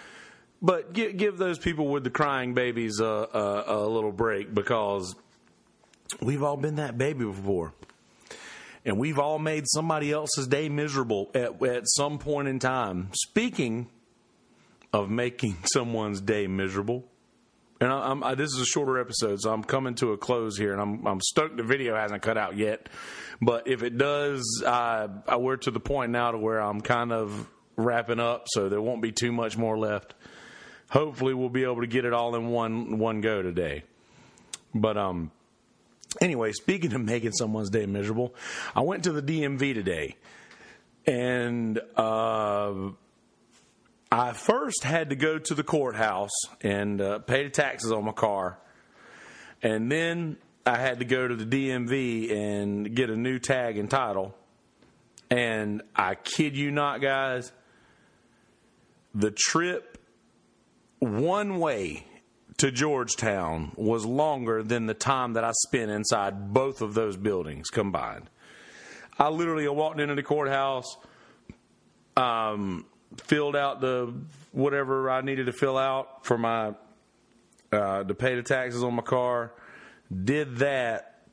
But 0.62 0.94
give, 0.94 1.18
give 1.18 1.38
those 1.38 1.58
people 1.58 1.88
with 1.88 2.04
the 2.04 2.10
crying 2.10 2.54
babies 2.54 3.00
a, 3.00 3.06
a, 3.06 3.64
a 3.68 3.88
little 3.88 4.12
break 4.12 4.54
because 4.54 5.16
we've 6.22 6.44
all 6.44 6.58
been 6.58 6.76
that 6.76 6.98
baby 6.98 7.26
before. 7.26 7.74
And 8.86 8.98
we've 8.98 9.20
all 9.20 9.40
made 9.40 9.66
somebody 9.68 10.12
else's 10.12 10.48
day 10.48 10.70
miserable 10.70 11.30
at, 11.34 11.62
at 11.64 11.84
some 11.86 12.20
point 12.20 12.48
in 12.48 12.60
time. 12.60 13.10
Speaking 13.14 13.90
of 14.94 15.10
making 15.10 15.58
someone's 15.74 16.22
day 16.22 16.48
miserable, 16.48 17.06
and 17.80 17.92
I, 17.92 18.30
I, 18.30 18.36
this 18.36 18.54
is 18.54 18.62
a 18.62 18.66
shorter 18.66 19.00
episode, 19.00 19.42
so 19.42 19.52
I'm 19.52 19.64
coming 19.64 19.96
to 19.96 20.12
a 20.12 20.18
close 20.18 20.56
here, 20.56 20.72
and 20.72 20.80
I'm, 20.80 21.08
I'm 21.08 21.20
stoked 21.22 21.58
the 21.58 21.64
video 21.64 21.96
hasn't 21.96 22.22
cut 22.22 22.38
out 22.38 22.56
yet. 22.56 22.88
But 23.42 23.68
if 23.68 23.82
it 23.82 23.98
does, 23.98 24.64
I, 24.66 25.08
I, 25.28 25.38
we're 25.38 25.58
to 25.58 25.72
the 25.72 25.80
point 25.80 26.12
now 26.12 26.32
to 26.32 26.38
where 26.38 26.60
I'm 26.60 26.82
kind 26.82 27.12
of 27.12 27.50
wrapping 27.78 28.20
up, 28.20 28.46
so 28.50 28.70
there 28.70 28.82
won't 28.82 29.02
be 29.02 29.12
too 29.12 29.32
much 29.32 29.58
more 29.58 29.80
left 29.80 30.14
hopefully 30.92 31.34
we'll 31.34 31.50
be 31.50 31.64
able 31.64 31.82
to 31.82 31.88
get 31.88 32.06
it 32.06 32.14
all 32.14 32.36
in 32.36 32.50
one 32.50 33.00
one 33.00 33.22
go 33.22 33.42
today. 33.42 33.84
But 34.76 34.98
um 34.98 35.32
anyway, 36.22 36.52
speaking 36.52 36.94
of 36.94 37.02
making 37.02 37.32
someone's 37.32 37.70
day 37.70 37.86
miserable, 37.86 38.36
I 38.76 38.82
went 38.82 39.06
to 39.06 39.12
the 39.12 39.22
DMV 39.22 39.74
today. 39.74 40.18
And 41.08 41.80
uh 41.98 42.92
I 44.14 44.34
first 44.34 44.84
had 44.84 45.10
to 45.10 45.16
go 45.16 45.40
to 45.40 45.56
the 45.56 45.64
courthouse 45.64 46.38
and 46.62 47.00
uh, 47.00 47.20
pay 47.20 47.46
the 47.46 47.50
taxes 47.50 47.94
on 47.94 48.04
my 48.04 48.12
car. 48.12 48.60
And 49.64 49.90
then 49.90 50.36
I 50.66 50.78
had 50.78 51.00
to 51.00 51.06
go 51.06 51.30
to 51.30 51.34
the 51.34 51.46
DMV 51.46 52.30
and 52.30 52.94
get 52.94 53.10
a 53.10 53.16
new 53.16 53.40
tag 53.40 53.78
and 53.78 53.90
title. 53.90 54.36
And 55.30 55.82
I 55.96 56.16
kid 56.16 56.58
you 56.58 56.72
not, 56.72 57.00
guys, 57.00 57.54
the 59.16 59.32
trip 59.32 59.91
one 61.02 61.60
way 61.60 62.06
to 62.58 62.72
Georgetown 62.72 63.72
was 63.76 64.06
longer 64.06 64.62
than 64.62 64.86
the 64.86 64.94
time 64.94 65.34
that 65.34 65.44
I 65.44 65.52
spent 65.52 65.90
inside 65.90 66.54
both 66.54 66.82
of 66.82 66.94
those 66.94 67.18
buildings 67.18 67.72
combined. 67.72 68.30
I 69.18 69.30
literally 69.30 69.68
walked 69.68 70.00
into 70.00 70.14
the 70.14 70.22
courthouse, 70.22 70.98
um, 72.16 72.86
filled 73.18 73.56
out 73.56 73.82
the 73.82 74.14
whatever 74.52 75.10
I 75.10 75.22
needed 75.22 75.48
to 75.48 75.54
fill 75.54 75.76
out 75.76 76.24
for 76.24 76.38
my 76.38 76.76
uh, 77.72 78.04
to 78.04 78.14
pay 78.14 78.36
the 78.36 78.44
taxes 78.44 78.84
on 78.84 78.94
my 78.94 79.02
car. 79.02 79.54
Did 80.24 80.58
that 80.58 81.24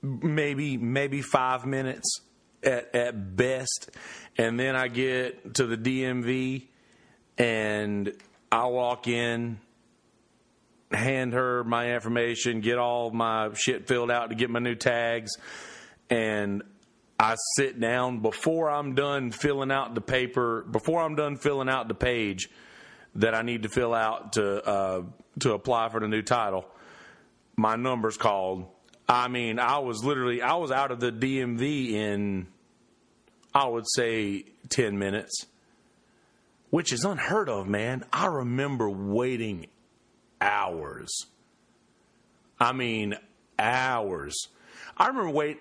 maybe 0.00 0.78
maybe 0.78 1.20
five 1.20 1.66
minutes 1.66 2.20
at 2.62 2.94
at 2.94 3.36
best, 3.36 3.90
and 4.38 4.58
then 4.58 4.74
I 4.74 4.88
get 4.88 5.54
to 5.56 5.66
the 5.66 5.76
DMV 5.76 6.68
and 7.38 8.12
I 8.50 8.66
walk 8.66 9.08
in, 9.08 9.58
hand 10.90 11.32
her 11.32 11.64
my 11.64 11.94
information, 11.94 12.60
get 12.60 12.78
all 12.78 13.10
my 13.10 13.50
shit 13.54 13.88
filled 13.88 14.10
out 14.10 14.30
to 14.30 14.36
get 14.36 14.50
my 14.50 14.60
new 14.60 14.74
tags, 14.74 15.32
and 16.10 16.62
I 17.18 17.36
sit 17.56 17.80
down 17.80 18.20
before 18.20 18.70
I'm 18.70 18.94
done 18.94 19.30
filling 19.30 19.70
out 19.70 19.94
the 19.94 20.00
paper, 20.00 20.62
before 20.70 21.00
I'm 21.00 21.14
done 21.14 21.36
filling 21.36 21.68
out 21.68 21.88
the 21.88 21.94
page 21.94 22.48
that 23.16 23.34
I 23.34 23.42
need 23.42 23.62
to 23.62 23.68
fill 23.68 23.94
out 23.94 24.34
to 24.34 24.64
uh, 24.64 25.02
to 25.40 25.52
apply 25.52 25.88
for 25.88 26.00
the 26.00 26.08
new 26.08 26.22
title. 26.22 26.66
My 27.56 27.76
number's 27.76 28.16
called. 28.16 28.66
I 29.08 29.28
mean, 29.28 29.58
I 29.58 29.78
was 29.78 30.04
literally 30.04 30.42
I 30.42 30.54
was 30.54 30.70
out 30.70 30.90
of 30.90 31.00
the 31.00 31.12
DMV 31.12 31.92
in 31.92 32.46
I 33.54 33.66
would 33.68 33.84
say 33.88 34.44
10 34.70 34.98
minutes 34.98 35.46
which 36.74 36.92
is 36.92 37.04
unheard 37.04 37.48
of, 37.48 37.68
man. 37.68 38.02
I 38.12 38.26
remember 38.26 38.90
waiting 38.90 39.68
hours. 40.40 41.26
I 42.58 42.72
mean, 42.72 43.14
hours. 43.56 44.34
I 44.96 45.06
remember 45.06 45.30
wait. 45.30 45.58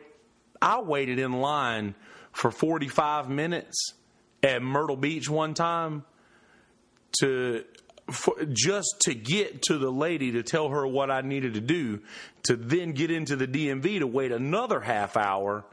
I 0.59 0.82
waited 0.82 1.20
in 1.20 1.34
line 1.34 1.93
for 2.32 2.49
45 2.49 3.30
minutes 3.30 3.93
at 4.41 4.64
Myrtle 4.64 4.95
Beach 4.95 5.30
one 5.30 5.53
time 5.53 6.03
to 7.20 7.64
for, 8.09 8.34
just 8.45 9.01
to 9.01 9.14
get 9.14 9.61
to 9.68 9.78
the 9.78 9.91
lady 9.91 10.32
to 10.32 10.41
tell 10.41 10.70
her 10.70 10.88
what 10.88 11.11
I 11.11 11.22
needed 11.22 11.53
to 11.53 11.61
do, 11.61 11.99
to 12.47 12.55
then 12.55 12.93
get 12.93 13.11
into 13.11 13.36
the 13.36 13.47
DMV 13.47 13.99
to 13.99 14.07
wait 14.07 14.32
another 14.32 14.80
half 14.80 15.16
hour 15.16 15.64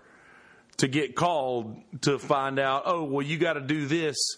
to 0.77 0.87
get 0.87 1.17
called 1.17 1.81
to 2.03 2.19
find 2.19 2.59
out, 2.59 2.83
oh, 2.85 3.05
well, 3.05 3.25
you 3.25 3.39
got 3.39 3.55
to 3.55 3.63
do 3.63 3.87
this 3.87 4.37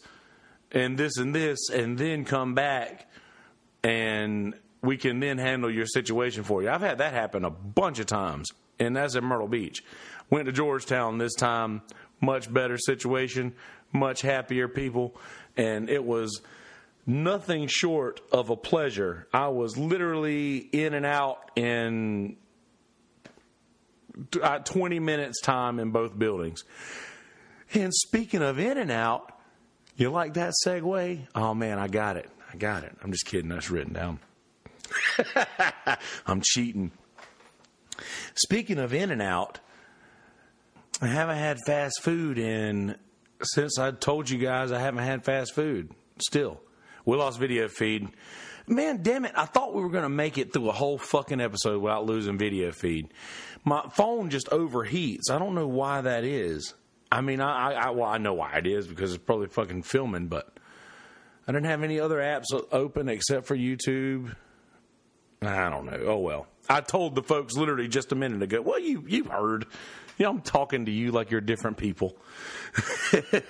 and 0.72 0.98
this 0.98 1.16
and 1.18 1.34
this, 1.34 1.68
and 1.70 1.96
then 1.96 2.24
come 2.24 2.54
back 2.54 3.06
and 3.84 4.54
we 4.82 4.96
can 4.96 5.20
then 5.20 5.38
handle 5.38 5.70
your 5.70 5.86
situation 5.86 6.42
for 6.42 6.62
you. 6.62 6.70
I've 6.70 6.80
had 6.80 6.98
that 6.98 7.14
happen 7.14 7.44
a 7.44 7.50
bunch 7.50 7.98
of 7.98 8.06
times, 8.06 8.50
and 8.78 8.96
that's 8.96 9.16
at 9.16 9.22
Myrtle 9.22 9.48
Beach. 9.48 9.84
Went 10.30 10.46
to 10.46 10.52
Georgetown 10.52 11.18
this 11.18 11.34
time, 11.34 11.82
much 12.20 12.52
better 12.52 12.78
situation, 12.78 13.54
much 13.92 14.22
happier 14.22 14.68
people, 14.68 15.16
and 15.56 15.88
it 15.88 16.04
was 16.04 16.40
nothing 17.06 17.68
short 17.68 18.20
of 18.32 18.50
a 18.50 18.56
pleasure. 18.56 19.28
I 19.32 19.48
was 19.48 19.76
literally 19.76 20.56
in 20.56 20.94
and 20.94 21.06
out 21.06 21.50
in 21.56 22.36
uh, 24.42 24.58
20 24.60 25.00
minutes 25.00 25.40
time 25.40 25.78
in 25.78 25.90
both 25.90 26.18
buildings. 26.18 26.64
And 27.74 27.92
speaking 27.94 28.42
of 28.42 28.58
in 28.58 28.78
and 28.78 28.90
out, 28.90 29.31
you 29.96 30.10
like 30.10 30.34
that 30.34 30.54
segue? 30.64 31.26
Oh 31.34 31.54
man, 31.54 31.78
I 31.78 31.88
got 31.88 32.16
it. 32.16 32.30
I 32.52 32.56
got 32.56 32.84
it. 32.84 32.96
I'm 33.02 33.12
just 33.12 33.26
kidding. 33.26 33.48
That's 33.48 33.70
written 33.70 33.92
down. 33.92 34.18
I'm 36.26 36.40
cheating. 36.42 36.92
Speaking 38.34 38.78
of 38.78 38.94
In 38.94 39.10
and 39.10 39.22
Out, 39.22 39.60
I 41.00 41.06
haven't 41.06 41.38
had 41.38 41.58
fast 41.66 42.02
food 42.02 42.38
in 42.38 42.96
since 43.42 43.78
I 43.78 43.90
told 43.90 44.30
you 44.30 44.38
guys 44.38 44.72
I 44.72 44.80
haven't 44.80 45.04
had 45.04 45.24
fast 45.24 45.54
food. 45.54 45.90
Still, 46.18 46.60
we 47.04 47.16
lost 47.16 47.38
video 47.38 47.68
feed. 47.68 48.08
Man, 48.66 49.02
damn 49.02 49.24
it! 49.24 49.32
I 49.34 49.46
thought 49.46 49.74
we 49.74 49.82
were 49.82 49.90
going 49.90 50.04
to 50.04 50.08
make 50.08 50.38
it 50.38 50.52
through 50.52 50.68
a 50.68 50.72
whole 50.72 50.98
fucking 50.98 51.40
episode 51.40 51.82
without 51.82 52.06
losing 52.06 52.38
video 52.38 52.70
feed. 52.70 53.08
My 53.64 53.82
phone 53.94 54.30
just 54.30 54.48
overheats. 54.50 55.30
I 55.30 55.38
don't 55.38 55.54
know 55.54 55.66
why 55.66 56.02
that 56.02 56.24
is. 56.24 56.74
I 57.12 57.20
mean, 57.20 57.42
I, 57.42 57.74
I 57.74 57.90
well, 57.90 58.08
I 58.08 58.16
know 58.16 58.32
why 58.32 58.56
it 58.56 58.66
is 58.66 58.86
because 58.86 59.12
it's 59.12 59.22
probably 59.22 59.48
fucking 59.48 59.82
filming, 59.82 60.28
but 60.28 60.50
I 61.46 61.52
didn't 61.52 61.66
have 61.66 61.82
any 61.82 62.00
other 62.00 62.16
apps 62.16 62.46
open 62.72 63.10
except 63.10 63.46
for 63.46 63.54
YouTube. 63.54 64.34
I 65.42 65.68
don't 65.68 65.84
know. 65.84 66.00
Oh 66.06 66.18
well. 66.18 66.46
I 66.70 66.80
told 66.80 67.14
the 67.14 67.22
folks 67.22 67.54
literally 67.54 67.86
just 67.86 68.12
a 68.12 68.14
minute 68.14 68.42
ago. 68.42 68.62
Well, 68.62 68.78
you 68.78 69.04
you 69.06 69.24
heard. 69.24 69.66
You 70.16 70.24
know, 70.24 70.30
I'm 70.30 70.40
talking 70.40 70.86
to 70.86 70.90
you 70.90 71.12
like 71.12 71.30
you're 71.30 71.42
different 71.42 71.76
people. 71.76 72.16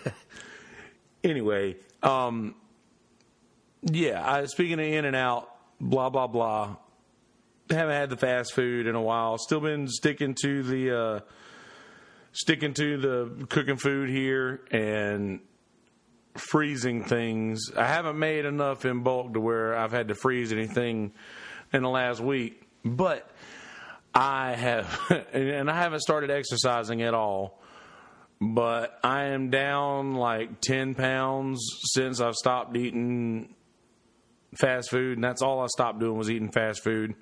anyway, 1.24 1.76
um, 2.02 2.56
yeah. 3.82 4.28
I, 4.28 4.46
speaking 4.46 4.80
of 4.80 4.86
in 4.86 5.04
and 5.04 5.14
out, 5.14 5.48
blah 5.80 6.10
blah 6.10 6.26
blah. 6.26 6.76
Haven't 7.70 7.94
had 7.94 8.10
the 8.10 8.16
fast 8.16 8.54
food 8.54 8.88
in 8.88 8.96
a 8.96 9.02
while. 9.02 9.38
Still 9.38 9.60
been 9.60 9.86
sticking 9.86 10.34
to 10.42 10.64
the. 10.64 10.98
Uh, 10.98 11.20
sticking 12.32 12.74
to 12.74 12.96
the 12.96 13.46
cooking 13.46 13.76
food 13.76 14.08
here 14.08 14.62
and 14.70 15.40
freezing 16.34 17.04
things. 17.04 17.70
I 17.76 17.86
haven't 17.86 18.18
made 18.18 18.44
enough 18.44 18.84
in 18.84 19.02
bulk 19.02 19.34
to 19.34 19.40
where 19.40 19.76
I've 19.76 19.92
had 19.92 20.08
to 20.08 20.14
freeze 20.14 20.52
anything 20.52 21.12
in 21.72 21.82
the 21.82 21.90
last 21.90 22.20
week, 22.20 22.62
but 22.84 23.30
I 24.14 24.54
have, 24.54 24.98
and 25.32 25.70
I 25.70 25.76
haven't 25.76 26.00
started 26.00 26.30
exercising 26.30 27.02
at 27.02 27.14
all. 27.14 27.60
But 28.40 28.98
I 29.04 29.26
am 29.26 29.50
down 29.50 30.14
like 30.14 30.60
10 30.60 30.96
pounds 30.96 31.64
since 31.92 32.20
I've 32.20 32.34
stopped 32.34 32.76
eating 32.76 33.54
fast 34.56 34.90
food, 34.90 35.16
and 35.16 35.22
that's 35.22 35.42
all 35.42 35.60
I 35.60 35.66
stopped 35.66 36.00
doing 36.00 36.18
was 36.18 36.28
eating 36.28 36.50
fast 36.50 36.82
food. 36.82 37.14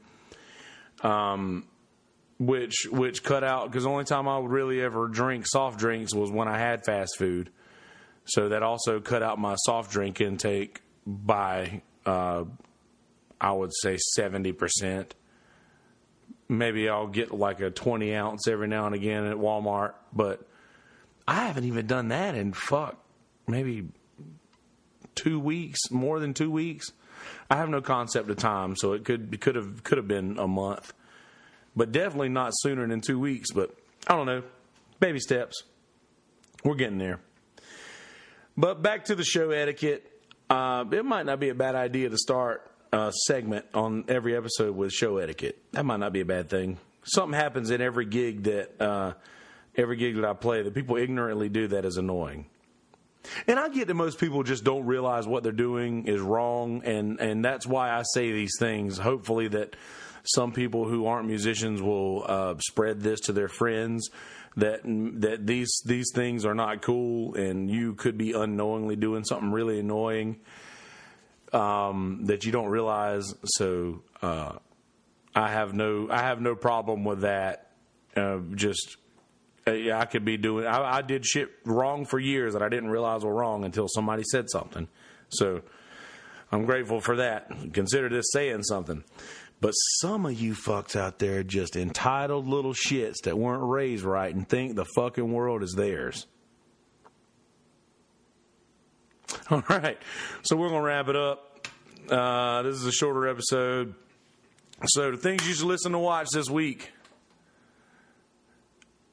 Um, 1.02 1.66
which 2.40 2.86
which 2.90 3.22
cut 3.22 3.44
out 3.44 3.70
because 3.70 3.84
the 3.84 3.90
only 3.90 4.04
time 4.04 4.26
I 4.26 4.38
would 4.38 4.50
really 4.50 4.80
ever 4.80 5.06
drink 5.08 5.44
soft 5.46 5.78
drinks 5.78 6.14
was 6.14 6.32
when 6.32 6.48
I 6.48 6.58
had 6.58 6.84
fast 6.84 7.18
food. 7.18 7.50
So 8.24 8.48
that 8.48 8.62
also 8.62 8.98
cut 8.98 9.22
out 9.22 9.38
my 9.38 9.54
soft 9.56 9.92
drink 9.92 10.20
intake 10.20 10.80
by 11.06 11.82
uh, 12.06 12.44
I 13.40 13.52
would 13.52 13.72
say 13.82 13.98
seventy 14.14 14.52
percent. 14.52 15.14
Maybe 16.48 16.88
I'll 16.88 17.06
get 17.06 17.30
like 17.30 17.60
a 17.60 17.70
twenty 17.70 18.14
ounce 18.14 18.48
every 18.48 18.68
now 18.68 18.86
and 18.86 18.94
again 18.94 19.26
at 19.26 19.36
Walmart, 19.36 19.92
but 20.12 20.40
I 21.28 21.46
haven't 21.46 21.64
even 21.64 21.86
done 21.86 22.08
that 22.08 22.34
in 22.34 22.54
fuck 22.54 22.96
maybe 23.46 23.88
two 25.14 25.38
weeks, 25.38 25.90
more 25.90 26.18
than 26.20 26.32
two 26.32 26.50
weeks. 26.50 26.90
I 27.50 27.56
have 27.56 27.68
no 27.68 27.82
concept 27.82 28.30
of 28.30 28.38
time, 28.38 28.76
so 28.76 28.94
it 28.94 29.04
could 29.04 29.38
could 29.42 29.56
have 29.56 29.82
could 29.84 29.98
have 29.98 30.08
been 30.08 30.38
a 30.38 30.48
month, 30.48 30.94
but 31.80 31.92
definitely 31.92 32.28
not 32.28 32.52
sooner 32.52 32.86
than 32.86 33.00
two 33.00 33.18
weeks. 33.18 33.52
But 33.52 33.74
I 34.06 34.14
don't 34.14 34.26
know, 34.26 34.42
baby 34.98 35.18
steps. 35.18 35.62
We're 36.62 36.74
getting 36.74 36.98
there. 36.98 37.20
But 38.54 38.82
back 38.82 39.06
to 39.06 39.14
the 39.14 39.24
show 39.24 39.50
etiquette. 39.50 40.06
Uh, 40.50 40.84
it 40.92 41.06
might 41.06 41.24
not 41.24 41.40
be 41.40 41.48
a 41.48 41.54
bad 41.54 41.76
idea 41.76 42.10
to 42.10 42.18
start 42.18 42.70
a 42.92 43.10
segment 43.24 43.64
on 43.72 44.04
every 44.08 44.36
episode 44.36 44.76
with 44.76 44.92
show 44.92 45.16
etiquette. 45.16 45.56
That 45.72 45.86
might 45.86 46.00
not 46.00 46.12
be 46.12 46.20
a 46.20 46.26
bad 46.26 46.50
thing. 46.50 46.76
Something 47.02 47.32
happens 47.32 47.70
in 47.70 47.80
every 47.80 48.04
gig 48.04 48.42
that 48.42 48.78
uh, 48.78 49.14
every 49.74 49.96
gig 49.96 50.16
that 50.16 50.26
I 50.26 50.34
play 50.34 50.60
that 50.60 50.74
people 50.74 50.96
ignorantly 50.96 51.48
do 51.48 51.68
that 51.68 51.86
is 51.86 51.96
annoying. 51.96 52.44
And 53.46 53.58
I 53.58 53.70
get 53.70 53.86
that 53.88 53.94
most 53.94 54.20
people 54.20 54.42
just 54.42 54.64
don't 54.64 54.84
realize 54.84 55.26
what 55.26 55.44
they're 55.44 55.52
doing 55.52 56.06
is 56.08 56.20
wrong, 56.20 56.82
and 56.84 57.18
and 57.20 57.42
that's 57.42 57.66
why 57.66 57.90
I 57.90 58.02
say 58.02 58.32
these 58.32 58.56
things. 58.58 58.98
Hopefully 58.98 59.48
that 59.48 59.76
some 60.24 60.52
people 60.52 60.88
who 60.88 61.06
aren't 61.06 61.26
musicians 61.26 61.80
will 61.80 62.24
uh, 62.26 62.54
spread 62.58 63.00
this 63.00 63.20
to 63.20 63.32
their 63.32 63.48
friends 63.48 64.10
that 64.56 64.80
that 64.84 65.46
these 65.46 65.80
these 65.84 66.10
things 66.14 66.44
are 66.44 66.54
not 66.54 66.82
cool, 66.82 67.34
and 67.34 67.70
you 67.70 67.94
could 67.94 68.18
be 68.18 68.32
unknowingly 68.32 68.96
doing 68.96 69.24
something 69.24 69.50
really 69.50 69.80
annoying 69.80 70.40
um, 71.52 72.20
that 72.24 72.44
you 72.44 72.52
don't 72.52 72.68
realize. 72.68 73.34
So 73.44 74.02
uh, 74.22 74.54
I 75.34 75.50
have 75.50 75.72
no 75.72 76.08
I 76.10 76.22
have 76.22 76.40
no 76.40 76.54
problem 76.54 77.04
with 77.04 77.20
that. 77.20 77.70
Uh, 78.16 78.38
just 78.54 78.96
uh, 79.66 79.92
I 79.92 80.04
could 80.06 80.24
be 80.24 80.36
doing. 80.36 80.66
I, 80.66 80.96
I 80.96 81.02
did 81.02 81.24
shit 81.24 81.48
wrong 81.64 82.04
for 82.04 82.18
years 82.18 82.54
that 82.54 82.62
I 82.62 82.68
didn't 82.68 82.90
realize 82.90 83.24
were 83.24 83.34
wrong 83.34 83.64
until 83.64 83.86
somebody 83.88 84.24
said 84.24 84.50
something. 84.50 84.88
So 85.28 85.62
I'm 86.50 86.64
grateful 86.64 87.00
for 87.00 87.16
that. 87.16 87.50
Consider 87.72 88.08
this 88.08 88.32
saying 88.32 88.64
something. 88.64 89.04
But 89.60 89.72
some 89.72 90.24
of 90.24 90.40
you 90.40 90.54
fucks 90.54 90.96
out 90.96 91.18
there 91.18 91.42
just 91.42 91.76
entitled 91.76 92.48
little 92.48 92.72
shits 92.72 93.22
that 93.24 93.38
weren't 93.38 93.62
raised 93.62 94.04
right 94.04 94.34
and 94.34 94.48
think 94.48 94.74
the 94.74 94.86
fucking 94.96 95.30
world 95.30 95.62
is 95.62 95.74
theirs. 95.74 96.26
All 99.50 99.62
right, 99.68 99.98
so 100.42 100.56
we're 100.56 100.70
gonna 100.70 100.82
wrap 100.82 101.08
it 101.08 101.16
up. 101.16 101.68
Uh, 102.08 102.62
this 102.62 102.76
is 102.76 102.86
a 102.86 102.92
shorter 102.92 103.28
episode. 103.28 103.94
So 104.86 105.10
the 105.10 105.18
things 105.18 105.46
you 105.46 105.54
should 105.54 105.66
listen 105.66 105.92
to 105.92 105.98
watch 105.98 106.28
this 106.32 106.48
week. 106.48 106.90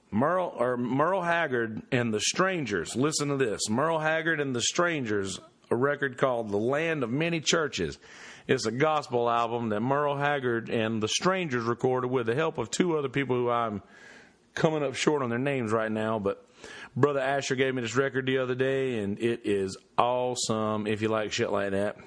Merle 0.10 0.54
or 0.58 0.78
Merle 0.78 1.22
Haggard 1.22 1.82
and 1.92 2.14
the 2.14 2.22
Strangers. 2.22 2.96
Listen 2.96 3.28
to 3.28 3.38
this. 3.38 3.70
Merle 3.70 4.00
Haggard 4.00 4.40
and 4.40 4.56
the 4.56 4.62
Strangers, 4.62 5.40
a 5.70 5.76
record 5.76 6.18
called 6.18 6.50
The 6.50 6.58
Land 6.58 7.04
of 7.04 7.12
Many 7.12 7.42
Churches. 7.42 8.00
It's 8.48 8.66
a 8.66 8.72
gospel 8.72 9.30
album 9.30 9.70
that 9.70 9.82
Merle 9.82 10.16
Haggard 10.16 10.70
and 10.70 11.04
the 11.04 11.10
Strangers 11.10 11.66
recorded 11.66 12.10
with 12.10 12.28
the 12.28 12.36
help 12.36 12.58
of 12.58 12.72
two 12.72 12.98
other 12.98 13.10
people 13.10 13.36
who 13.36 13.50
I'm 13.50 13.84
coming 14.54 14.84
up 14.84 14.96
short 14.96 15.22
on 15.22 15.30
their 15.30 15.38
names 15.38 15.74
right 15.74 15.92
now, 15.92 16.18
but 16.18 16.48
Brother 16.96 17.20
Asher 17.20 17.56
gave 17.56 17.76
me 17.76 17.82
this 17.82 17.98
record 17.98 18.26
the 18.26 18.38
other 18.38 18.56
day 18.56 19.00
and 19.00 19.20
it 19.20 19.42
is 19.44 19.78
awesome 19.98 20.88
if 20.88 21.02
you 21.02 21.10
like 21.10 21.34
shit 21.34 21.52
like 21.52 21.72
that. 21.72 21.98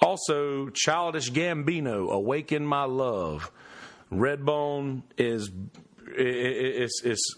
Also, 0.00 0.70
Childish 0.70 1.30
Gambino, 1.30 2.10
Awaken 2.10 2.64
My 2.64 2.84
Love. 2.84 3.52
Redbone 4.10 5.02
is 5.18 5.50
it's 6.16 7.02
it's 7.04 7.34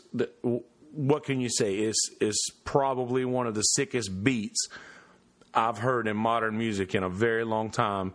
what 0.92 1.24
can 1.24 1.40
you 1.40 1.48
say? 1.48 1.74
It's 1.74 2.10
it's 2.20 2.50
probably 2.64 3.24
one 3.24 3.46
of 3.46 3.54
the 3.54 3.62
sickest 3.62 4.22
beats 4.22 4.68
I've 5.56 5.78
heard 5.78 6.06
in 6.06 6.16
modern 6.16 6.58
music 6.58 6.94
in 6.94 7.02
a 7.02 7.08
very 7.08 7.44
long 7.44 7.70
time, 7.70 8.12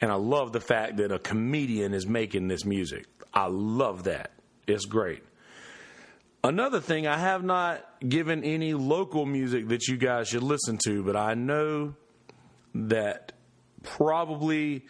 and 0.00 0.10
I 0.10 0.14
love 0.14 0.52
the 0.52 0.60
fact 0.60 0.96
that 0.96 1.12
a 1.12 1.18
comedian 1.18 1.92
is 1.92 2.06
making 2.06 2.48
this 2.48 2.64
music. 2.64 3.04
I 3.34 3.48
love 3.48 4.04
that. 4.04 4.32
It's 4.66 4.86
great. 4.86 5.22
Another 6.42 6.80
thing, 6.80 7.06
I 7.06 7.18
have 7.18 7.44
not 7.44 7.84
given 8.08 8.42
any 8.42 8.72
local 8.72 9.26
music 9.26 9.68
that 9.68 9.86
you 9.86 9.98
guys 9.98 10.28
should 10.28 10.42
listen 10.42 10.78
to, 10.84 11.02
but 11.02 11.16
I 11.16 11.34
know 11.34 11.94
that 12.74 13.32
probably 13.82 14.86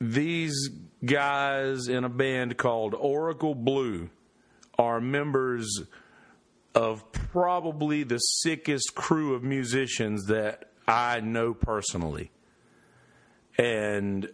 these 0.00 0.70
guys 1.04 1.88
in 1.88 2.04
a 2.04 2.08
band 2.08 2.56
called 2.56 2.94
Oracle 2.94 3.54
Blue 3.54 4.10
are 4.78 5.00
members 5.00 5.82
of 6.76 7.10
probably 7.10 8.02
the 8.02 8.18
sickest 8.18 8.94
crew 8.94 9.34
of 9.34 9.42
musicians 9.42 10.26
that 10.26 10.70
I 10.86 11.20
know 11.20 11.54
personally. 11.54 12.30
And 13.58 14.28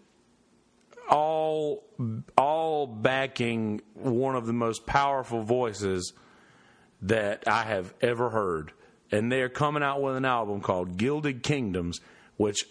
all 1.08 1.84
all 2.36 2.88
backing 2.88 3.80
one 3.94 4.34
of 4.34 4.46
the 4.46 4.52
most 4.52 4.86
powerful 4.86 5.42
voices 5.42 6.12
that 7.02 7.44
I 7.46 7.62
have 7.62 7.94
ever 8.00 8.30
heard. 8.30 8.72
And 9.12 9.30
they're 9.30 9.48
coming 9.48 9.84
out 9.84 10.02
with 10.02 10.16
an 10.16 10.24
album 10.24 10.62
called 10.62 10.96
Gilded 10.96 11.44
Kingdoms, 11.44 12.00
which 12.38 12.66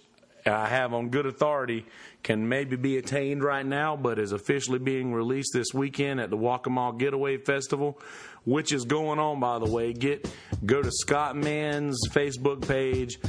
I 0.46 0.68
have 0.68 0.94
on 0.94 1.10
good 1.10 1.26
authority 1.26 1.86
can 2.24 2.48
maybe 2.48 2.76
be 2.76 2.98
attained 2.98 3.44
right 3.44 3.66
now, 3.66 3.96
but 3.96 4.20
is 4.20 4.32
officially 4.32 4.80
being 4.80 5.14
released 5.14 5.52
this 5.54 5.74
weekend 5.74 6.20
at 6.20 6.30
the 6.30 6.38
Waccamaw 6.38 6.98
Getaway 6.98 7.38
Festival, 7.38 8.00
which 8.46 8.72
is 8.72 8.86
going 8.86 9.20
on, 9.20 9.40
by 9.40 9.60
the 9.60 9.70
way. 9.70 9.94
Get 9.94 10.32
go 10.66 10.82
to 10.82 10.92
Scott 10.92 11.36
Mann's 11.36 12.00
Facebook 12.12 12.68
page 12.68 13.20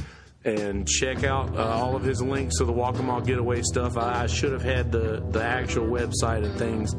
and 0.45 0.87
check 0.87 1.23
out 1.23 1.55
uh, 1.57 1.63
all 1.63 1.95
of 1.95 2.03
his 2.03 2.21
links 2.21 2.57
to 2.57 2.65
the 2.65 2.73
Waccamaw 2.73 3.25
Getaway 3.25 3.61
stuff. 3.61 3.97
I, 3.97 4.23
I 4.23 4.27
should 4.27 4.51
have 4.51 4.63
had 4.63 4.91
the 4.91 5.23
the 5.29 5.43
actual 5.43 5.87
website 5.87 6.45
and 6.45 6.57
things 6.57 6.93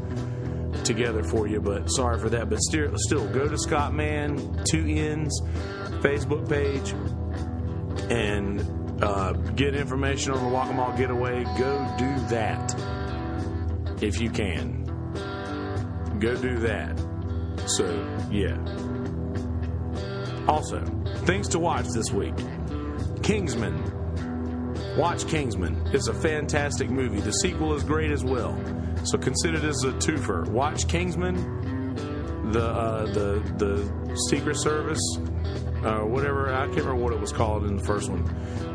together 0.85 1.23
for 1.23 1.47
you, 1.47 1.61
but 1.61 1.87
sorry 1.89 2.19
for 2.19 2.29
that. 2.31 2.51
But 2.51 2.61
still, 2.61 2.93
still 2.97 3.27
go 3.29 3.49
to 3.49 3.59
Scott 3.59 3.95
Mann 3.95 4.65
two 4.71 4.85
ends 4.87 5.41
Facebook 6.03 6.49
page 6.49 6.93
and 8.11 8.84
uh, 9.03 9.32
get 9.32 9.74
information 9.74 10.32
on 10.32 10.45
the 10.45 10.57
Waccamaw 10.57 10.97
Getaway, 10.97 11.45
go 11.59 11.95
do 11.99 12.14
that 12.28 12.74
if 14.03 14.20
you 14.20 14.30
can. 14.30 14.84
Go 16.18 16.36
do 16.36 16.59
that. 16.61 16.99
So, 17.66 17.86
yeah. 18.30 18.59
Also, 20.47 20.84
things 21.24 21.49
to 21.49 21.59
watch 21.59 21.86
this 21.95 22.11
week 22.12 22.34
Kingsman. 23.22 23.92
Watch 24.99 25.26
Kingsman. 25.26 25.80
It's 25.92 26.09
a 26.09 26.14
fantastic 26.14 26.90
movie. 26.90 27.20
The 27.20 27.32
sequel 27.32 27.74
is 27.74 27.82
great 27.82 28.11
as 28.11 28.22
well. 28.22 28.55
So 29.05 29.18
consider 29.18 29.59
this 29.59 29.82
a 29.84 29.92
twofer. 29.92 30.47
Watch 30.49 30.86
Kingsman, 30.88 32.53
the 32.53 32.64
uh, 32.64 33.07
the 33.07 33.42
the 33.57 34.16
Secret 34.30 34.57
Service, 34.57 35.03
uh, 35.85 36.01
whatever. 36.01 36.53
I 36.53 36.64
can't 36.66 36.78
remember 36.78 36.97
what 36.97 37.12
it 37.12 37.20
was 37.20 37.32
called 37.32 37.64
in 37.64 37.76
the 37.76 37.82
first 37.85 38.09
one, 38.11 38.22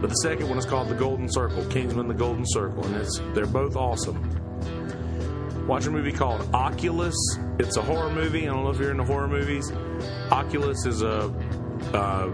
but 0.01 0.09
the 0.09 0.15
second 0.15 0.47
one 0.49 0.57
is 0.57 0.65
called 0.65 0.89
The 0.89 0.95
Golden 0.95 1.27
Circle, 1.31 1.65
Kingsman: 1.65 2.07
The 2.07 2.13
Golden 2.13 2.45
Circle, 2.47 2.85
and 2.85 2.95
it's 2.95 3.19
they're 3.33 3.45
both 3.45 3.75
awesome. 3.75 4.17
Watch 5.67 5.85
a 5.85 5.91
movie 5.91 6.11
called 6.11 6.49
Oculus. 6.53 7.15
It's 7.59 7.77
a 7.77 7.81
horror 7.81 8.09
movie. 8.11 8.47
I 8.47 8.53
don't 8.53 8.63
know 8.63 8.71
if 8.71 8.79
you're 8.79 8.91
into 8.91 9.03
horror 9.03 9.27
movies. 9.27 9.71
Oculus 10.31 10.85
is 10.85 11.01
a 11.03 11.31
uh, 11.93 12.29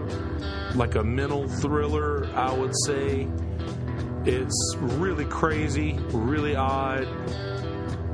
like 0.74 0.94
a 0.94 1.04
mental 1.04 1.46
thriller, 1.48 2.26
I 2.34 2.52
would 2.52 2.72
say. 2.86 3.28
It's 4.24 4.76
really 4.78 5.24
crazy, 5.26 5.98
really 6.12 6.56
odd, 6.56 7.06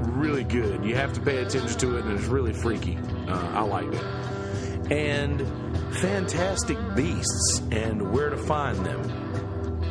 really 0.09 0.45
good. 0.45 0.85
You 0.85 0.95
have 0.97 1.13
to 1.15 1.21
pay 1.21 1.39
attention 1.39 1.79
to 1.79 1.97
it, 1.99 2.05
and 2.05 2.19
it's 2.19 2.27
really 2.29 2.53
freaky. 2.53 2.99
Uh, 3.29 3.49
I 3.55 3.63
like 3.63 3.87
it. 3.93 4.93
and 4.93 5.41
fantastic 5.95 6.79
beasts 6.95 7.63
and 7.71 8.13
where 8.13 8.31
to 8.31 8.37
find 8.37 8.85
them. 8.85 9.83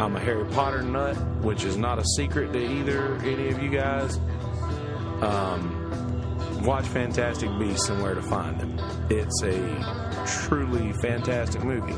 I'm 0.00 0.14
a 0.16 0.20
Harry 0.20 0.44
Potter 0.50 0.82
nut, 0.82 1.16
which 1.42 1.64
is 1.64 1.76
not 1.76 1.98
a 1.98 2.04
secret 2.16 2.52
to 2.52 2.58
either 2.58 3.16
any 3.16 3.48
of 3.48 3.62
you 3.62 3.68
guys. 3.68 4.18
Um, 5.20 6.62
watch 6.62 6.86
Fantastic 6.86 7.50
Beasts 7.58 7.88
and 7.88 8.00
Where 8.02 8.14
to 8.14 8.22
Find 8.22 8.60
Them. 8.60 8.78
It's 9.10 9.42
a 9.42 10.24
truly 10.26 10.92
fantastic 11.02 11.64
movie 11.64 11.94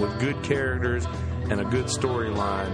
with 0.00 0.20
good 0.20 0.40
characters 0.44 1.04
and 1.50 1.60
a 1.60 1.64
good 1.64 1.86
storyline. 1.86 2.72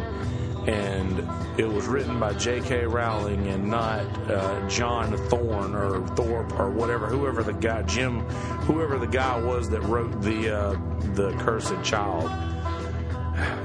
And 0.68 1.26
it 1.58 1.66
was 1.66 1.86
written 1.86 2.20
by 2.20 2.34
J.K. 2.34 2.84
Rowling 2.84 3.48
and 3.48 3.68
not 3.68 4.04
uh, 4.30 4.68
John 4.68 5.16
Thorne 5.28 5.74
or 5.74 6.06
Thorpe 6.08 6.52
or 6.60 6.70
whatever, 6.70 7.06
whoever 7.06 7.42
the 7.42 7.54
guy, 7.54 7.80
Jim, 7.82 8.20
whoever 8.66 8.98
the 8.98 9.06
guy 9.06 9.40
was 9.40 9.70
that 9.70 9.80
wrote 9.84 10.20
the 10.20 10.54
uh, 10.54 10.72
the 11.14 11.32
Cursed 11.38 11.82
Child. 11.82 12.30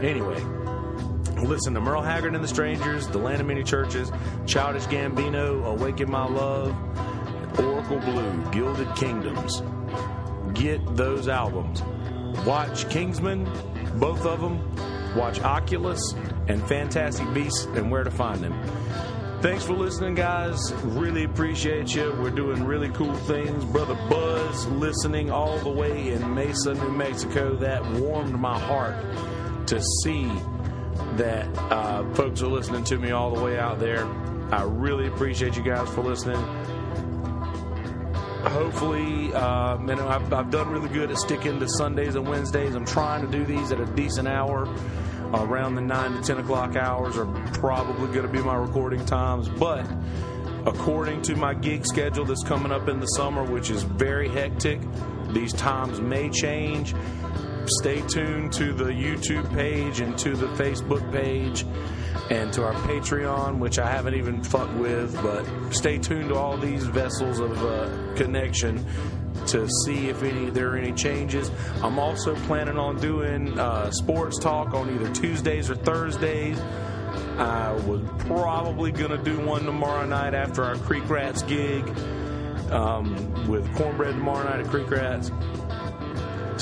Anyway, 0.02 0.42
listen 1.44 1.74
to 1.74 1.82
Merle 1.82 2.02
Haggard 2.04 2.36
and 2.36 2.44
the 2.44 2.48
Strangers, 2.48 3.08
The 3.10 3.18
Land 3.18 3.42
of 3.42 3.48
Many 3.48 3.64
Churches, 3.64 4.10
Childish 4.46 4.86
Gambino, 4.86 5.66
Awaken 5.66 6.10
My 6.10 6.26
Love, 6.26 6.74
Oracle 7.60 8.00
Blue, 8.00 8.52
Gilded 8.52 8.96
Kingdoms. 8.96 9.62
Get 10.54 10.96
those 10.96 11.28
albums. 11.28 11.82
Watch 12.46 12.90
Kingsman, 12.90 13.44
both 14.00 14.26
of 14.26 14.40
them. 14.40 14.60
Watch 15.16 15.42
Oculus 15.42 16.14
and 16.48 16.62
Fantastic 16.68 17.32
Beasts 17.34 17.66
and 17.66 17.90
Where 17.92 18.04
to 18.04 18.12
Find 18.12 18.42
Them. 18.42 18.54
Thanks 19.42 19.66
for 19.66 19.74
listening, 19.74 20.16
guys. 20.16 20.72
Really 20.84 21.26
appreciate 21.26 21.94
you. 21.94 22.16
We're 22.18 22.30
doing 22.30 22.64
really 22.64 22.90
cool 22.90 23.14
things. 23.14 23.66
Brother 23.66 23.96
Buzz 24.10 24.66
listening 24.68 25.32
all 25.32 25.58
the 25.60 25.70
way 25.70 26.14
in 26.14 26.34
Mesa, 26.34 26.74
New 26.74 26.92
Mexico. 26.92 27.56
That 27.56 27.86
warmed 28.00 28.40
my 28.40 28.58
heart 28.58 28.96
to 29.68 29.82
see 30.02 30.32
that 31.18 31.46
uh, 31.58 32.10
folks 32.14 32.42
are 32.42 32.48
listening 32.48 32.86
to 32.86 32.98
me 32.98 33.12
all 33.12 33.36
the 33.36 33.44
way 33.44 33.60
out 33.60 33.80
there. 33.80 34.06
I 34.52 34.64
really 34.64 35.08
appreciate 35.08 35.58
you 35.58 35.64
guys 35.64 35.90
for 35.90 36.04
listening. 36.04 36.42
Hopefully, 38.54 39.34
uh, 39.34 39.78
know, 39.78 40.08
I've, 40.08 40.32
I've 40.32 40.52
done 40.52 40.70
really 40.70 40.90
good 40.90 41.10
at 41.10 41.18
sticking 41.18 41.60
to 41.60 41.68
Sundays 41.68 42.14
and 42.14 42.28
Wednesdays. 42.28 42.76
I'm 42.76 42.86
trying 42.86 43.26
to 43.26 43.32
do 43.32 43.44
these 43.46 43.72
at 43.72 43.80
a 43.80 43.86
decent 43.88 44.28
hour. 44.28 44.72
Around 45.34 45.74
the 45.74 45.82
9 45.82 46.14
to 46.14 46.22
10 46.22 46.38
o'clock 46.38 46.76
hours 46.76 47.18
are 47.18 47.26
probably 47.54 48.06
going 48.14 48.28
to 48.28 48.32
be 48.32 48.44
my 48.44 48.54
recording 48.54 49.04
times. 49.08 49.50
But 49.50 49.92
according 50.68 51.24
to 51.24 51.36
my 51.36 51.56
gig 51.56 51.84
schedule 51.84 52.26
that's 52.26 52.44
coming 52.44 52.72
up 52.72 52.88
in 52.88 53.00
the 53.00 53.08
summer, 53.08 53.44
which 53.44 53.72
is 53.72 53.82
very 53.82 54.30
hectic, 54.30 54.80
these 55.30 55.54
times 55.54 56.00
may 56.00 56.30
change 56.30 56.94
stay 57.66 58.02
tuned 58.08 58.52
to 58.52 58.74
the 58.74 58.86
YouTube 58.86 59.52
page 59.56 60.00
and 60.00 60.18
to 60.18 60.36
the 60.36 60.48
Facebook 60.48 61.12
page 61.12 61.66
and 62.30 62.52
to 62.54 62.64
our 62.64 62.74
Patreon, 62.74 63.60
which 63.60 63.80
I 63.80 63.90
haven't 63.90 64.16
even 64.16 64.44
fucked 64.44 64.74
with, 64.74 65.14
but 65.22 65.46
stay 65.72 65.98
tuned 65.98 66.30
to 66.30 66.36
all 66.36 66.58
these 66.58 66.86
vessels 66.86 67.40
of 67.40 67.64
uh, 67.64 68.16
connection 68.16 68.86
to 69.48 69.68
see 69.86 70.10
if 70.10 70.24
any 70.24 70.50
there 70.50 70.72
are 70.72 70.78
any 70.78 70.94
changes. 70.94 71.52
I'm 71.82 72.00
also 72.00 72.36
planning 72.48 72.78
on 72.78 73.00
doing 73.00 73.60
uh, 73.60 73.92
sports 73.92 74.40
talk 74.40 74.74
on 74.74 74.90
either 74.94 75.12
Tuesdays 75.14 75.70
or 75.70 75.76
Thursdays. 75.76 76.60
I 77.38 77.72
was 77.88 78.02
probably 78.20 78.92
to 79.10 79.18
do 79.18 79.40
one 79.40 79.64
tomorrow 79.66 80.06
night 80.06 80.34
after 80.34 80.64
our 80.64 80.76
Creek 80.76 81.10
Rats 81.10 81.42
gig 81.44 81.88
um, 82.72 83.48
with 83.48 83.74
Cornbread 83.76 84.16
tomorrow 84.16 84.44
night 84.44 84.62
at 84.62 84.68
Creek 84.68 84.90
Rats. 84.90 85.32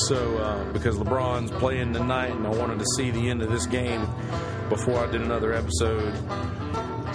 So, 0.08 0.38
uh, 0.38 0.72
because 0.72 0.98
LeBron's 0.98 1.52
playing 1.52 1.94
tonight, 1.94 2.32
and 2.32 2.48
I 2.48 2.50
wanted 2.50 2.80
to 2.80 2.86
see 2.96 3.12
the 3.12 3.30
end 3.30 3.42
of 3.42 3.52
this 3.52 3.66
game 3.66 4.08
before 4.70 4.98
I 4.98 5.12
did 5.12 5.22
another 5.22 5.54
episode, 5.54 6.14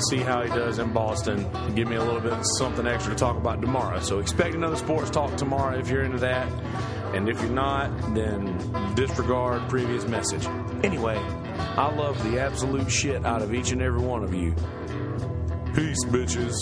see 0.08 0.18
how 0.18 0.42
he 0.42 0.48
does 0.48 0.78
in 0.78 0.92
Boston, 0.92 1.46
give 1.74 1.88
me 1.88 1.96
a 1.96 2.04
little 2.04 2.20
bit 2.20 2.34
something 2.58 2.86
extra 2.86 3.12
to 3.14 3.18
talk 3.18 3.36
about 3.36 3.60
tomorrow. 3.60 3.98
So, 4.00 4.18
expect 4.18 4.54
another 4.54 4.76
sports 4.76 5.10
talk 5.10 5.36
tomorrow 5.36 5.78
if 5.78 5.88
you're 5.88 6.02
into 6.02 6.18
that. 6.18 6.48
And 7.14 7.28
if 7.28 7.40
you're 7.40 7.50
not, 7.50 8.14
then 8.14 8.94
disregard 8.94 9.68
previous 9.68 10.06
message. 10.06 10.46
Anyway, 10.84 11.16
I 11.16 11.92
love 11.94 12.22
the 12.30 12.38
absolute 12.40 12.90
shit 12.90 13.24
out 13.24 13.42
of 13.42 13.54
each 13.54 13.72
and 13.72 13.80
every 13.80 14.02
one 14.02 14.22
of 14.22 14.34
you. 14.34 14.54
Peace, 15.74 16.04
bitches. 16.04 16.54